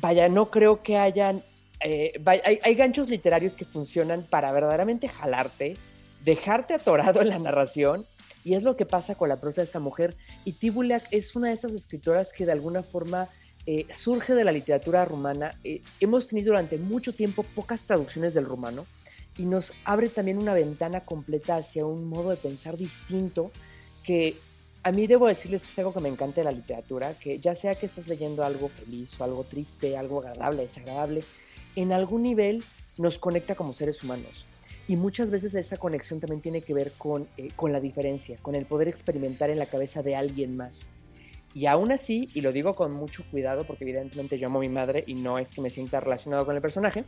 vaya, 0.01 0.29
no 0.29 0.51
creo 0.51 0.83
que 0.83 0.99
hayan... 0.99 1.43
Eh, 1.83 2.21
hay, 2.27 2.59
hay 2.63 2.75
ganchos 2.75 3.09
literarios 3.09 3.55
que 3.55 3.65
funcionan 3.65 4.23
para 4.23 4.53
verdaderamente 4.53 5.09
jalarte, 5.09 5.77
dejarte 6.25 6.75
atorado 6.75 7.23
en 7.23 7.29
la 7.29 7.39
narración 7.39 8.05
y 8.45 8.55
es 8.55 8.63
lo 8.63 8.77
que 8.77 8.87
pasa 8.87 9.15
con 9.15 9.29
la 9.29 9.41
prosa 9.41 9.61
de 9.61 9.67
esta 9.67 9.81
mujer. 9.81 10.17
Y 10.45 10.53
Tibulak 10.53 11.05
es 11.11 11.37
una 11.37 11.49
de 11.49 11.55
esas 11.55 11.73
escritoras 11.73 12.33
que 12.33 12.47
de 12.47 12.53
alguna 12.53 12.83
forma 12.83 13.29
eh, 13.67 13.87
surge 13.93 14.35
de 14.35 14.45
la 14.45 14.53
literatura 14.53 15.05
rumana. 15.05 15.59
Eh, 15.65 15.83
hemos 16.01 16.27
tenido 16.27 16.49
durante 16.49 16.79
mucho 16.79 17.13
tiempo 17.13 17.43
pocas 17.43 17.85
traducciones 17.85 18.35
del 18.35 18.47
rumano 18.47 18.87
y 19.37 19.47
nos 19.47 19.73
abre 19.85 20.09
también 20.09 20.39
una 20.39 20.55
ventana 20.55 21.01
completa 21.01 21.57
hacia 21.57 21.87
un 21.87 22.09
modo 22.09 22.31
de 22.31 22.37
pensar 22.37 22.77
distinto 22.77 23.51
que 24.03 24.37
a 24.83 24.93
mí 24.93 25.07
debo 25.07 25.27
decirles 25.27 25.63
que 25.63 25.69
es 25.69 25.79
algo 25.79 25.93
que 25.93 26.01
me 26.01 26.09
encanta 26.09 26.41
de 26.41 26.45
la 26.45 26.53
literatura, 26.53 27.15
que 27.15 27.39
ya 27.39 27.55
sea 27.55 27.75
que 27.75 27.87
estás 27.87 28.09
leyendo 28.09 28.45
algo 28.45 28.69
feliz 28.69 29.19
o 29.21 29.25
algo 29.25 29.45
triste, 29.45 29.97
algo 29.97 30.21
agradable, 30.21 30.63
desagradable, 30.63 31.23
en 31.77 31.93
algún 31.93 32.23
nivel 32.23 32.65
nos 32.97 33.19
conecta 33.19 33.55
como 33.55 33.73
seres 33.73 34.03
humanos. 34.03 34.47
Y 34.91 34.97
muchas 34.97 35.31
veces 35.31 35.55
esa 35.55 35.77
conexión 35.77 36.19
también 36.19 36.43
tiene 36.43 36.63
que 36.63 36.75
ver 36.75 36.91
con, 36.99 37.29
eh, 37.37 37.51
con 37.55 37.71
la 37.73 37.79
diferencia, 37.79 38.37
con 38.43 38.57
el 38.57 38.67
poder 38.67 38.89
experimentar 38.89 39.49
en 39.49 39.61
la 39.61 39.67
cabeza 39.67 40.03
de 40.03 40.17
alguien 40.17 40.57
más. 40.57 40.89
Y 41.55 41.67
aún 41.67 41.93
así, 41.93 42.29
y 42.35 42.41
lo 42.41 42.51
digo 42.51 42.75
con 42.75 42.93
mucho 42.93 43.23
cuidado 43.31 43.65
porque 43.65 43.85
evidentemente 43.85 44.37
yo 44.37 44.49
amo 44.49 44.59
a 44.59 44.63
mi 44.63 44.69
madre 44.69 45.05
y 45.07 45.15
no 45.15 45.39
es 45.39 45.53
que 45.53 45.61
me 45.61 45.71
sienta 45.71 46.01
relacionado 46.01 46.45
con 46.45 46.57
el 46.57 46.61
personaje, 46.61 47.05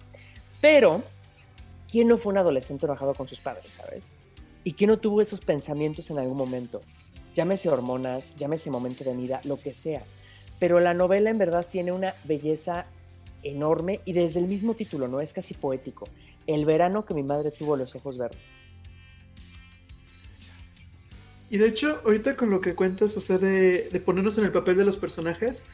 pero 0.60 1.02
¿quién 1.90 2.06
no 2.06 2.18
fue 2.18 2.30
un 2.30 2.38
adolescente 2.38 2.86
enojado 2.86 3.14
con 3.14 3.26
sus 3.26 3.40
padres, 3.40 3.72
sabes? 3.72 4.12
¿Y 4.62 4.74
quién 4.74 4.90
no 4.90 5.00
tuvo 5.00 5.20
esos 5.20 5.40
pensamientos 5.40 6.08
en 6.08 6.20
algún 6.20 6.36
momento? 6.36 6.78
Llámese 7.34 7.68
hormonas, 7.68 8.36
llámese 8.36 8.70
momento 8.70 9.02
de 9.02 9.16
vida, 9.16 9.40
lo 9.42 9.58
que 9.58 9.74
sea. 9.74 10.04
Pero 10.60 10.78
la 10.78 10.94
novela 10.94 11.30
en 11.30 11.38
verdad 11.38 11.66
tiene 11.68 11.90
una 11.90 12.14
belleza 12.22 12.86
enorme 13.42 14.00
y 14.04 14.12
desde 14.12 14.38
el 14.38 14.46
mismo 14.46 14.74
título, 14.74 15.08
¿no? 15.08 15.18
Es 15.18 15.32
casi 15.32 15.54
poético. 15.54 16.04
El 16.46 16.64
verano 16.64 17.04
que 17.04 17.14
mi 17.14 17.22
madre 17.22 17.50
tuvo 17.50 17.76
los 17.76 17.94
ojos 17.94 18.18
verdes. 18.18 18.62
Y 21.52 21.58
de 21.58 21.68
hecho, 21.68 21.98
ahorita 22.06 22.34
con 22.34 22.48
lo 22.48 22.62
que 22.62 22.74
cuentas, 22.74 23.14
o 23.18 23.20
sea, 23.20 23.36
de, 23.36 24.02
ponernos 24.06 24.38
en 24.38 24.44
el 24.44 24.52
papel 24.52 24.74
de 24.74 24.86
los 24.86 24.96
personajes, 24.96 25.64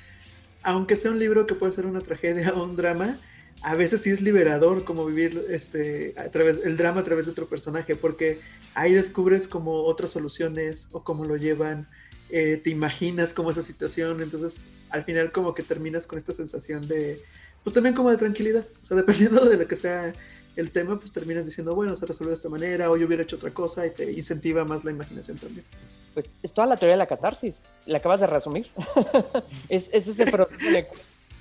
aunque 0.64 0.96
sea 0.96 1.12
un 1.12 1.20
libro 1.20 1.46
que 1.46 1.54
puede 1.54 1.72
ser 1.72 1.86
una 1.86 2.00
tragedia 2.00 2.52
o 2.52 2.64
un 2.64 2.74
drama, 2.74 3.16
a 3.62 3.76
veces 3.76 4.02
sí 4.02 4.10
es 4.10 4.20
liberador 4.20 4.82
como 4.82 5.06
vivir 5.06 5.40
este 5.50 6.14
a 6.16 6.30
través 6.30 6.60
el 6.64 6.76
drama 6.76 7.00
a 7.02 7.04
través 7.04 7.26
de 7.26 7.32
otro 7.32 7.46
personaje 7.46 7.96
porque 7.96 8.38
ahí 8.74 8.94
descubres 8.94 9.48
como 9.48 9.82
otras 9.84 10.12
soluciones 10.12 10.86
o 10.92 11.02
cómo 11.02 11.24
lo 11.24 11.36
llevan 11.36 11.88
eh, 12.30 12.60
te 12.62 12.70
imaginas 12.70 13.34
como 13.34 13.50
esa 13.50 13.62
situación 13.62 14.22
entonces 14.22 14.66
al 14.90 15.02
final 15.02 15.32
como 15.32 15.54
que 15.54 15.64
terminas 15.64 16.06
con 16.06 16.18
esta 16.18 16.32
sensación 16.32 16.86
de 16.86 17.20
pues 17.64 17.74
también 17.74 17.96
como 17.96 18.10
de 18.10 18.16
tranquilidad 18.16 18.64
o 18.82 18.86
sea 18.86 18.96
dependiendo 19.02 19.44
de 19.44 19.56
lo 19.56 19.66
que 19.66 19.76
sea 19.76 20.12
el 20.58 20.72
tema, 20.72 20.98
pues 20.98 21.12
terminas 21.12 21.46
diciendo, 21.46 21.72
bueno, 21.72 21.94
se 21.94 22.04
resuelve 22.04 22.32
de 22.32 22.36
esta 22.36 22.48
manera, 22.48 22.90
o 22.90 22.96
yo 22.96 23.06
hubiera 23.06 23.22
hecho 23.22 23.36
otra 23.36 23.54
cosa, 23.54 23.86
y 23.86 23.90
te 23.90 24.12
incentiva 24.12 24.64
más 24.64 24.84
la 24.84 24.90
imaginación 24.90 25.38
también. 25.38 25.64
Pues 26.14 26.28
es 26.42 26.52
toda 26.52 26.66
la 26.66 26.76
teoría 26.76 26.94
de 26.94 26.98
la 26.98 27.06
catarsis, 27.06 27.62
la 27.86 27.98
acabas 27.98 28.18
de 28.18 28.26
resumir. 28.26 28.68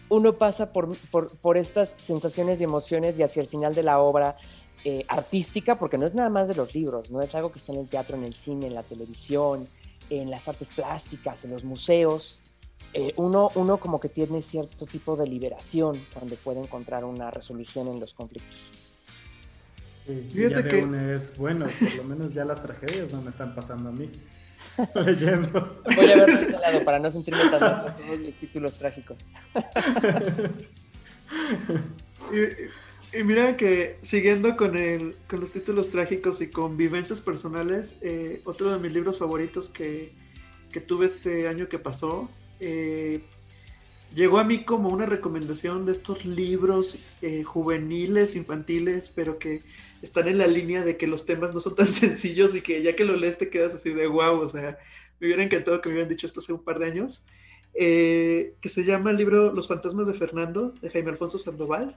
uno 0.09 0.33
pasa 0.33 0.71
por, 0.71 0.95
por, 1.41 1.57
estas 1.57 1.95
sensaciones 1.97 2.61
y 2.61 2.65
emociones 2.65 3.17
y 3.17 3.23
hacia 3.23 3.41
el 3.41 3.47
final 3.47 3.73
de 3.73 3.81
la 3.81 3.99
obra 3.99 4.37
eh, 4.85 5.03
artística, 5.07 5.79
porque 5.79 5.97
no 5.97 6.05
es 6.05 6.13
nada 6.13 6.29
más 6.29 6.47
de 6.47 6.53
los 6.53 6.75
libros, 6.75 7.09
no 7.09 7.21
es 7.21 7.33
algo 7.33 7.51
que 7.51 7.57
está 7.57 7.73
en 7.73 7.79
el 7.79 7.89
teatro, 7.89 8.17
en 8.17 8.23
el 8.23 8.35
cine, 8.35 8.67
en 8.67 8.75
la 8.75 8.83
televisión, 8.83 9.67
en 10.11 10.29
las 10.29 10.47
artes 10.47 10.69
plásticas, 10.69 11.43
en 11.43 11.51
los 11.51 11.63
museos. 11.63 12.39
Eh, 12.93 13.13
uno, 13.17 13.49
uno 13.55 13.79
como 13.79 13.99
que 13.99 14.09
tiene 14.09 14.43
cierto 14.43 14.85
tipo 14.85 15.15
de 15.15 15.25
liberación 15.25 15.99
donde 16.19 16.35
puede 16.35 16.59
encontrar 16.59 17.03
una 17.03 17.31
resolución 17.31 17.87
en 17.87 17.99
los 17.99 18.13
conflictos. 18.13 18.77
Fíjate 20.33 20.69
que 20.69 21.13
es 21.13 21.37
bueno, 21.37 21.65
por 21.65 21.95
lo 21.95 22.03
menos 22.03 22.33
ya 22.33 22.45
las 22.45 22.63
tragedias 22.63 23.11
no 23.11 23.21
me 23.21 23.29
están 23.29 23.53
pasando 23.53 23.89
a 23.89 23.91
mí. 23.91 24.09
Leyendo. 25.05 25.81
Voy 25.95 26.11
a 26.11 26.17
verlo 26.17 26.39
ese 26.39 26.51
lado 26.51 26.85
para 26.85 26.99
no 26.99 27.11
sentirme 27.11 27.49
tan 27.49 27.59
mal 27.59 27.81
con 27.81 27.95
todos 27.95 28.19
mis 28.19 28.35
títulos 28.35 28.77
trágicos. 28.77 29.25
y, 33.13 33.23
mira 33.23 33.57
que 33.57 33.97
siguiendo 34.01 34.55
con, 34.55 34.77
el, 34.77 35.15
con 35.27 35.39
los 35.39 35.51
títulos 35.51 35.89
trágicos 35.89 36.41
y 36.41 36.47
con 36.47 36.77
vivencias 36.77 37.19
personales, 37.19 37.97
eh, 38.01 38.41
otro 38.45 38.71
de 38.71 38.79
mis 38.79 38.93
libros 38.93 39.17
favoritos 39.17 39.69
que, 39.69 40.13
que, 40.71 40.79
tuve 40.79 41.07
este 41.07 41.47
año 41.47 41.67
que 41.67 41.79
pasó, 41.79 42.29
eh, 42.59 43.21
llegó 44.15 44.39
a 44.39 44.43
mí 44.43 44.63
como 44.63 44.89
una 44.89 45.05
recomendación 45.05 45.85
de 45.85 45.93
estos 45.93 46.25
libros 46.25 46.97
eh, 47.21 47.43
juveniles, 47.43 48.35
infantiles, 48.35 49.11
pero 49.13 49.39
que 49.39 49.61
están 50.07 50.27
en 50.27 50.37
la 50.37 50.47
línea 50.47 50.83
de 50.83 50.97
que 50.97 51.07
los 51.07 51.25
temas 51.25 51.53
no 51.53 51.59
son 51.59 51.75
tan 51.75 51.87
sencillos 52.03 52.55
y 52.55 52.61
que 52.61 52.81
ya 52.81 52.95
que 52.95 53.05
lo 53.05 53.15
lees 53.15 53.37
te 53.37 53.49
quedas 53.49 53.73
así 53.73 53.91
de 53.91 54.07
wow, 54.07 54.39
o 54.39 54.49
sea, 54.49 54.77
me 55.19 55.27
hubiera 55.27 55.43
encantado 55.43 55.81
que 55.81 55.89
me 55.89 55.93
hubieran 55.95 56.09
dicho 56.09 56.25
esto 56.25 56.39
hace 56.39 56.53
un 56.53 56.63
par 56.63 56.79
de 56.79 56.85
años, 56.85 57.23
eh, 57.73 58.55
que 58.61 58.69
se 58.69 58.83
llama 58.83 59.11
el 59.11 59.17
libro 59.17 59.53
Los 59.53 59.67
fantasmas 59.67 60.07
de 60.07 60.13
Fernando, 60.13 60.73
de 60.81 60.89
Jaime 60.89 61.11
Alfonso 61.11 61.37
Sandoval. 61.37 61.95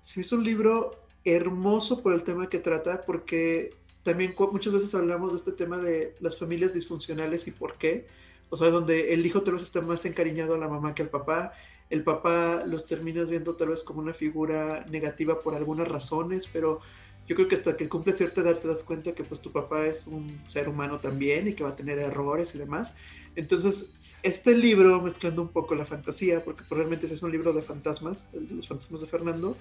Se 0.00 0.20
hizo 0.20 0.36
un 0.36 0.44
libro 0.44 0.90
hermoso 1.24 2.02
por 2.02 2.14
el 2.14 2.22
tema 2.22 2.48
que 2.48 2.58
trata, 2.58 3.00
porque 3.00 3.70
también 4.02 4.34
muchas 4.52 4.72
veces 4.72 4.94
hablamos 4.94 5.32
de 5.32 5.38
este 5.38 5.52
tema 5.52 5.78
de 5.78 6.14
las 6.20 6.36
familias 6.36 6.74
disfuncionales 6.74 7.46
y 7.46 7.50
por 7.50 7.76
qué. 7.78 8.06
O 8.50 8.56
sea, 8.56 8.70
donde 8.70 9.12
el 9.14 9.24
hijo 9.26 9.42
tal 9.42 9.54
vez 9.54 9.62
está 9.62 9.80
más 9.80 10.04
encariñado 10.04 10.54
a 10.54 10.58
la 10.58 10.68
mamá 10.68 10.94
que 10.94 11.02
al 11.02 11.10
papá. 11.10 11.52
El 11.90 12.02
papá 12.02 12.62
los 12.66 12.86
terminas 12.86 13.28
viendo 13.28 13.54
tal 13.54 13.70
vez 13.70 13.82
como 13.82 14.00
una 14.00 14.14
figura 14.14 14.84
negativa 14.90 15.38
por 15.38 15.54
algunas 15.54 15.88
razones, 15.88 16.48
pero 16.52 16.80
yo 17.26 17.36
creo 17.36 17.48
que 17.48 17.54
hasta 17.54 17.76
que 17.76 17.88
cumple 17.88 18.12
cierta 18.12 18.42
edad 18.42 18.58
te 18.58 18.68
das 18.68 18.82
cuenta 18.82 19.14
que 19.14 19.24
pues 19.24 19.40
tu 19.40 19.50
papá 19.50 19.86
es 19.86 20.06
un 20.06 20.26
ser 20.46 20.68
humano 20.68 20.98
también 20.98 21.48
y 21.48 21.54
que 21.54 21.64
va 21.64 21.70
a 21.70 21.76
tener 21.76 21.98
errores 21.98 22.54
y 22.54 22.58
demás. 22.58 22.96
Entonces, 23.34 23.94
este 24.22 24.56
libro, 24.56 25.00
mezclando 25.00 25.42
un 25.42 25.48
poco 25.48 25.74
la 25.74 25.84
fantasía, 25.84 26.40
porque 26.40 26.62
probablemente 26.68 27.06
es 27.06 27.22
un 27.22 27.30
libro 27.30 27.52
de 27.52 27.62
fantasmas, 27.62 28.24
el 28.32 28.46
de 28.46 28.54
los 28.54 28.68
fantasmas 28.68 29.00
de 29.02 29.06
Fernando, 29.06 29.56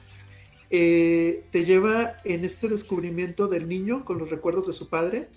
eh, 0.70 1.46
te 1.52 1.66
lleva 1.66 2.18
en 2.24 2.46
este 2.46 2.68
descubrimiento 2.68 3.48
del 3.48 3.68
niño 3.68 4.06
con 4.06 4.18
los 4.18 4.30
recuerdos 4.30 4.68
de 4.68 4.74
su 4.74 4.90
padre, 4.90 5.30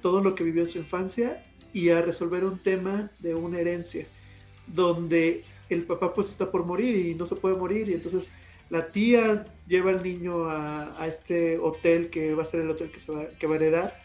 todo 0.00 0.22
lo 0.22 0.34
que 0.34 0.44
vivió 0.44 0.62
en 0.62 0.68
su 0.68 0.78
infancia 0.78 1.42
y 1.72 1.90
a 1.90 2.02
resolver 2.02 2.44
un 2.44 2.58
tema 2.58 3.10
de 3.18 3.34
una 3.34 3.60
herencia, 3.60 4.06
donde 4.66 5.42
el 5.68 5.84
papá 5.84 6.12
pues 6.12 6.28
está 6.28 6.50
por 6.50 6.66
morir 6.66 7.06
y 7.06 7.14
no 7.14 7.26
se 7.26 7.36
puede 7.36 7.56
morir 7.56 7.88
y 7.88 7.94
entonces 7.94 8.32
la 8.72 8.90
tía 8.90 9.44
lleva 9.66 9.90
al 9.90 10.02
niño 10.02 10.48
a, 10.48 11.06
este 11.06 11.58
hotel 11.58 12.08
que 12.08 12.34
va 12.34 12.42
a 12.42 12.46
ser 12.46 12.60
el 12.60 12.70
hotel 12.70 12.90
que, 12.90 13.00
se 13.00 13.12
va, 13.12 13.28
que 13.28 13.46
va 13.46 13.52
a 13.52 13.56
heredar. 13.56 13.98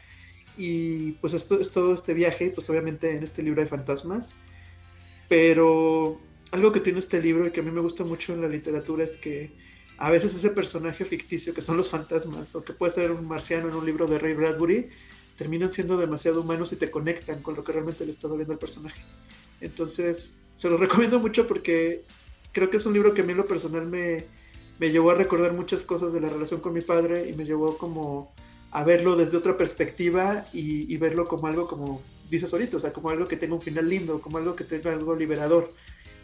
Y 0.57 1.13
pues 1.13 1.33
esto 1.33 1.57
es 1.59 1.71
todo 1.71 1.93
este 1.93 2.13
viaje, 2.13 2.51
pues 2.53 2.69
obviamente 2.69 3.15
en 3.15 3.23
este 3.23 3.43
libro 3.43 3.61
hay 3.61 3.67
fantasmas. 3.69 4.33
Pero 5.29 6.19
algo 6.51 6.73
que 6.73 6.81
tiene 6.81 6.99
este 6.99 7.21
libro 7.21 7.47
y 7.47 7.51
que 7.51 7.61
a 7.61 7.63
mí 7.63 7.71
me 7.71 7.79
gusta 7.79 8.03
mucho 8.03 8.33
en 8.33 8.41
la 8.41 8.49
literatura 8.49 9.05
es 9.05 9.17
que 9.17 9.51
a 9.97 10.11
veces 10.11 10.35
ese 10.35 10.49
personaje 10.49 11.05
ficticio 11.05 11.53
que 11.53 11.61
son 11.61 11.77
los 11.77 11.89
fantasmas, 11.89 12.53
o 12.53 12.63
que 12.63 12.73
puede 12.73 12.91
ser 12.91 13.11
un 13.11 13.25
marciano 13.25 13.69
en 13.69 13.75
un 13.75 13.85
libro 13.85 14.05
de 14.05 14.19
Ray 14.19 14.33
Bradbury, 14.33 14.89
terminan 15.37 15.71
siendo 15.71 15.97
demasiado 15.97 16.41
humanos 16.41 16.73
y 16.73 16.75
te 16.75 16.91
conectan 16.91 17.41
con 17.41 17.55
lo 17.55 17.63
que 17.63 17.71
realmente 17.71 18.05
le 18.05 18.11
está 18.11 18.27
viendo 18.27 18.53
el 18.53 18.59
personaje. 18.59 18.99
Entonces, 19.61 20.37
se 20.55 20.69
los 20.69 20.79
recomiendo 20.85 21.19
mucho 21.19 21.47
porque 21.47 22.01
creo 22.51 22.69
que 22.69 22.77
es 22.77 22.85
un 22.85 22.93
libro 22.93 23.13
que 23.13 23.21
a 23.21 23.23
mí 23.23 23.31
en 23.31 23.37
lo 23.37 23.47
personal 23.47 23.87
me, 23.87 24.25
me 24.79 24.91
llevó 24.91 25.11
a 25.11 25.15
recordar 25.15 25.53
muchas 25.53 25.83
cosas 25.83 26.13
de 26.13 26.19
la 26.19 26.29
relación 26.29 26.59
con 26.59 26.73
mi 26.73 26.81
padre 26.81 27.29
y 27.29 27.33
me 27.33 27.45
llevó 27.45 27.77
como 27.77 28.33
a 28.71 28.83
verlo 28.83 29.15
desde 29.15 29.37
otra 29.37 29.57
perspectiva 29.57 30.45
y, 30.53 30.95
verlo 30.97 31.25
como 31.27 31.47
algo 31.47 31.67
como 31.67 32.01
dices 32.29 32.51
ahorita, 32.51 32.77
o 32.77 32.79
sea, 32.79 32.91
como 32.91 33.09
algo 33.09 33.25
que 33.25 33.37
tenga 33.37 33.55
un 33.55 33.61
final 33.61 33.89
lindo, 33.89 34.21
como 34.21 34.37
algo 34.37 34.55
que 34.55 34.65
tenga 34.65 34.91
algo 34.91 35.15
liberador 35.15 35.73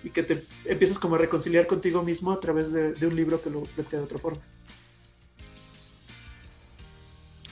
y 0.04 0.10
que 0.10 0.24
te 0.24 0.44
empiezas 0.66 1.00
como 1.00 1.16
a 1.16 1.18
reconciliar 1.18 1.66
contigo 1.66 2.04
mismo 2.04 2.32
a 2.32 2.40
través 2.40 2.74
de, 2.74 3.08
un 3.08 3.16
libro 3.16 3.42
que 3.42 3.50
lo 3.50 3.62
plantea 3.62 4.00
de 4.00 4.06
otra 4.06 4.20
forma. 4.20 4.42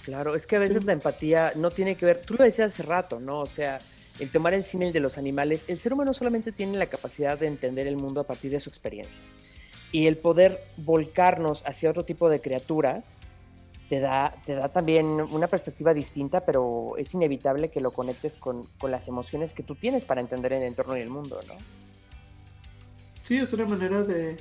Claro, 0.06 0.36
es 0.36 0.48
que 0.48 0.56
a 0.56 0.60
veces 0.60 0.84
la 0.86 0.94
empatía 0.94 1.54
no 1.56 1.70
tiene 1.70 1.96
que 1.96 2.06
ver, 2.06 2.22
tú 2.22 2.34
lo 2.34 2.44
decías 2.44 2.74
hace 2.74 2.84
rato, 2.84 3.20
¿no? 3.20 3.40
O 3.40 3.46
sea, 3.46 3.80
el 4.20 4.32
tomar 4.32 4.54
el 4.54 4.64
símil 4.64 4.92
de 4.92 5.00
los 5.00 5.18
animales, 5.18 5.66
el 5.68 5.78
ser 5.78 5.94
humano 5.94 6.14
solamente 6.14 6.52
tiene 6.52 6.78
la 6.78 6.88
capacidad 6.88 7.38
de 7.38 7.48
entender 7.48 7.88
el 7.88 7.98
mundo 7.98 8.22
a 8.22 8.24
partir 8.24 8.52
de 8.52 8.60
su 8.60 8.70
experiencia 8.70 9.20
y 9.92 10.08
el 10.08 10.18
poder 10.18 10.60
volcarnos 10.78 11.66
hacia 11.68 11.90
otro 11.90 12.04
tipo 12.04 12.30
de 12.30 12.40
criaturas 12.40 13.28
te 13.90 14.00
da, 14.00 14.34
te 14.46 14.56
da 14.56 14.70
también 14.70 15.06
una 15.06 15.48
perspectiva 15.48 15.94
distinta, 15.94 16.46
pero 16.46 16.96
es 16.98 17.14
inevitable 17.14 17.70
que 17.70 17.82
lo 17.82 17.92
conectes 17.92 18.38
con, 18.38 18.66
las 18.84 19.10
emociones 19.10 19.54
que 19.54 19.64
tú 19.64 19.76
tienes 19.76 20.06
para 20.06 20.22
entender 20.22 20.54
el 20.54 20.64
entorno 20.64 20.96
y 20.96 21.02
el 21.02 21.10
mundo, 21.10 21.42
¿no? 21.48 21.56
Sí, 23.22 23.38
es 23.38 23.52
una 23.52 23.66
manera 23.66 24.02
de, 24.02 24.38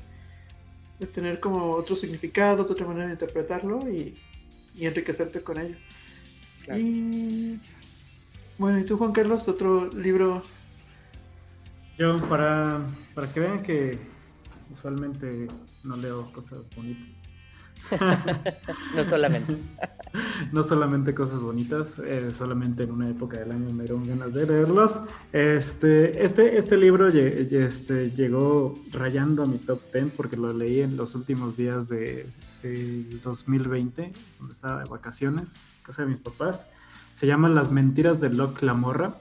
tener 1.13 1.41
como 1.41 1.73
otros 1.73 2.01
significados, 2.01 2.71
otra 2.71 2.87
manera 2.87 3.07
de 3.07 3.13
interpretarlo 3.13 3.91
y, 3.91 4.15
enriquecerte 4.79 5.43
con 5.43 5.59
ello. 5.59 5.77
Y 6.77 7.59
bueno, 8.59 8.79
¿y 8.79 8.85
tú 8.85 8.97
Juan 8.97 9.13
Carlos? 9.13 9.49
Otro 9.49 9.89
libro. 9.93 10.43
Yo, 11.99 12.19
para, 12.29 12.81
para 13.15 13.33
que 13.33 13.41
vean 13.41 13.63
que 13.63 13.99
usualmente 14.73 15.49
no 15.85 15.97
leo 15.97 16.33
cosas 16.33 16.69
bonitas. 16.77 17.30
no 18.97 19.05
solamente. 19.05 19.57
no 20.53 20.63
solamente 20.63 21.15
cosas 21.15 21.41
bonitas, 21.43 21.99
eh, 21.99 22.31
solamente 22.33 22.85
en 22.85 22.91
una 22.91 23.09
época 23.09 23.39
del 23.39 23.53
año 23.53 23.71
me 23.71 23.85
dieron 23.85 24.07
ganas 24.07 24.35
de 24.35 24.47
leerlos. 24.47 25.01
Este, 25.33 26.25
este, 26.25 26.59
este 26.59 26.77
libro 26.77 27.09
este, 27.09 28.11
llegó 28.11 28.75
rayando 28.91 29.45
a 29.45 29.47
mi 29.47 29.59
top 29.59 29.81
10 29.93 30.13
porque 30.17 30.37
lo 30.37 30.53
leí 30.53 30.81
en 30.81 30.97
los 30.97 31.15
últimos 31.15 31.57
días 31.57 31.89
de, 31.89 32.27
2020, 33.23 34.13
cuando 34.37 34.55
estaba 34.55 34.83
de 34.83 34.91
vacaciones, 34.91 35.53
casa 35.83 36.03
de 36.03 36.09
mis 36.09 36.19
papás. 36.19 36.67
Se 37.15 37.27
llama 37.27 37.49
Las 37.49 37.71
mentiras 37.71 38.21
de 38.21 38.31
Locke 38.31 38.63
Lamorra, 38.63 39.19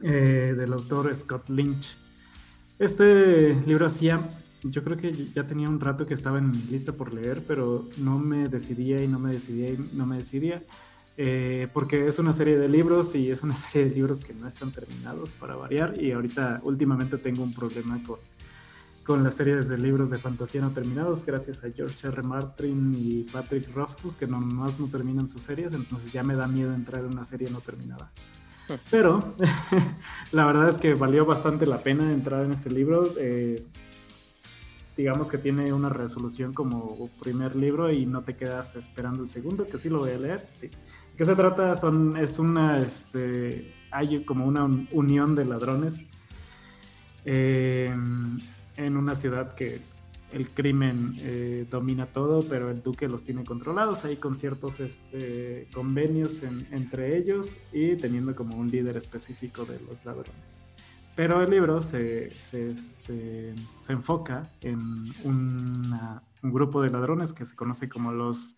eh, 0.00 0.54
del 0.56 0.72
autor 0.72 1.14
Scott 1.14 1.48
Lynch. 1.50 1.96
Este 2.78 3.54
libro 3.66 3.86
hacía 3.86 4.22
yo 4.62 4.84
creo 4.84 4.96
que 4.96 5.12
ya 5.12 5.46
tenía 5.46 5.68
un 5.68 5.80
rato 5.80 6.06
que 6.06 6.14
estaba 6.14 6.38
en 6.38 6.52
lista 6.70 6.92
por 6.92 7.12
leer, 7.12 7.42
pero 7.46 7.88
no 7.98 8.18
me 8.18 8.48
decidía 8.48 9.02
y 9.02 9.08
no 9.08 9.18
me 9.18 9.32
decidía 9.32 9.70
y 9.70 9.90
no 9.92 10.06
me 10.06 10.18
decidía. 10.18 10.62
Eh, 11.18 11.68
porque 11.74 12.08
es 12.08 12.18
una 12.18 12.32
serie 12.32 12.56
de 12.56 12.68
libros 12.68 13.14
y 13.14 13.30
es 13.30 13.42
una 13.42 13.54
serie 13.70 13.90
de 13.90 13.94
libros 13.96 14.24
que 14.24 14.32
no 14.32 14.48
están 14.48 14.70
terminados 14.70 15.30
para 15.32 15.56
variar 15.56 16.00
y 16.00 16.12
ahorita 16.12 16.60
últimamente 16.64 17.18
tengo 17.18 17.42
un 17.42 17.52
problema 17.52 18.02
con, 18.02 18.18
con 19.04 19.22
las 19.22 19.34
series 19.34 19.68
de 19.68 19.76
libros 19.76 20.08
de 20.08 20.18
fantasía 20.18 20.62
no 20.62 20.70
terminados 20.70 21.26
gracias 21.26 21.62
a 21.64 21.70
George 21.70 22.06
R. 22.08 22.22
Martin 22.22 22.94
y 22.96 23.24
Patrick 23.24 23.74
Rothfuss 23.74 24.16
que 24.16 24.26
nomás 24.26 24.80
no 24.80 24.86
terminan 24.86 25.28
sus 25.28 25.42
series 25.42 25.74
entonces 25.74 26.10
ya 26.12 26.22
me 26.22 26.34
da 26.34 26.46
miedo 26.46 26.72
entrar 26.72 27.04
en 27.04 27.12
una 27.12 27.24
serie 27.24 27.50
no 27.50 27.60
terminada 27.60 28.10
pero 28.90 29.34
la 30.32 30.46
verdad 30.46 30.70
es 30.70 30.78
que 30.78 30.94
valió 30.94 31.26
bastante 31.26 31.66
la 31.66 31.82
pena 31.82 32.10
entrar 32.10 32.42
en 32.42 32.52
este 32.52 32.70
libro 32.70 33.12
eh, 33.18 33.66
digamos 34.96 35.30
que 35.30 35.38
tiene 35.38 35.72
una 35.72 35.88
resolución 35.88 36.52
como 36.52 37.08
primer 37.20 37.56
libro 37.56 37.90
y 37.90 38.06
no 38.06 38.22
te 38.22 38.36
quedas 38.36 38.76
esperando 38.76 39.22
el 39.22 39.28
segundo, 39.28 39.66
que 39.66 39.78
sí 39.78 39.88
lo 39.88 40.00
voy 40.00 40.10
a 40.10 40.18
leer, 40.18 40.46
sí. 40.48 40.70
¿Qué 41.16 41.24
se 41.24 41.34
trata? 41.34 41.74
Son, 41.76 42.16
es 42.16 42.38
una, 42.38 42.78
este, 42.78 43.74
hay 43.90 44.24
como 44.24 44.46
una 44.46 44.64
unión 44.92 45.34
de 45.34 45.44
ladrones 45.44 46.06
eh, 47.24 47.94
en 48.76 48.96
una 48.96 49.14
ciudad 49.14 49.54
que 49.54 49.80
el 50.32 50.48
crimen 50.48 51.14
eh, 51.20 51.66
domina 51.70 52.06
todo, 52.06 52.40
pero 52.48 52.70
el 52.70 52.82
duque 52.82 53.06
los 53.08 53.24
tiene 53.24 53.44
controlados 53.44 54.04
ahí 54.04 54.16
con 54.16 54.34
ciertos 54.34 54.80
este, 54.80 55.68
convenios 55.72 56.42
entre 56.70 57.16
ellos 57.16 57.58
y 57.72 57.96
teniendo 57.96 58.34
como 58.34 58.56
un 58.56 58.68
líder 58.68 58.96
específico 58.96 59.64
de 59.64 59.78
los 59.80 60.04
ladrones. 60.04 60.61
Pero 61.14 61.42
el 61.42 61.50
libro 61.50 61.82
se, 61.82 62.30
se, 62.30 62.68
este, 62.68 63.54
se 63.80 63.92
enfoca 63.92 64.42
en 64.62 64.80
un 65.24 65.98
grupo 66.42 66.80
de 66.82 66.90
ladrones 66.90 67.32
que 67.32 67.44
se 67.44 67.54
conoce 67.54 67.88
como 67.88 68.12
los 68.12 68.56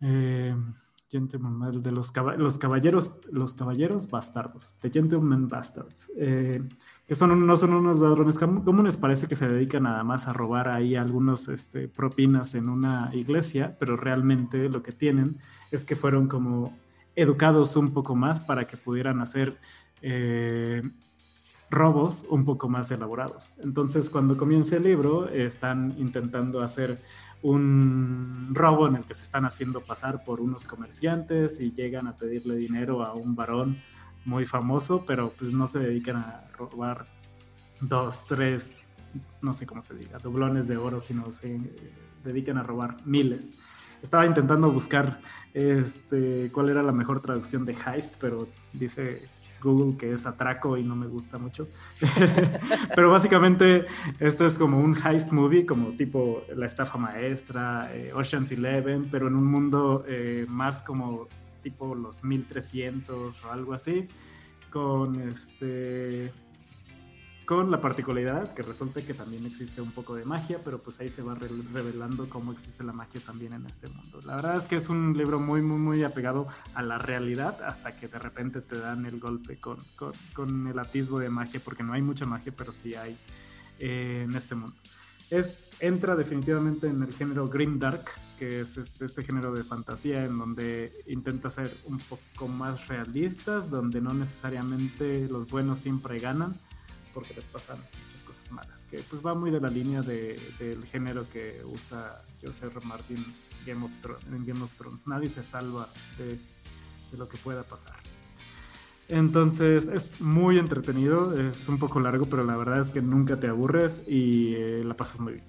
eh, 0.00 0.54
gentlemen, 1.10 1.82
de 1.82 1.90
los, 1.90 2.12
los, 2.38 2.58
caballeros, 2.58 3.10
los 3.32 3.54
caballeros 3.54 4.08
bastardos, 4.08 4.76
the 4.80 4.90
gentlemen 4.90 5.48
bastards, 5.48 6.10
eh, 6.16 6.62
que 7.06 7.14
son, 7.16 7.46
no 7.46 7.56
son 7.56 7.74
unos 7.74 7.98
ladrones 7.98 8.38
comunes, 8.38 8.96
parece 8.96 9.26
que 9.26 9.34
se 9.34 9.48
dedican 9.48 9.82
nada 9.82 10.04
más 10.04 10.28
a 10.28 10.32
robar 10.32 10.68
ahí 10.68 10.94
algunos 10.94 11.48
este, 11.48 11.88
propinas 11.88 12.54
en 12.54 12.68
una 12.68 13.10
iglesia, 13.12 13.76
pero 13.78 13.96
realmente 13.96 14.68
lo 14.68 14.82
que 14.82 14.92
tienen 14.92 15.38
es 15.72 15.84
que 15.84 15.96
fueron 15.96 16.28
como 16.28 16.78
educados 17.16 17.74
un 17.74 17.88
poco 17.88 18.14
más 18.14 18.40
para 18.40 18.64
que 18.64 18.76
pudieran 18.76 19.20
hacer 19.20 19.58
eh, 20.02 20.80
robos 21.70 22.26
un 22.28 22.44
poco 22.44 22.68
más 22.68 22.90
elaborados. 22.90 23.56
Entonces, 23.62 24.10
cuando 24.10 24.36
comienza 24.36 24.76
el 24.76 24.82
libro, 24.82 25.28
están 25.28 25.94
intentando 25.96 26.60
hacer 26.60 26.98
un 27.42 28.50
robo 28.52 28.86
en 28.88 28.96
el 28.96 29.06
que 29.06 29.14
se 29.14 29.22
están 29.22 29.46
haciendo 29.46 29.80
pasar 29.80 30.22
por 30.24 30.40
unos 30.40 30.66
comerciantes 30.66 31.60
y 31.60 31.72
llegan 31.72 32.06
a 32.06 32.16
pedirle 32.16 32.56
dinero 32.56 33.04
a 33.04 33.14
un 33.14 33.34
varón 33.34 33.80
muy 34.26 34.44
famoso, 34.44 35.04
pero 35.06 35.30
pues 35.38 35.52
no 35.52 35.66
se 35.66 35.78
dedican 35.78 36.16
a 36.16 36.48
robar 36.58 37.04
dos, 37.80 38.26
tres, 38.26 38.76
no 39.40 39.54
sé 39.54 39.64
cómo 39.64 39.82
se 39.82 39.94
diga, 39.94 40.18
doblones 40.18 40.68
de 40.68 40.76
oro, 40.76 41.00
sino 41.00 41.32
se 41.32 41.58
dedican 42.24 42.58
a 42.58 42.62
robar 42.62 42.96
miles. 43.06 43.54
Estaba 44.02 44.26
intentando 44.26 44.70
buscar 44.70 45.20
este, 45.54 46.50
cuál 46.52 46.70
era 46.70 46.82
la 46.82 46.92
mejor 46.92 47.20
traducción 47.20 47.64
de 47.64 47.74
heist, 47.74 48.16
pero 48.18 48.48
dice 48.72 49.22
Google 49.60 49.96
que 49.96 50.12
es 50.12 50.26
atraco 50.26 50.76
y 50.76 50.82
no 50.82 50.96
me 50.96 51.06
gusta 51.06 51.38
mucho. 51.38 51.68
pero 52.94 53.10
básicamente 53.10 53.86
esto 54.18 54.46
es 54.46 54.58
como 54.58 54.78
un 54.78 54.96
heist 54.96 55.32
movie, 55.32 55.66
como 55.66 55.90
tipo 55.96 56.44
La 56.56 56.66
estafa 56.66 56.98
maestra, 56.98 57.90
eh, 57.94 58.12
Ocean's 58.14 58.50
Eleven, 58.52 59.02
pero 59.10 59.28
en 59.28 59.36
un 59.36 59.46
mundo 59.46 60.04
eh, 60.08 60.46
más 60.48 60.82
como 60.82 61.28
tipo 61.62 61.94
los 61.94 62.24
1300 62.24 63.44
o 63.44 63.52
algo 63.52 63.74
así, 63.74 64.08
con 64.70 65.20
este 65.20 66.32
con 67.50 67.68
la 67.68 67.80
particularidad 67.80 68.54
que 68.54 68.62
resulta 68.62 69.02
que 69.02 69.12
también 69.12 69.44
existe 69.44 69.82
un 69.82 69.90
poco 69.90 70.14
de 70.14 70.24
magia, 70.24 70.60
pero 70.64 70.78
pues 70.78 71.00
ahí 71.00 71.08
se 71.08 71.20
va 71.20 71.34
revelando 71.34 72.28
cómo 72.28 72.52
existe 72.52 72.84
la 72.84 72.92
magia 72.92 73.20
también 73.26 73.54
en 73.54 73.66
este 73.66 73.88
mundo. 73.88 74.20
La 74.24 74.36
verdad 74.36 74.56
es 74.56 74.68
que 74.68 74.76
es 74.76 74.88
un 74.88 75.18
libro 75.18 75.40
muy, 75.40 75.60
muy, 75.60 75.78
muy 75.78 76.04
apegado 76.04 76.46
a 76.74 76.82
la 76.84 76.98
realidad 76.98 77.60
hasta 77.64 77.96
que 77.98 78.06
de 78.06 78.20
repente 78.20 78.60
te 78.60 78.78
dan 78.78 79.04
el 79.04 79.18
golpe 79.18 79.56
con, 79.56 79.78
con, 80.32 80.68
el 80.68 80.78
atisbo 80.78 81.18
de 81.18 81.28
magia, 81.28 81.60
porque 81.64 81.82
no 81.82 81.92
hay 81.92 82.02
mucha 82.02 82.24
magia, 82.24 82.54
pero 82.56 82.72
sí 82.72 82.94
hay 82.94 83.18
eh, 83.80 84.26
en 84.28 84.36
este 84.36 84.54
mundo. 84.54 84.76
Es, 85.28 85.72
entra 85.80 86.14
definitivamente 86.14 86.86
en 86.86 87.02
el 87.02 87.12
género 87.12 87.48
Grim 87.48 87.80
Dark, 87.80 88.04
que 88.38 88.60
es 88.60 88.76
este, 88.76 89.06
este 89.06 89.24
género 89.24 89.52
de 89.52 89.64
fantasía 89.64 90.24
en 90.24 90.38
donde 90.38 90.92
intenta 91.08 91.50
ser 91.50 91.76
un 91.86 91.98
poco 91.98 92.46
más 92.46 92.86
realistas, 92.86 93.68
donde 93.70 94.00
no 94.00 94.14
necesariamente 94.14 95.26
los 95.28 95.48
buenos 95.48 95.80
siempre 95.80 96.20
ganan 96.20 96.54
porque 97.12 97.34
les 97.34 97.44
pasan 97.44 97.78
muchas 97.78 98.22
cosas 98.22 98.52
malas, 98.52 98.84
que 98.90 98.98
pues 98.98 99.24
va 99.24 99.34
muy 99.34 99.50
de 99.50 99.60
la 99.60 99.68
línea 99.68 100.02
de, 100.02 100.40
del 100.58 100.84
género 100.86 101.28
que 101.30 101.62
usa 101.64 102.22
George 102.40 102.66
R. 102.66 102.86
Martin 102.86 103.24
Game 103.66 103.84
of 103.84 103.92
en 104.32 104.46
Game 104.46 104.62
of 104.62 104.72
Thrones. 104.76 105.06
Nadie 105.06 105.30
se 105.30 105.44
salva 105.44 105.88
de, 106.18 106.38
de 107.10 107.18
lo 107.18 107.28
que 107.28 107.36
pueda 107.38 107.62
pasar. 107.62 107.96
Entonces 109.08 109.88
es 109.88 110.20
muy 110.20 110.58
entretenido, 110.58 111.38
es 111.38 111.68
un 111.68 111.78
poco 111.78 111.98
largo, 111.98 112.26
pero 112.26 112.44
la 112.44 112.56
verdad 112.56 112.80
es 112.80 112.92
que 112.92 113.02
nunca 113.02 113.38
te 113.40 113.48
aburres 113.48 114.04
y 114.06 114.54
eh, 114.54 114.84
la 114.84 114.96
pasas 114.96 115.18
muy 115.18 115.34
bien. 115.34 115.44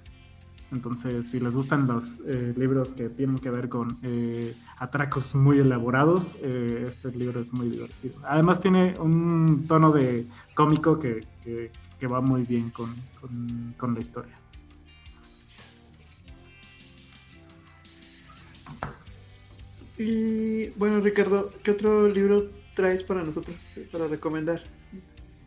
Entonces, 0.71 1.29
si 1.29 1.41
les 1.41 1.53
gustan 1.53 1.85
los 1.85 2.21
eh, 2.25 2.53
libros 2.55 2.93
que 2.93 3.09
tienen 3.09 3.37
que 3.37 3.49
ver 3.49 3.67
con 3.67 3.99
eh, 4.03 4.55
atracos 4.77 5.35
muy 5.35 5.59
elaborados, 5.59 6.31
eh, 6.41 6.85
este 6.87 7.11
libro 7.11 7.41
es 7.41 7.51
muy 7.51 7.67
divertido. 7.67 8.15
Además 8.23 8.61
tiene 8.61 8.97
un 8.97 9.65
tono 9.67 9.91
de 9.91 10.25
cómico 10.53 10.97
que, 10.97 11.21
va 12.09 12.21
muy 12.21 12.43
bien 12.43 12.69
con, 12.69 12.95
con, 13.77 13.93
la 13.93 13.99
historia. 13.99 14.33
Y 19.97 20.69
bueno, 20.69 21.01
Ricardo, 21.01 21.49
¿qué 21.63 21.71
otro 21.71 22.07
libro 22.07 22.49
traes 22.73 23.03
para 23.03 23.23
nosotros 23.23 23.57
para 23.91 24.07
recomendar? 24.07 24.63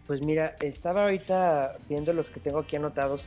Pues 0.07 0.21
mira, 0.21 0.55
estaba 0.61 1.05
ahorita 1.05 1.79
viendo 1.89 2.13
los 2.13 2.29
que 2.29 2.41
tengo 2.41 2.59
aquí 2.59 2.77
anotados 2.77 3.27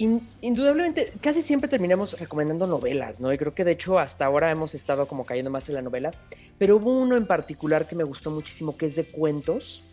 indudablemente, 0.00 1.12
casi 1.20 1.42
siempre 1.42 1.68
terminamos 1.68 2.18
recomendando 2.18 2.66
novelas, 2.66 3.20
¿no? 3.20 3.32
Y 3.32 3.38
creo 3.38 3.54
que 3.54 3.64
de 3.64 3.72
hecho 3.72 3.98
hasta 3.98 4.24
ahora 4.24 4.50
hemos 4.50 4.74
estado 4.74 5.06
como 5.06 5.24
cayendo 5.24 5.50
más 5.50 5.68
en 5.68 5.74
la 5.74 5.82
novela, 5.82 6.10
pero 6.58 6.76
hubo 6.76 6.96
uno 6.96 7.18
en 7.18 7.26
particular 7.26 7.86
que 7.86 7.94
me 7.94 8.04
gustó 8.04 8.30
muchísimo, 8.30 8.74
que 8.76 8.86
es 8.86 8.96
de 8.96 9.04
cuentos. 9.04 9.84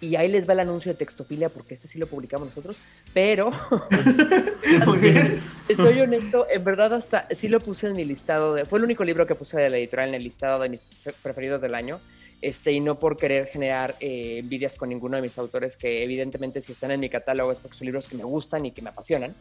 Y 0.00 0.16
ahí 0.16 0.28
les 0.28 0.48
va 0.48 0.54
el 0.54 0.60
anuncio 0.60 0.92
de 0.92 0.98
Textofilia, 0.98 1.48
porque 1.48 1.74
este 1.74 1.88
sí 1.88 1.98
lo 1.98 2.06
publicamos 2.06 2.48
nosotros, 2.48 2.76
pero 3.12 3.50
soy 5.76 6.00
honesto, 6.00 6.46
en 6.50 6.64
verdad 6.64 6.94
hasta 6.94 7.26
sí 7.34 7.48
lo 7.48 7.60
puse 7.60 7.86
en 7.86 7.94
mi 7.94 8.04
listado, 8.04 8.54
de, 8.54 8.64
fue 8.64 8.78
el 8.78 8.84
único 8.84 9.04
libro 9.04 9.26
que 9.26 9.34
puse 9.34 9.58
de 9.58 9.70
la 9.70 9.78
editorial 9.78 10.10
en 10.10 10.14
el 10.16 10.24
listado 10.24 10.60
de 10.60 10.68
mis 10.68 10.86
preferidos 11.22 11.60
del 11.60 11.74
año, 11.74 12.00
este, 12.44 12.72
y 12.72 12.80
no 12.80 12.98
por 12.98 13.16
querer 13.16 13.46
generar 13.46 13.94
eh, 14.00 14.36
envidias 14.40 14.76
con 14.76 14.90
ninguno 14.90 15.16
de 15.16 15.22
mis 15.22 15.38
autores, 15.38 15.78
que 15.78 16.02
evidentemente 16.02 16.60
si 16.60 16.72
están 16.72 16.90
en 16.90 17.00
mi 17.00 17.08
catálogo 17.08 17.50
es 17.50 17.58
porque 17.58 17.78
son 17.78 17.86
libros 17.86 18.06
que 18.06 18.18
me 18.18 18.24
gustan 18.24 18.66
y 18.66 18.72
que 18.72 18.82
me 18.82 18.90
apasionan, 18.90 19.34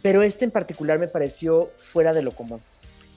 pero 0.00 0.22
este 0.22 0.46
en 0.46 0.50
particular 0.50 0.98
me 0.98 1.08
pareció 1.08 1.70
fuera 1.76 2.14
de 2.14 2.22
lo 2.22 2.32
común. 2.32 2.62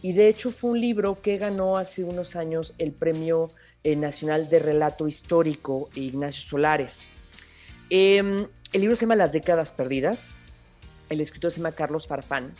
Y 0.01 0.12
de 0.12 0.28
hecho 0.28 0.51
fue 0.51 0.71
un 0.71 0.82
libro 0.82 1.21
que 1.21 1.38
ganó 1.38 1.78
hace 1.78 2.04
unos 2.04 2.36
años 2.36 2.73
el 2.78 2.91
Premio 2.91 3.51
eh, 3.86 3.95
Nacional 3.95 4.49
de 4.49 4.60
Relato 4.60 5.08
Histórico 5.08 5.89
Ignacio 5.95 6.41
Solares. 6.41 7.08
Em, 7.89 8.47
el 8.73 8.82
libro 8.82 8.97
se 8.97 9.01
llama 9.01 9.15
Las 9.15 9.32
décadas 9.32 9.71
perdidas, 9.71 10.36
el 11.10 11.21
escritor 11.21 11.51
se 11.51 11.58
llama 11.58 11.71
Carlos 11.71 12.06
Farfán, 12.06 12.54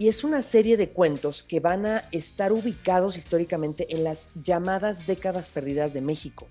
y 0.00 0.08
es 0.08 0.24
una 0.24 0.40
serie 0.40 0.78
de 0.78 0.88
cuentos 0.88 1.42
que 1.42 1.60
van 1.60 1.84
a 1.84 2.08
estar 2.10 2.52
ubicados 2.52 3.18
históricamente 3.18 3.86
en 3.90 4.02
las 4.02 4.28
llamadas 4.34 5.06
décadas 5.06 5.50
perdidas 5.50 5.92
de 5.92 6.00
México, 6.00 6.48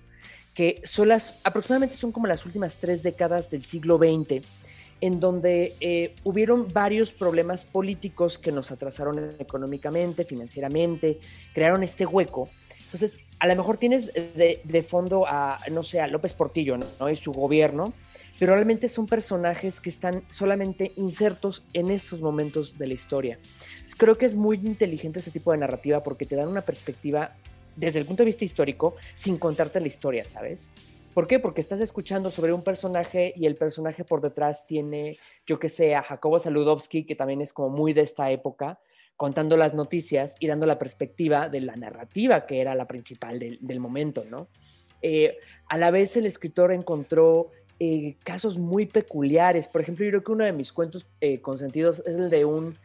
que 0.54 0.80
son 0.84 1.08
las, 1.08 1.40
aproximadamente 1.42 1.96
son 1.96 2.12
como 2.12 2.28
las 2.28 2.46
últimas 2.46 2.76
tres 2.76 3.02
décadas 3.02 3.50
del 3.50 3.64
siglo 3.64 3.98
XX, 3.98 4.46
en 5.00 5.18
donde 5.18 5.74
eh, 5.80 6.14
hubieron 6.22 6.68
varios 6.72 7.10
problemas 7.10 7.64
políticos 7.64 8.38
que 8.38 8.52
nos 8.52 8.70
atrasaron 8.70 9.30
económicamente, 9.40 10.24
financieramente, 10.24 11.18
crearon 11.52 11.82
este 11.82 12.06
hueco. 12.06 12.48
Entonces, 12.84 13.18
a 13.40 13.48
lo 13.48 13.56
mejor 13.56 13.78
tienes 13.78 14.12
de, 14.14 14.86
fondo 14.88 15.24
a, 15.26 15.58
no 15.72 15.82
sé, 15.82 16.00
a 16.00 16.06
López 16.06 16.34
Portillo 16.34 16.78
¿no? 17.00 17.10
y 17.10 17.16
su 17.16 17.32
gobierno, 17.32 17.94
pero 18.40 18.54
realmente 18.54 18.88
son 18.88 19.06
personajes 19.06 19.80
que 19.80 19.90
están 19.90 20.24
solamente 20.28 20.92
insertos 20.96 21.62
en 21.74 21.90
esos 21.90 22.22
momentos 22.22 22.78
de 22.78 22.86
la 22.86 22.94
historia. 22.94 23.38
Creo 23.98 24.16
que 24.16 24.24
es 24.24 24.34
muy 24.34 24.56
inteligente 24.56 25.20
ese 25.20 25.30
tipo 25.30 25.52
de 25.52 25.58
narrativa 25.58 26.02
porque 26.02 26.24
te 26.24 26.36
dan 26.36 26.48
una 26.48 26.62
perspectiva 26.62 27.36
desde 27.76 27.98
el 27.98 28.06
punto 28.06 28.22
de 28.22 28.28
vista 28.28 28.46
histórico 28.46 28.96
sin 29.14 29.36
contarte 29.36 29.78
la 29.78 29.88
historia, 29.88 30.24
¿sabes? 30.24 30.70
¿Por 31.12 31.26
qué? 31.26 31.38
Porque 31.38 31.60
estás 31.60 31.80
escuchando 31.80 32.30
sobre 32.30 32.54
un 32.54 32.62
personaje 32.62 33.34
y 33.36 33.44
el 33.44 33.56
personaje 33.56 34.04
por 34.04 34.22
detrás 34.22 34.64
tiene, 34.64 35.18
yo 35.44 35.58
que 35.58 35.68
sé, 35.68 35.94
a 35.94 36.02
Jacobo 36.02 36.38
Saludowski, 36.38 37.04
que 37.04 37.16
también 37.16 37.42
es 37.42 37.52
como 37.52 37.68
muy 37.68 37.92
de 37.92 38.02
esta 38.02 38.30
época, 38.30 38.80
contando 39.16 39.58
las 39.58 39.74
noticias 39.74 40.34
y 40.40 40.46
dando 40.46 40.64
la 40.64 40.78
perspectiva 40.78 41.50
de 41.50 41.60
la 41.60 41.74
narrativa 41.74 42.46
que 42.46 42.62
era 42.62 42.74
la 42.74 42.86
principal 42.86 43.38
del, 43.38 43.80
momento, 43.80 44.24
¿no? 44.24 44.48
Eh, 45.02 45.36
a 45.68 45.76
la 45.76 45.90
vez 45.90 46.16
el 46.16 46.24
escritor 46.24 46.72
encontró 46.72 47.50
eh, 47.82 48.16
casos 48.22 48.58
muy 48.58 48.84
peculiares. 48.84 49.66
Por 49.66 49.80
ejemplo, 49.80 50.04
yo 50.04 50.10
creo 50.10 50.22
que 50.22 50.32
uno 50.32 50.44
de 50.44 50.52
mis 50.52 50.70
cuentos 50.70 51.06
eh, 51.22 51.40
consentidos 51.40 52.00
es 52.00 52.14
el 52.14 52.28
de 52.28 52.44
un, 52.44 52.76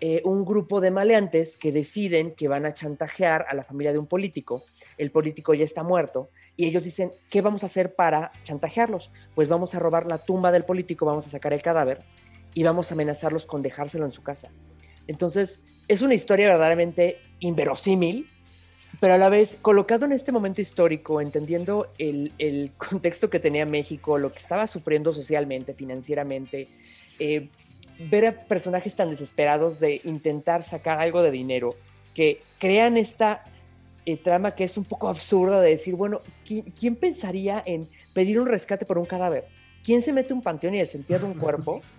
eh, 0.00 0.22
un 0.24 0.44
grupo 0.44 0.80
de 0.80 0.90
maleantes 0.90 1.56
que 1.56 1.70
deciden 1.70 2.34
que 2.34 2.48
van 2.48 2.66
a 2.66 2.74
chantajear 2.74 3.46
a 3.48 3.54
la 3.54 3.62
familia 3.62 3.92
de 3.92 4.00
un 4.00 4.08
político. 4.08 4.64
El 4.98 5.12
político 5.12 5.54
ya 5.54 5.62
está 5.62 5.84
muerto 5.84 6.30
y 6.56 6.66
ellos 6.66 6.82
dicen, 6.82 7.12
¿qué 7.30 7.42
vamos 7.42 7.62
a 7.62 7.66
hacer 7.66 7.94
para 7.94 8.32
chantajearlos? 8.42 9.12
Pues 9.36 9.48
vamos 9.48 9.76
a 9.76 9.78
robar 9.78 10.08
la 10.08 10.18
tumba 10.18 10.50
del 10.50 10.64
político, 10.64 11.06
vamos 11.06 11.28
a 11.28 11.30
sacar 11.30 11.52
el 11.52 11.62
cadáver 11.62 11.98
y 12.52 12.64
vamos 12.64 12.90
a 12.90 12.94
amenazarlos 12.94 13.46
con 13.46 13.62
dejárselo 13.62 14.04
en 14.04 14.12
su 14.12 14.24
casa. 14.24 14.50
Entonces, 15.06 15.60
es 15.86 16.02
una 16.02 16.14
historia 16.14 16.48
verdaderamente 16.48 17.20
inverosímil, 17.38 18.26
pero 19.00 19.14
a 19.14 19.18
la 19.18 19.30
vez 19.30 19.58
colocado 19.60 20.04
en 20.04 20.12
este 20.12 20.30
momento 20.30 20.60
histórico, 20.60 21.20
entendiendo 21.20 21.88
el, 21.98 22.32
el 22.38 22.72
contexto 22.76 23.30
que 23.30 23.40
tenía 23.40 23.66
México, 23.66 24.18
lo 24.18 24.30
que 24.30 24.38
estaba 24.38 24.66
sufriendo 24.66 25.12
socialmente, 25.12 25.74
financieramente, 25.74 26.68
eh, 27.18 27.48
ver 28.10 28.26
a 28.26 28.38
personajes 28.38 28.94
tan 28.94 29.08
desesperados 29.08 29.80
de 29.80 30.00
intentar 30.04 30.62
sacar 30.62 30.98
algo 30.98 31.22
de 31.22 31.30
dinero, 31.30 31.70
que 32.14 32.40
crean 32.58 32.96
esta 32.96 33.42
eh, 34.06 34.16
trama 34.16 34.52
que 34.52 34.64
es 34.64 34.76
un 34.76 34.84
poco 34.84 35.08
absurda 35.08 35.60
de 35.60 35.70
decir, 35.70 35.94
bueno, 35.96 36.20
¿quién, 36.44 36.96
pensaría 36.96 37.62
en 37.64 37.86
pedir 38.14 38.40
un 38.40 38.46
rescate 38.46 38.86
por 38.86 38.98
un 38.98 39.04
cadáver? 39.04 39.48
¿Quién 39.84 40.02
se 40.02 40.12
mete 40.12 40.32
un 40.32 40.42
panteón 40.42 40.74
y 40.74 40.78
desentierra 40.78 41.26
un 41.26 41.34
cuerpo? 41.34 41.80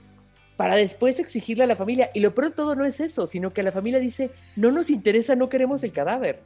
para 0.58 0.76
después 0.76 1.18
exigirle 1.18 1.64
a 1.64 1.68
la 1.68 1.76
familia. 1.76 2.12
Y 2.14 2.20
lo 2.20 2.36
peor 2.36 2.50
de 2.50 2.56
todo 2.56 2.76
no 2.76 2.86
es 2.86 3.00
eso, 3.00 3.26
sino 3.26 3.50
que 3.50 3.64
la 3.64 3.72
familia 3.72 4.00
dice, 4.00 4.30
no 4.56 4.70
nos 4.70 4.92
interesa, 4.92 5.36
no 5.36 5.50
queremos 5.50 5.84
el 5.84 5.92
cadáver. 5.92 6.40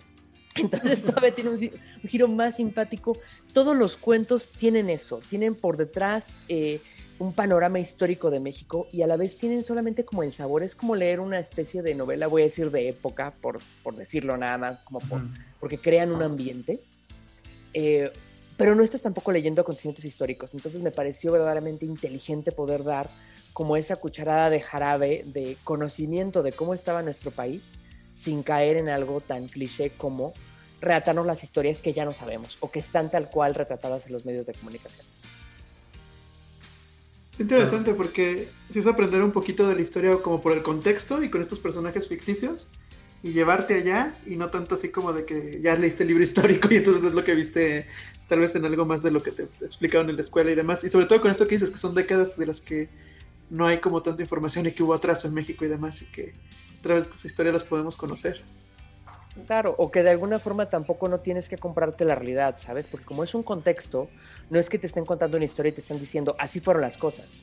Entonces 0.61 1.01
todavía 1.01 1.35
tiene 1.35 1.49
un, 1.51 1.71
giro 2.07 2.27
más 2.29 2.57
simpático. 2.57 3.17
Todos 3.53 3.75
los 3.75 3.97
cuentos 3.97 4.49
tienen 4.51 4.89
eso, 4.89 5.19
tienen 5.29 5.53
por 5.53 5.75
detrás 5.75 6.37
eh, 6.47 6.79
un 7.19 7.33
panorama 7.33 7.79
histórico 7.79 8.31
de 8.31 8.39
México 8.39 8.87
y 8.91 9.01
a 9.01 9.07
la 9.07 9.17
vez 9.17 9.37
tienen 9.37 9.65
solamente 9.65 10.05
como 10.05 10.23
el 10.23 10.33
sabor. 10.33 10.63
Es 10.63 10.75
como 10.75 10.95
leer 10.95 11.19
una 11.19 11.39
especie 11.39 11.81
de 11.81 11.93
novela, 11.93 12.27
voy 12.27 12.43
a 12.43 12.45
decir 12.45 12.71
de 12.71 12.87
época, 12.87 13.33
por, 13.41 13.59
por 13.83 13.95
decirlo 13.95 14.37
nada 14.37 14.57
más, 14.57 14.79
como 14.79 14.99
por, 14.99 15.21
porque 15.59 15.77
crean 15.77 16.11
un 16.11 16.23
ambiente. 16.23 16.79
Eh, 17.73 18.11
pero 18.55 18.73
no 18.73 18.83
estás 18.83 19.01
tampoco 19.01 19.33
leyendo 19.33 19.61
acontecimientos 19.61 20.05
históricos. 20.05 20.53
Entonces 20.53 20.81
me 20.81 20.91
pareció 20.91 21.33
verdaderamente 21.33 21.85
inteligente 21.85 22.53
poder 22.53 22.85
dar 22.85 23.09
como 23.51 23.75
esa 23.75 23.97
cucharada 23.97 24.49
de 24.49 24.61
jarabe 24.61 25.25
de 25.25 25.57
conocimiento 25.65 26.43
de 26.43 26.53
cómo 26.53 26.73
estaba 26.73 27.01
nuestro 27.03 27.31
país 27.31 27.77
sin 28.15 28.41
caer 28.41 28.77
en 28.77 28.89
algo 28.89 29.21
tan 29.21 29.47
cliché 29.47 29.91
como 29.91 30.33
relatarnos 30.81 31.25
las 31.25 31.43
historias 31.43 31.81
que 31.81 31.93
ya 31.93 32.05
no 32.05 32.13
sabemos 32.13 32.57
o 32.61 32.71
que 32.71 32.79
están 32.79 33.11
tal 33.11 33.29
cual 33.29 33.53
retratadas 33.53 34.07
en 34.07 34.13
los 34.13 34.25
medios 34.25 34.47
de 34.47 34.53
comunicación. 34.53 35.05
Es 37.33 37.39
interesante 37.41 37.93
porque 37.93 38.47
si 38.71 38.79
es 38.79 38.87
aprender 38.87 39.21
un 39.21 39.31
poquito 39.31 39.67
de 39.67 39.75
la 39.75 39.81
historia 39.81 40.15
como 40.21 40.41
por 40.41 40.53
el 40.53 40.63
contexto 40.63 41.21
y 41.21 41.29
con 41.29 41.41
estos 41.41 41.59
personajes 41.59 42.07
ficticios 42.07 42.67
y 43.21 43.33
llevarte 43.33 43.73
allá 43.73 44.13
y 44.25 44.37
no 44.37 44.49
tanto 44.49 44.75
así 44.75 44.89
como 44.89 45.11
de 45.11 45.25
que 45.25 45.59
ya 45.61 45.75
leíste 45.75 46.03
el 46.03 46.09
libro 46.09 46.23
histórico 46.23 46.67
y 46.71 46.77
entonces 46.77 47.03
es 47.03 47.13
lo 47.13 47.25
que 47.25 47.35
viste 47.35 47.87
tal 48.29 48.39
vez 48.39 48.55
en 48.55 48.65
algo 48.65 48.85
más 48.85 49.03
de 49.03 49.11
lo 49.11 49.21
que 49.21 49.31
te 49.31 49.43
explicaron 49.61 50.09
en 50.09 50.15
la 50.15 50.21
escuela 50.21 50.51
y 50.51 50.55
demás. 50.55 50.83
Y 50.85 50.89
sobre 50.89 51.07
todo 51.07 51.19
con 51.19 51.29
esto 51.29 51.45
que 51.45 51.55
dices, 51.55 51.71
que 51.71 51.77
son 51.77 51.93
décadas 51.93 52.37
de 52.37 52.45
las 52.45 52.61
que 52.61 52.87
no 53.49 53.67
hay 53.67 53.79
como 53.79 54.01
tanta 54.01 54.21
información 54.21 54.65
y 54.65 54.71
que 54.71 54.83
hubo 54.83 54.93
atraso 54.93 55.27
en 55.27 55.33
México 55.33 55.65
y 55.65 55.67
demás 55.67 56.01
y 56.01 56.05
que 56.05 56.33
a 56.79 56.81
través 56.81 57.05
de 57.05 57.11
esta 57.11 57.27
historia 57.27 57.51
las 57.51 57.63
podemos 57.63 57.95
conocer. 57.95 58.41
Claro, 59.45 59.75
o 59.77 59.91
que 59.91 60.01
de 60.01 60.11
alguna 60.11 60.39
forma 60.39 60.69
tampoco 60.69 61.09
no 61.09 61.19
tienes 61.19 61.49
que 61.49 61.57
comprarte 61.57 62.05
la 62.05 62.15
realidad, 62.15 62.55
¿sabes? 62.57 62.87
Porque 62.87 63.05
como 63.05 63.23
es 63.23 63.35
un 63.35 63.43
contexto, 63.43 64.09
no 64.49 64.59
es 64.59 64.69
que 64.69 64.79
te 64.79 64.87
estén 64.87 65.05
contando 65.05 65.35
una 65.35 65.45
historia 65.45 65.71
y 65.71 65.73
te 65.73 65.81
están 65.81 65.99
diciendo, 65.99 66.35
así 66.39 66.61
fueron 66.61 66.81
las 66.81 66.97
cosas. 66.97 67.41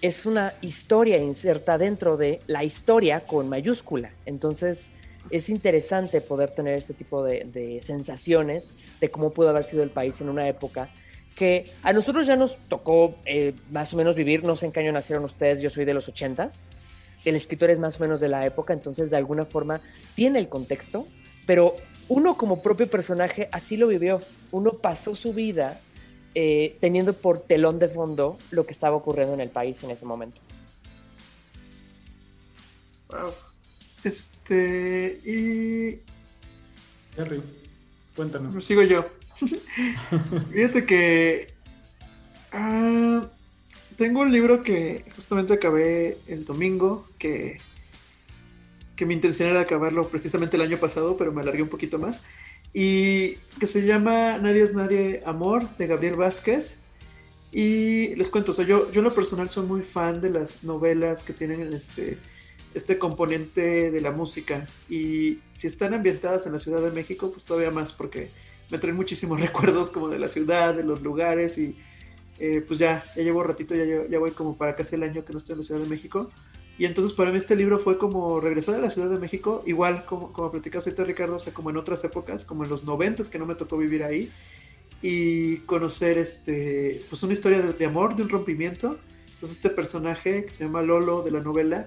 Es 0.00 0.24
una 0.24 0.54
historia 0.62 1.18
inserta 1.18 1.76
dentro 1.76 2.16
de 2.16 2.40
la 2.46 2.64
historia 2.64 3.20
con 3.20 3.48
mayúscula. 3.48 4.14
Entonces, 4.24 4.90
es 5.30 5.48
interesante 5.48 6.20
poder 6.20 6.54
tener 6.54 6.78
este 6.78 6.94
tipo 6.94 7.22
de, 7.22 7.80
sensaciones 7.82 8.76
de 9.00 9.10
cómo 9.10 9.30
pudo 9.30 9.50
haber 9.50 9.64
sido 9.64 9.82
el 9.82 9.90
país 9.90 10.20
en 10.20 10.28
una 10.28 10.48
época 10.48 10.90
que 11.36 11.70
a 11.82 11.92
nosotros 11.92 12.26
ya 12.26 12.36
nos 12.36 12.56
tocó 12.68 13.16
eh, 13.24 13.54
más 13.70 13.92
o 13.94 13.96
menos 13.96 14.16
vivir, 14.16 14.44
no 14.44 14.56
sé 14.56 14.66
en 14.66 14.72
qué 14.72 14.80
año 14.80 14.92
nacieron 14.92 15.24
ustedes, 15.24 15.60
yo 15.60 15.70
soy 15.70 15.84
de 15.84 15.94
los 15.94 16.08
ochentas, 16.08 16.66
el 17.24 17.36
escritor 17.36 17.70
es 17.70 17.78
más 17.78 17.98
o 17.98 18.00
menos 18.00 18.20
de 18.20 18.28
la 18.28 18.44
época, 18.46 18.72
entonces 18.72 19.10
de 19.10 19.16
alguna 19.16 19.44
forma 19.44 19.80
tiene 20.14 20.38
el 20.38 20.48
contexto, 20.48 21.06
pero 21.46 21.76
uno 22.08 22.36
como 22.36 22.62
propio 22.62 22.88
personaje 22.88 23.48
así 23.52 23.76
lo 23.76 23.88
vivió, 23.88 24.20
uno 24.50 24.72
pasó 24.72 25.14
su 25.16 25.32
vida 25.32 25.80
eh, 26.34 26.76
teniendo 26.80 27.12
por 27.12 27.40
telón 27.40 27.78
de 27.78 27.88
fondo 27.88 28.38
lo 28.50 28.66
que 28.66 28.72
estaba 28.72 28.96
ocurriendo 28.96 29.34
en 29.34 29.40
el 29.40 29.50
país 29.50 29.82
en 29.82 29.90
ese 29.90 30.04
momento. 30.04 30.40
Wow. 33.10 33.32
Este, 34.04 35.20
y... 35.24 36.00
Henry, 37.16 37.42
cuéntanos. 38.16 38.64
Sigo 38.64 38.82
yo. 38.82 39.04
Fíjate 40.52 40.86
que... 40.86 41.48
Ah, 42.52 43.26
tengo 43.96 44.20
un 44.20 44.32
libro 44.32 44.62
que 44.62 45.04
justamente 45.14 45.54
acabé 45.54 46.18
el 46.26 46.44
domingo, 46.44 47.06
que, 47.18 47.58
que 48.96 49.06
mi 49.06 49.14
intención 49.14 49.48
era 49.48 49.60
acabarlo 49.60 50.08
precisamente 50.08 50.56
el 50.56 50.62
año 50.62 50.78
pasado, 50.78 51.16
pero 51.16 51.32
me 51.32 51.40
alargué 51.40 51.62
un 51.62 51.68
poquito 51.68 51.98
más, 51.98 52.22
y 52.72 53.36
que 53.60 53.66
se 53.66 53.84
llama 53.84 54.38
Nadie 54.38 54.62
es 54.62 54.74
Nadie 54.74 55.20
Amor, 55.26 55.68
de 55.76 55.86
Gabriel 55.86 56.16
Vázquez. 56.16 56.74
Y 57.52 58.14
les 58.16 58.30
cuento, 58.30 58.52
o 58.52 58.62
yo, 58.62 58.90
yo 58.90 59.00
en 59.00 59.04
lo 59.04 59.14
personal 59.14 59.50
soy 59.50 59.66
muy 59.66 59.82
fan 59.82 60.22
de 60.22 60.30
las 60.30 60.64
novelas 60.64 61.22
que 61.22 61.34
tienen 61.34 61.72
este, 61.74 62.16
este 62.72 62.98
componente 62.98 63.90
de 63.90 64.00
la 64.00 64.10
música. 64.10 64.66
Y 64.88 65.38
si 65.52 65.66
están 65.66 65.92
ambientadas 65.92 66.46
en 66.46 66.52
la 66.52 66.58
Ciudad 66.58 66.80
de 66.80 66.90
México, 66.90 67.30
pues 67.30 67.44
todavía 67.44 67.70
más, 67.70 67.92
porque 67.92 68.30
me 68.70 68.78
traen 68.78 68.96
muchísimos 68.96 69.40
recuerdos 69.46 69.90
como 69.90 70.08
de 70.08 70.18
la 70.18 70.28
ciudad, 70.28 70.74
de 70.74 70.84
los 70.84 71.02
lugares 71.02 71.58
y 71.58 71.76
eh, 72.38 72.64
pues 72.66 72.78
ya, 72.78 73.04
ya 73.16 73.22
llevo 73.22 73.42
ratito, 73.42 73.74
ya, 73.74 73.84
ya 74.08 74.18
voy 74.18 74.32
como 74.32 74.56
para 74.56 74.74
casi 74.74 74.96
el 74.96 75.02
año 75.02 75.24
que 75.24 75.32
no 75.32 75.38
estoy 75.38 75.54
en 75.54 75.58
la 75.60 75.64
Ciudad 75.64 75.80
de 75.80 75.88
México. 75.88 76.30
Y 76.78 76.86
entonces 76.86 77.12
para 77.12 77.30
mí 77.30 77.38
este 77.38 77.54
libro 77.54 77.78
fue 77.78 77.98
como 77.98 78.40
regresar 78.40 78.74
a 78.74 78.78
la 78.78 78.90
Ciudad 78.90 79.10
de 79.10 79.20
México, 79.20 79.62
igual 79.66 80.04
como, 80.06 80.32
como 80.32 80.50
platicas 80.50 80.86
ahorita 80.86 81.04
Ricardo, 81.04 81.36
o 81.36 81.38
sea, 81.38 81.52
como 81.52 81.70
en 81.70 81.76
otras 81.76 82.02
épocas, 82.02 82.44
como 82.44 82.64
en 82.64 82.70
los 82.70 82.84
noventas 82.84 83.28
que 83.28 83.38
no 83.38 83.46
me 83.46 83.54
tocó 83.54 83.76
vivir 83.76 84.02
ahí, 84.02 84.30
y 85.02 85.58
conocer 85.58 86.16
este, 86.16 87.02
pues 87.10 87.22
una 87.22 87.34
historia 87.34 87.60
de, 87.60 87.72
de 87.72 87.84
amor, 87.84 88.16
de 88.16 88.22
un 88.22 88.28
rompimiento. 88.28 88.98
Entonces 89.34 89.58
este 89.58 89.70
personaje 89.70 90.44
que 90.44 90.52
se 90.52 90.64
llama 90.64 90.82
Lolo 90.82 91.22
de 91.22 91.32
la 91.32 91.40
novela, 91.40 91.86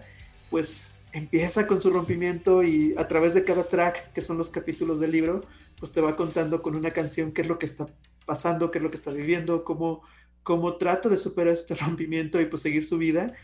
pues 0.49 0.85
empieza 1.15 1.65
con 1.65 1.82
su 1.82 1.89
rompimiento 1.89 2.62
y 2.62 2.93
a 2.97 3.08
través 3.08 3.34
de 3.34 3.43
cada 3.43 3.63
track, 3.63 4.13
que 4.13 4.21
son 4.21 4.38
los 4.38 4.49
capítulos 4.49 4.99
del 4.99 5.12
libro, 5.12 5.41
pues 5.80 5.91
te 5.91 6.01
va 6.01 6.15
contando 6.15 6.62
con 6.62 6.75
una 6.75 6.91
canción 6.91 7.32
qué 7.32 7.41
es 7.41 7.47
lo 7.47 7.58
que 7.58 7.65
está 7.65 7.86
pasando, 8.25 8.69
qué 8.69 8.80
es 8.80 8.84
lo 8.84 8.91
que 8.91 8.97
está 8.97 9.12
viviendo, 9.12 9.63
cómo 9.63 10.04
cómo 10.45 10.78
trata 10.78 11.10
de 11.10 11.17
superar 11.17 11.56
este 11.56 11.73
rompimiento 11.84 12.39
y 12.39 12.45
pues 12.45 12.62
seguir 12.62 12.86
su 12.86 12.97
vida. 12.97 13.36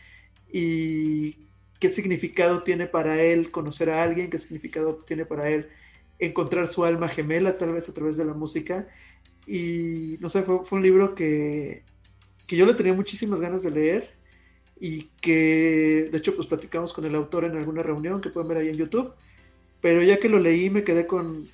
Y 0.53 1.47
qué 1.79 1.89
significado 1.89 2.61
tiene 2.61 2.85
para 2.85 3.19
él 3.21 3.51
conocer 3.51 3.89
a 3.89 4.03
alguien, 4.03 4.29
qué 4.29 4.37
significado 4.37 4.95
tiene 4.95 5.25
para 5.25 5.49
él 5.49 5.67
encontrar 6.19 6.67
su 6.67 6.85
alma 6.85 7.09
gemela 7.09 7.57
tal 7.57 7.73
vez 7.73 7.89
a 7.89 7.93
través 7.93 8.17
de 8.17 8.25
la 8.25 8.33
música. 8.33 8.87
Y 9.47 10.17
no 10.21 10.29
sé, 10.29 10.43
fue, 10.43 10.61
un 10.71 10.83
libro 10.83 11.15
que, 11.15 11.83
que 12.45 12.55
yo 12.55 12.65
le 12.67 12.75
tenía 12.75 12.93
muchísimas 12.93 13.41
ganas 13.41 13.63
de 13.63 13.71
leer 13.71 14.20
y 14.81 15.03
que 15.21 16.09
de 16.11 16.17
hecho 16.17 16.35
pues 16.35 16.47
platicamos 16.47 16.91
con 16.91 17.05
el 17.05 17.13
autor 17.13 17.45
en 17.45 17.55
alguna 17.55 17.83
reunión 17.83 18.19
que 18.19 18.31
pueden 18.31 18.49
ver 18.49 18.57
ahí 18.57 18.69
en 18.69 18.77
YouTube, 18.77 19.13
pero 19.79 20.01
ya 20.01 20.17
que 20.17 20.27
lo 20.27 20.39
leí 20.39 20.71
me 20.71 20.83
quedé 20.83 21.05
con, 21.05 21.47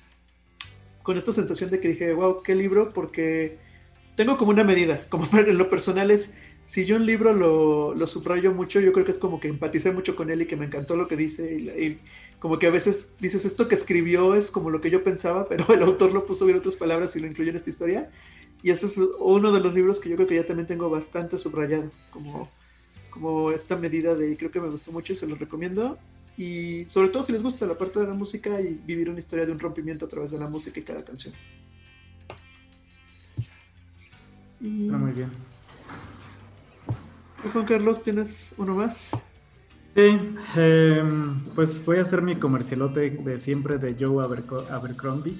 con 1.02 1.18
esta 1.18 1.34
sensación 1.34 1.70
de 1.70 1.78
que 1.78 1.88
dije, 1.88 2.14
wow, 2.14 2.42
qué 2.42 2.54
libro, 2.54 2.88
porque 2.88 3.58
tengo 4.16 4.38
como 4.38 4.50
una 4.50 4.64
medida, 4.64 5.06
como 5.10 5.28
en 5.38 5.58
lo 5.58 5.68
personal 5.68 6.10
es, 6.10 6.30
si 6.64 6.86
yo 6.86 6.96
un 6.96 7.04
libro 7.04 7.34
lo, 7.34 7.94
lo, 7.94 8.06
subrayo 8.06 8.54
mucho, 8.54 8.80
yo 8.80 8.94
creo 8.94 9.04
que 9.04 9.12
es 9.12 9.18
como 9.18 9.40
que 9.40 9.48
empaticé 9.48 9.92
mucho 9.92 10.16
con 10.16 10.30
él 10.30 10.40
y 10.40 10.46
que 10.46 10.56
me 10.56 10.64
encantó 10.64 10.96
lo 10.96 11.06
que 11.06 11.16
dice 11.16 11.54
y, 11.54 11.98
como 12.38 12.58
que 12.58 12.66
a 12.66 12.70
veces 12.70 13.14
dices 13.20 13.44
esto 13.44 13.68
que 13.68 13.74
escribió 13.74 14.36
es 14.36 14.50
como 14.50 14.70
lo 14.70 14.80
que 14.80 14.90
yo 14.90 15.04
pensaba, 15.04 15.44
pero 15.44 15.66
el 15.74 15.82
autor 15.82 16.14
lo 16.14 16.24
puso 16.24 16.48
en 16.48 16.56
otras 16.56 16.76
palabras 16.76 17.14
y 17.14 17.20
lo 17.20 17.26
incluyó 17.26 17.50
en 17.50 17.56
esta 17.56 17.68
historia. 17.68 18.10
Y 18.62 18.70
ese 18.70 18.86
es 18.86 18.98
uno 19.20 19.52
de 19.52 19.60
los 19.60 19.74
libros 19.74 20.00
que 20.00 20.08
yo 20.08 20.16
creo 20.16 20.26
que 20.26 20.34
ya 20.34 20.46
también 20.46 20.66
tengo 20.66 20.90
bastante 20.90 21.38
subrayado, 21.38 21.90
como, 22.10 22.48
como 23.18 23.50
esta 23.50 23.76
medida 23.76 24.14
de, 24.14 24.36
creo 24.36 24.50
que 24.50 24.60
me 24.60 24.68
gustó 24.68 24.92
mucho 24.92 25.12
y 25.12 25.16
se 25.16 25.26
los 25.26 25.38
recomiendo. 25.38 25.98
Y 26.36 26.84
sobre 26.84 27.08
todo 27.08 27.24
si 27.24 27.32
les 27.32 27.42
gusta 27.42 27.66
la 27.66 27.74
parte 27.74 27.98
de 27.98 28.06
la 28.06 28.14
música 28.14 28.60
y 28.60 28.80
vivir 28.86 29.10
una 29.10 29.18
historia 29.18 29.44
de 29.44 29.52
un 29.52 29.58
rompimiento 29.58 30.06
a 30.06 30.08
través 30.08 30.30
de 30.30 30.38
la 30.38 30.48
música 30.48 30.78
y 30.78 30.82
cada 30.84 31.04
canción. 31.04 31.34
muy 34.60 35.12
bien. 35.12 35.30
Juan 37.52 37.66
Carlos, 37.66 38.02
¿tienes 38.02 38.52
uno 38.56 38.74
más? 38.74 39.10
Sí, 39.94 40.20
em, 40.56 41.40
pues 41.54 41.84
voy 41.84 41.98
a 41.98 42.02
hacer 42.02 42.22
mi 42.22 42.36
comercialote 42.36 43.10
de 43.10 43.38
siempre 43.38 43.78
de 43.78 43.96
Joe 43.98 44.24
Abercrombie, 44.70 45.36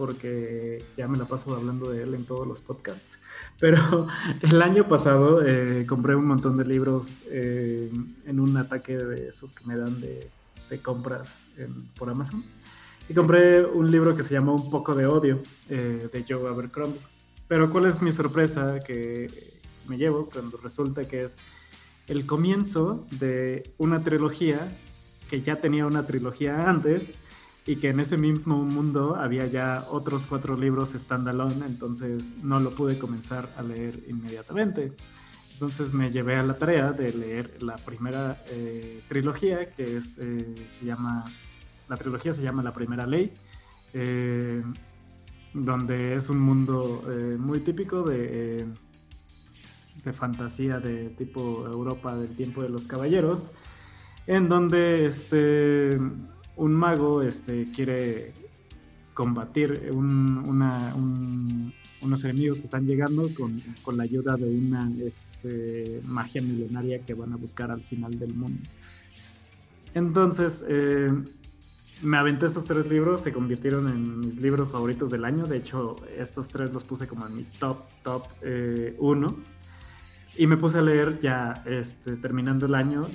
porque 0.00 0.82
ya 0.96 1.06
me 1.08 1.18
la 1.18 1.26
paso 1.26 1.54
hablando 1.54 1.90
de 1.90 2.04
él 2.04 2.14
en 2.14 2.24
todos 2.24 2.48
los 2.48 2.62
podcasts. 2.62 3.18
Pero 3.58 4.08
el 4.40 4.62
año 4.62 4.88
pasado 4.88 5.44
eh, 5.44 5.84
compré 5.86 6.16
un 6.16 6.24
montón 6.24 6.56
de 6.56 6.64
libros 6.64 7.18
em, 7.30 8.14
en 8.24 8.40
un 8.40 8.56
ataque 8.56 8.96
de 8.96 9.28
esos 9.28 9.52
que 9.52 9.66
me 9.66 9.76
dan 9.76 10.00
de, 10.00 10.30
compras 10.80 11.40
por 11.98 12.08
Amazon. 12.08 12.42
Y 13.10 13.12
compré 13.12 13.62
un 13.62 13.90
libro 13.90 14.16
que 14.16 14.22
se 14.22 14.32
llama 14.32 14.52
Un 14.52 14.70
poco 14.70 14.94
de 14.94 15.04
odio 15.04 15.38
eh, 15.68 16.08
de 16.10 16.24
Joe 16.26 16.48
Abercrombie. 16.48 16.98
Pero 17.46 17.68
¿cuál 17.68 17.84
es 17.84 18.00
mi 18.00 18.10
sorpresa 18.10 18.80
que 18.80 19.26
me 19.86 19.98
llevo 19.98 20.30
cuando 20.32 20.56
resulta 20.56 21.04
que 21.04 21.24
es 21.24 21.36
el 22.08 22.24
comienzo 22.24 23.06
de 23.10 23.70
una 23.76 24.02
trilogía 24.02 24.66
que 25.28 25.42
ya 25.42 25.56
tenía 25.56 25.84
una 25.84 26.06
trilogía 26.06 26.70
antes 26.70 27.12
y 27.66 27.76
que 27.76 27.90
en 27.90 28.00
ese 28.00 28.16
mismo 28.16 28.64
mundo 28.64 29.16
había 29.16 29.46
ya 29.46 29.84
otros 29.90 30.26
cuatro 30.26 30.56
libros 30.56 30.90
standalone, 30.90 31.66
entonces 31.66 32.42
no 32.42 32.58
lo 32.60 32.70
pude 32.70 32.98
comenzar 32.98 33.48
a 33.56 33.62
leer 33.62 34.02
inmediatamente. 34.08 34.92
Entonces 35.52 35.92
me 35.92 36.10
llevé 36.10 36.36
a 36.36 36.42
la 36.42 36.56
tarea 36.56 36.92
de 36.92 37.12
leer 37.12 37.62
la 37.62 37.76
primera 37.76 38.42
eh, 38.48 39.02
trilogía, 39.08 39.66
que 39.68 39.98
eh, 39.98 40.00
se 40.78 40.86
llama, 40.86 41.24
la 41.86 41.96
trilogía 41.98 42.32
se 42.32 42.40
llama 42.40 42.62
La 42.62 42.72
Primera 42.72 43.06
Ley. 43.06 43.32
Eh, 43.92 44.62
donde 45.52 46.12
es 46.12 46.28
un 46.30 46.38
mundo 46.38 47.02
muy 47.36 47.58
típico 47.58 48.04
de, 48.04 48.68
de 50.04 50.12
fantasía 50.12 50.78
de 50.78 51.10
tipo 51.10 51.66
Europa 51.66 52.14
del 52.16 52.34
tiempo 52.36 52.62
de 52.62 52.68
los 52.68 52.86
caballeros, 52.86 53.50
en 54.26 54.48
donde 54.48 55.06
este, 55.06 55.98
un 56.60 56.74
mago 56.74 57.22
este, 57.22 57.66
quiere 57.74 58.32
combatir 59.14 59.90
unos 59.94 61.72
enemigos 62.24 62.58
que 62.58 62.64
están 62.64 62.86
llegando 62.86 63.28
con, 63.34 63.96
la 63.96 64.02
ayuda 64.02 64.36
de 64.36 64.56
una 64.56 64.90
este, 65.02 66.02
magia 66.06 66.42
milenaria 66.42 67.00
que 67.00 67.14
van 67.14 67.32
a 67.32 67.36
buscar 67.36 67.70
al 67.70 67.82
final 67.82 68.18
del 68.18 68.34
mundo. 68.34 68.60
Entonces, 69.94 70.62
eh, 70.68 71.08
me 72.02 72.18
aventé 72.18 72.44
estos 72.46 72.66
tres 72.66 72.86
libros, 72.88 73.22
se 73.22 73.32
convirtieron 73.32 73.88
en 73.88 74.20
mis 74.20 74.36
libros 74.36 74.70
favoritos 74.72 75.10
del 75.10 75.24
año. 75.24 75.44
De 75.44 75.56
hecho, 75.56 75.96
estos 76.16 76.48
tres 76.48 76.72
los 76.74 76.84
puse 76.84 77.08
como 77.08 77.26
en 77.26 77.36
mi 77.36 77.42
top, 77.58 77.78
top 78.02 78.24
eh, 78.42 78.96
uno. 78.98 79.36
Y 80.36 80.46
me 80.46 80.56
puse 80.58 80.78
a 80.78 80.82
leer 80.82 81.18
ya 81.18 81.62
este, 81.66 82.16
terminando 82.16 82.66
el 82.66 82.74
año 82.74 83.06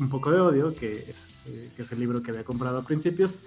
Un 0.00 0.08
poco 0.08 0.32
de 0.32 0.40
odio, 0.40 0.74
que 0.74 0.90
es, 0.90 1.36
eh, 1.46 1.70
que 1.76 1.82
es 1.82 1.92
el 1.92 2.00
libro 2.00 2.22
que 2.22 2.32
había 2.32 2.42
comprado 2.42 2.78
a 2.78 2.82
principios. 2.82 3.38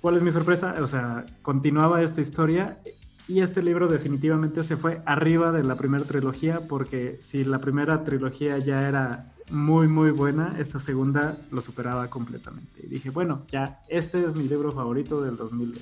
¿Cuál 0.00 0.16
es 0.16 0.22
mi 0.22 0.30
sorpresa? 0.30 0.74
O 0.80 0.86
sea, 0.86 1.26
continuaba 1.42 2.02
esta 2.02 2.20
historia 2.20 2.78
y 3.26 3.40
este 3.40 3.62
libro 3.62 3.88
definitivamente 3.88 4.62
se 4.62 4.76
fue 4.76 5.02
arriba 5.06 5.52
de 5.52 5.64
la 5.64 5.76
primera 5.76 6.04
trilogía 6.04 6.60
porque 6.68 7.18
si 7.20 7.44
la 7.44 7.60
primera 7.60 8.04
trilogía 8.04 8.58
ya 8.58 8.88
era 8.88 9.32
muy, 9.50 9.88
muy 9.88 10.10
buena. 10.10 10.56
Esta 10.58 10.78
segunda 10.78 11.36
lo 11.50 11.60
superaba 11.60 12.08
completamente. 12.08 12.80
Y 12.84 12.88
dije, 12.88 13.10
bueno, 13.10 13.42
ya, 13.48 13.80
este 13.88 14.24
es 14.24 14.34
mi 14.34 14.48
libro 14.48 14.72
favorito 14.72 15.22
del 15.22 15.36
2020. 15.36 15.80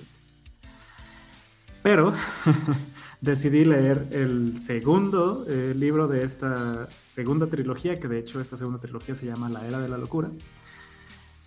Pero 1.83 2.13
decidí 3.21 3.65
leer 3.65 4.07
el 4.13 4.61
segundo 4.61 5.45
eh, 5.49 5.73
libro 5.75 6.07
de 6.09 6.25
esta 6.25 6.89
segunda 7.03 7.47
trilogía, 7.47 7.99
que 7.99 8.09
de 8.09 8.19
hecho 8.19 8.41
esta 8.41 8.57
segunda 8.57 8.79
trilogía 8.79 9.15
se 9.15 9.27
llama 9.27 9.49
La 9.49 9.67
Era 9.67 9.81
de 9.81 9.89
la 9.89 9.99
Locura, 9.99 10.31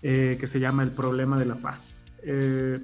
eh, 0.01 0.37
que 0.39 0.47
se 0.47 0.59
llama 0.59 0.83
El 0.83 0.91
Problema 0.91 1.39
de 1.39 1.45
la 1.45 1.55
Paz. 1.55 2.05
Eh, 2.23 2.79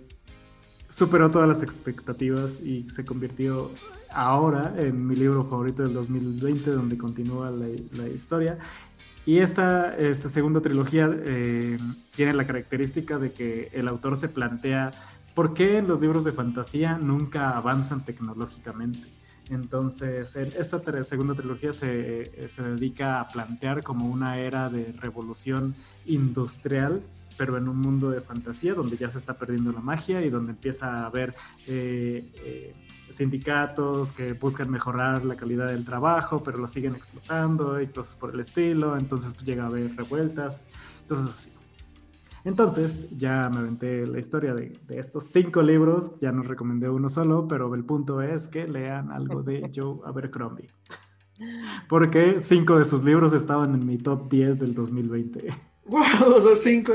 superó 0.90 1.30
todas 1.30 1.48
las 1.48 1.64
expectativas 1.64 2.60
y 2.62 2.90
se 2.90 3.04
convirtió 3.04 3.72
ahora 4.10 4.74
en 4.78 5.06
mi 5.06 5.16
libro 5.16 5.44
favorito 5.44 5.84
del 5.84 5.94
2020, 5.94 6.72
donde 6.72 6.98
continúa 6.98 7.52
la, 7.52 8.08
historia. 8.08 8.58
Y 9.26 9.40
esta, 9.40 9.96
esta 9.98 10.30
segunda 10.30 10.62
trilogía 10.62 11.10
tiene 12.16 12.34
la 12.34 12.48
característica 12.48 13.20
de 13.20 13.34
que 13.34 13.68
el 13.74 13.90
autor 13.90 14.16
se 14.16 14.30
plantea 14.30 14.94
por 15.38 15.54
qué 15.54 15.84
los 15.84 16.02
libros 16.02 16.24
de 16.24 16.32
fantasía 16.32 16.98
nunca 16.98 17.56
avanzan 17.56 18.04
tecnológicamente. 18.04 19.08
Entonces, 19.52 20.36
esta 20.36 20.82
segunda 21.04 21.36
trilogía 21.36 21.74
se, 21.74 22.50
se, 22.50 22.64
dedica 22.64 23.22
a 23.22 23.28
plantear 23.28 23.84
como 23.84 24.08
una 24.08 24.40
era 24.40 24.68
de 24.68 24.92
revolución 24.94 25.76
industrial 26.08 27.04
pero 27.38 27.56
en 27.56 27.70
un 27.70 27.78
mundo 27.78 28.10
de 28.10 28.20
fantasía 28.20 28.74
donde 28.74 28.98
ya 28.98 29.12
se 29.12 29.20
está 29.20 29.36
perdiendo 29.36 29.72
la 29.72 29.80
magia 29.80 30.26
y 30.26 30.32
donde 30.32 30.50
empieza 30.54 30.88
a 30.92 31.06
haber 31.06 31.36
eh, 31.68 32.26
eh, 32.44 32.74
sindicatos 33.14 34.12
que 34.14 34.34
buscan 34.34 34.72
mejorar 34.72 35.24
la 35.24 35.36
calidad 35.36 35.68
del 35.68 35.86
trabajo, 35.86 36.42
pero 36.44 36.58
lo 36.58 36.68
siguen 36.68 36.96
explotando 36.96 37.80
y 37.80 37.86
cosas 37.86 38.16
por 38.16 38.34
el 38.34 38.40
estilo, 38.40 38.98
entonces 38.98 39.36
pues, 39.36 39.46
llega 39.46 39.66
a 39.66 39.68
haber 39.68 39.96
revueltas, 39.96 40.62
entonces 41.04 41.32
así. 41.32 41.57
Entonces 42.44 43.10
ya 43.12 43.50
me 43.50 43.58
aventé 43.60 44.06
la 44.08 44.20
historia 44.20 44.54
de, 44.54 44.74
de, 44.88 45.00
estos 45.00 45.26
cinco 45.26 45.62
libros, 45.62 46.12
ya 46.20 46.32
nos 46.32 46.48
recomendé 46.48 46.90
uno 46.90 47.10
solo, 47.10 47.48
pero 47.48 47.74
el 47.76 47.84
punto 47.84 48.22
es 48.22 48.48
que 48.48 48.68
lean 48.68 49.12
algo 49.12 49.44
de 49.44 49.70
Joe 49.76 49.98
Abercrombie. 50.06 50.68
Porque 51.88 52.40
cinco 52.42 52.80
de 52.80 52.86
sus 52.86 53.04
libros 53.04 53.34
estaban 53.34 53.74
en 53.76 53.86
mi 53.86 53.98
top 53.98 54.30
10 54.30 54.60
del 54.60 54.74
2020. 54.74 55.54
¡Wow! 55.86 56.02
O 56.36 56.42
sea, 56.42 56.56
cinco 56.56 56.94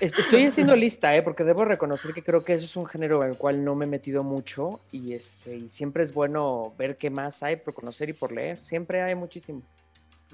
Estoy 0.00 0.46
haciendo 0.46 0.74
lista, 0.74 1.14
¿eh? 1.14 1.22
porque 1.22 1.44
debo 1.44 1.64
reconocer 1.64 2.12
que 2.12 2.24
creo 2.24 2.42
que 2.42 2.54
eso 2.54 2.64
es 2.64 2.76
un 2.76 2.86
género 2.86 3.22
al 3.22 3.38
cual 3.38 3.64
no 3.64 3.76
me 3.76 3.84
he 3.84 3.88
metido 3.88 4.24
mucho 4.24 4.80
y, 4.90 5.12
este, 5.12 5.56
y 5.56 5.70
siempre 5.70 6.02
es 6.02 6.12
bueno 6.12 6.74
ver 6.76 6.96
qué 6.96 7.08
más 7.08 7.42
hay 7.44 7.56
por 7.56 7.72
conocer 7.72 8.08
y 8.08 8.12
por 8.12 8.32
leer. 8.32 8.56
Siempre 8.56 9.00
hay 9.02 9.14
muchísimo. 9.14 9.62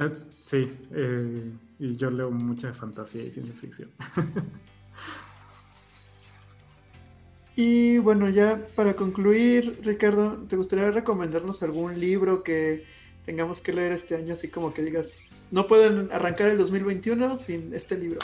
Eh, 0.00 0.10
sí, 0.40 0.72
eh, 0.92 1.52
y 1.78 1.96
yo 1.96 2.10
leo 2.10 2.30
mucha 2.30 2.72
fantasía 2.72 3.22
y 3.22 3.30
ciencia 3.30 3.54
ficción. 3.54 3.90
y 7.56 7.98
bueno, 7.98 8.28
ya 8.28 8.64
para 8.74 8.94
concluir, 8.94 9.80
Ricardo, 9.82 10.44
¿te 10.48 10.56
gustaría 10.56 10.90
recomendarnos 10.90 11.62
algún 11.62 11.98
libro 11.98 12.42
que 12.42 12.84
tengamos 13.24 13.60
que 13.60 13.72
leer 13.72 13.92
este 13.92 14.14
año? 14.14 14.34
Así 14.34 14.48
como 14.48 14.72
que 14.72 14.82
digas, 14.82 15.24
no 15.50 15.66
pueden 15.66 16.10
arrancar 16.12 16.48
el 16.48 16.58
2021 16.58 17.36
sin 17.36 17.74
este 17.74 17.98
libro. 17.98 18.20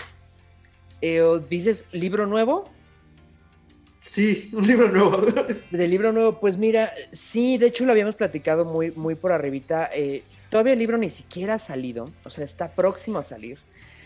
Eh, 1.01 1.23
¿Dices 1.51 1.87
libro 1.93 2.27
nuevo? 2.27 2.65
Sí, 4.01 4.51
un 4.53 4.67
libro 4.67 4.91
nuevo. 4.91 5.25
De 5.71 5.89
libro 5.89 6.13
nuevo, 6.13 6.39
pues 6.39 6.59
mira, 6.59 6.93
sí, 7.13 7.57
de 7.57 7.69
hecho 7.69 7.87
lo 7.87 7.93
habíamos 7.93 8.17
platicado 8.17 8.65
muy, 8.65 8.91
muy 8.93 9.15
por 9.15 9.33
arribita. 9.33 9.89
Eh, 9.95 10.23
todavía 10.55 10.75
el 10.75 10.79
libro 10.79 10.99
ni 10.99 11.11
siquiera 11.11 11.55
ha 11.55 11.59
salido, 11.59 12.05
o 12.25 12.31
sea, 12.31 12.45
está 12.45 12.69
próximo 12.69 13.19
a 13.19 13.25
salir. 13.25 13.59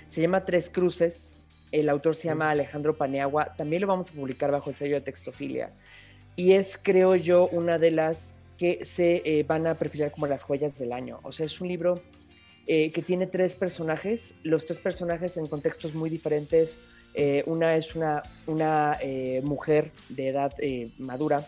Se 0.08 0.22
llama 0.22 0.46
Tres 0.46 0.70
Cruces, 0.70 1.34
el 1.72 1.90
autor 1.90 2.16
se 2.16 2.28
llama 2.28 2.48
Alejandro 2.48 2.96
Paneagua, 2.96 3.54
también 3.54 3.82
lo 3.82 3.86
vamos 3.86 4.08
a 4.08 4.14
publicar 4.14 4.50
bajo 4.50 4.70
el 4.70 4.76
sello 4.76 4.94
de 4.94 5.02
Textofilia. 5.02 5.74
Y 6.36 6.52
es, 6.52 6.80
creo 6.82 7.16
yo, 7.16 7.48
una 7.48 7.76
de 7.76 7.90
las 7.90 8.34
que 8.56 8.82
se 8.86 9.20
eh, 9.26 9.42
van 9.42 9.66
a 9.66 9.74
perfilar 9.74 10.10
como 10.10 10.26
las 10.26 10.42
joyas 10.42 10.74
del 10.78 10.94
año. 10.94 11.20
O 11.22 11.32
sea, 11.32 11.44
es 11.44 11.60
un 11.60 11.68
libro 11.68 12.00
eh, 12.66 12.92
que 12.92 13.02
tiene 13.02 13.26
tres 13.26 13.54
personajes, 13.54 14.34
los 14.42 14.64
tres 14.64 14.78
personajes 14.78 15.36
en 15.36 15.48
contextos 15.48 15.94
muy 15.94 16.08
diferentes. 16.08 16.78
Eh, 17.12 17.42
una 17.44 17.76
es 17.76 17.94
una, 17.94 18.22
una 18.46 18.96
eh, 19.02 19.42
mujer 19.44 19.92
de 20.08 20.28
edad 20.28 20.54
madura, 20.96 21.46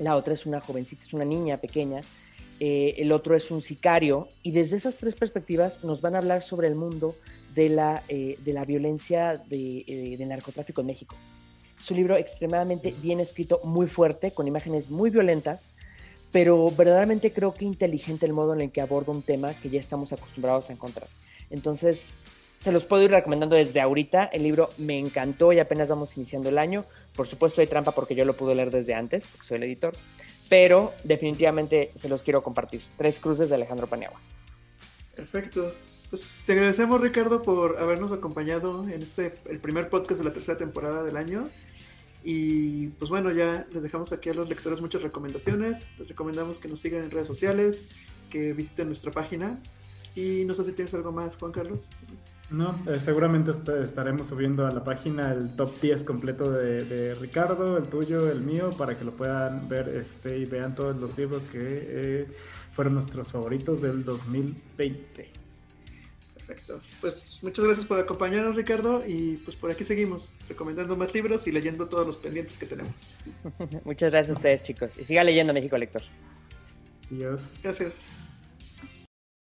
la 0.00 0.16
otra 0.16 0.34
es 0.34 0.44
una 0.44 0.60
jovencita, 0.60 1.04
es 1.04 1.12
una 1.12 1.24
niña 1.24 1.58
pequeña, 1.58 2.02
el 2.60 3.12
otro 3.12 3.36
es 3.36 3.50
un 3.50 3.62
sicario, 3.62 4.28
y 4.42 4.52
desde 4.52 4.76
esas 4.76 4.96
tres 4.96 5.16
perspectivas 5.16 5.84
nos 5.84 6.00
van 6.00 6.14
a 6.14 6.18
hablar 6.18 6.42
sobre 6.42 6.68
el 6.68 6.74
mundo 6.74 7.14
de 7.54 7.68
la, 7.68 8.02
de 8.08 8.52
la 8.52 8.64
violencia 8.64 9.36
de, 9.36 10.16
de 10.18 10.26
narcotráfico 10.26 10.80
en 10.80 10.86
México. 10.88 11.16
Es 11.78 11.90
un 11.90 11.98
libro 11.98 12.16
extremadamente 12.16 12.94
bien 13.02 13.20
escrito, 13.20 13.60
muy 13.64 13.86
fuerte, 13.86 14.30
con 14.30 14.48
imágenes 14.48 14.90
muy 14.90 15.10
violentas, 15.10 15.74
pero 16.32 16.70
verdaderamente 16.70 17.30
creo 17.30 17.54
que 17.54 17.64
inteligente 17.64 18.26
el 18.26 18.32
modo 18.32 18.54
en 18.54 18.60
el 18.62 18.72
que 18.72 18.80
aborda 18.80 19.12
un 19.12 19.22
tema 19.22 19.54
que 19.54 19.70
ya 19.70 19.78
estamos 19.78 20.12
acostumbrados 20.12 20.70
a 20.70 20.72
encontrar. 20.72 21.08
Entonces, 21.50 22.16
se 22.60 22.72
los 22.72 22.84
puedo 22.84 23.02
ir 23.02 23.10
recomendando 23.10 23.54
desde 23.54 23.80
ahorita. 23.80 24.24
El 24.32 24.42
libro 24.44 24.70
me 24.78 24.98
encantó 24.98 25.52
y 25.52 25.58
apenas 25.58 25.90
vamos 25.90 26.16
iniciando 26.16 26.48
el 26.48 26.56
año. 26.56 26.86
Por 27.14 27.26
supuesto 27.26 27.60
hay 27.60 27.66
trampa 27.66 27.92
porque 27.92 28.14
yo 28.14 28.24
lo 28.24 28.34
pude 28.34 28.54
leer 28.54 28.70
desde 28.70 28.94
antes, 28.94 29.26
porque 29.26 29.46
soy 29.46 29.58
el 29.58 29.64
editor. 29.64 29.92
Pero 30.48 30.92
definitivamente 31.04 31.90
se 31.94 32.08
los 32.08 32.22
quiero 32.22 32.42
compartir. 32.42 32.82
Tres 32.96 33.18
cruces 33.18 33.48
de 33.48 33.54
Alejandro 33.54 33.86
Paniagua. 33.86 34.20
Perfecto. 35.14 35.72
Pues 36.10 36.32
te 36.46 36.52
agradecemos 36.52 37.00
Ricardo 37.00 37.42
por 37.42 37.78
habernos 37.78 38.12
acompañado 38.12 38.86
en 38.88 39.02
este, 39.02 39.34
el 39.46 39.58
primer 39.58 39.88
podcast 39.88 40.20
de 40.20 40.24
la 40.24 40.32
tercera 40.32 40.56
temporada 40.56 41.02
del 41.02 41.16
año. 41.16 41.48
Y 42.22 42.88
pues 42.88 43.10
bueno, 43.10 43.30
ya 43.32 43.66
les 43.72 43.82
dejamos 43.82 44.12
aquí 44.12 44.30
a 44.30 44.34
los 44.34 44.48
lectores 44.48 44.80
muchas 44.80 45.02
recomendaciones. 45.02 45.88
Les 45.98 46.08
recomendamos 46.08 46.58
que 46.58 46.68
nos 46.68 46.80
sigan 46.80 47.04
en 47.04 47.10
redes 47.10 47.26
sociales, 47.26 47.86
que 48.30 48.52
visiten 48.52 48.86
nuestra 48.86 49.10
página. 49.10 49.60
Y 50.14 50.44
no 50.44 50.54
sé 50.54 50.64
si 50.64 50.72
tienes 50.72 50.94
algo 50.94 51.12
más, 51.12 51.36
Juan 51.36 51.52
Carlos. 51.52 51.88
No, 52.54 52.72
eh, 52.86 53.00
seguramente 53.04 53.50
estaremos 53.82 54.28
subiendo 54.28 54.64
a 54.64 54.70
la 54.70 54.84
página 54.84 55.32
el 55.32 55.56
top 55.56 55.80
10 55.80 56.04
completo 56.04 56.52
de, 56.52 57.14
Ricardo, 57.16 57.76
el 57.76 57.88
tuyo, 57.88 58.30
el 58.30 58.42
mío, 58.42 58.70
para 58.70 58.96
que 58.96 59.04
lo 59.04 59.10
puedan 59.10 59.68
ver 59.68 59.88
este, 59.88 60.38
y 60.38 60.44
vean 60.44 60.72
todos 60.72 60.96
los 61.00 61.18
libros 61.18 61.42
que 61.46 61.58
eh, 61.60 62.26
fueron 62.72 62.94
nuestros 62.94 63.32
favoritos 63.32 63.82
del 63.82 64.04
2020. 64.04 65.32
Perfecto. 66.34 66.80
Pues 67.00 67.40
muchas 67.42 67.64
gracias 67.64 67.86
por 67.86 67.98
acompañarnos, 67.98 68.54
Ricardo, 68.54 69.02
y 69.04 69.36
pues 69.38 69.56
por 69.56 69.72
aquí 69.72 69.82
seguimos, 69.82 70.32
recomendando 70.48 70.96
más 70.96 71.12
libros 71.12 71.48
y 71.48 71.50
leyendo 71.50 71.88
todos 71.88 72.06
los 72.06 72.18
pendientes 72.18 72.56
que 72.56 72.66
tenemos. 72.66 72.94
muchas 73.84 74.12
gracias 74.12 74.36
a 74.36 74.38
ustedes, 74.38 74.62
chicos. 74.62 74.96
Y 74.96 75.02
siga 75.02 75.24
leyendo 75.24 75.52
México 75.52 75.76
Lector. 75.76 76.02
Adiós. 77.10 77.60
Gracias. 77.64 77.94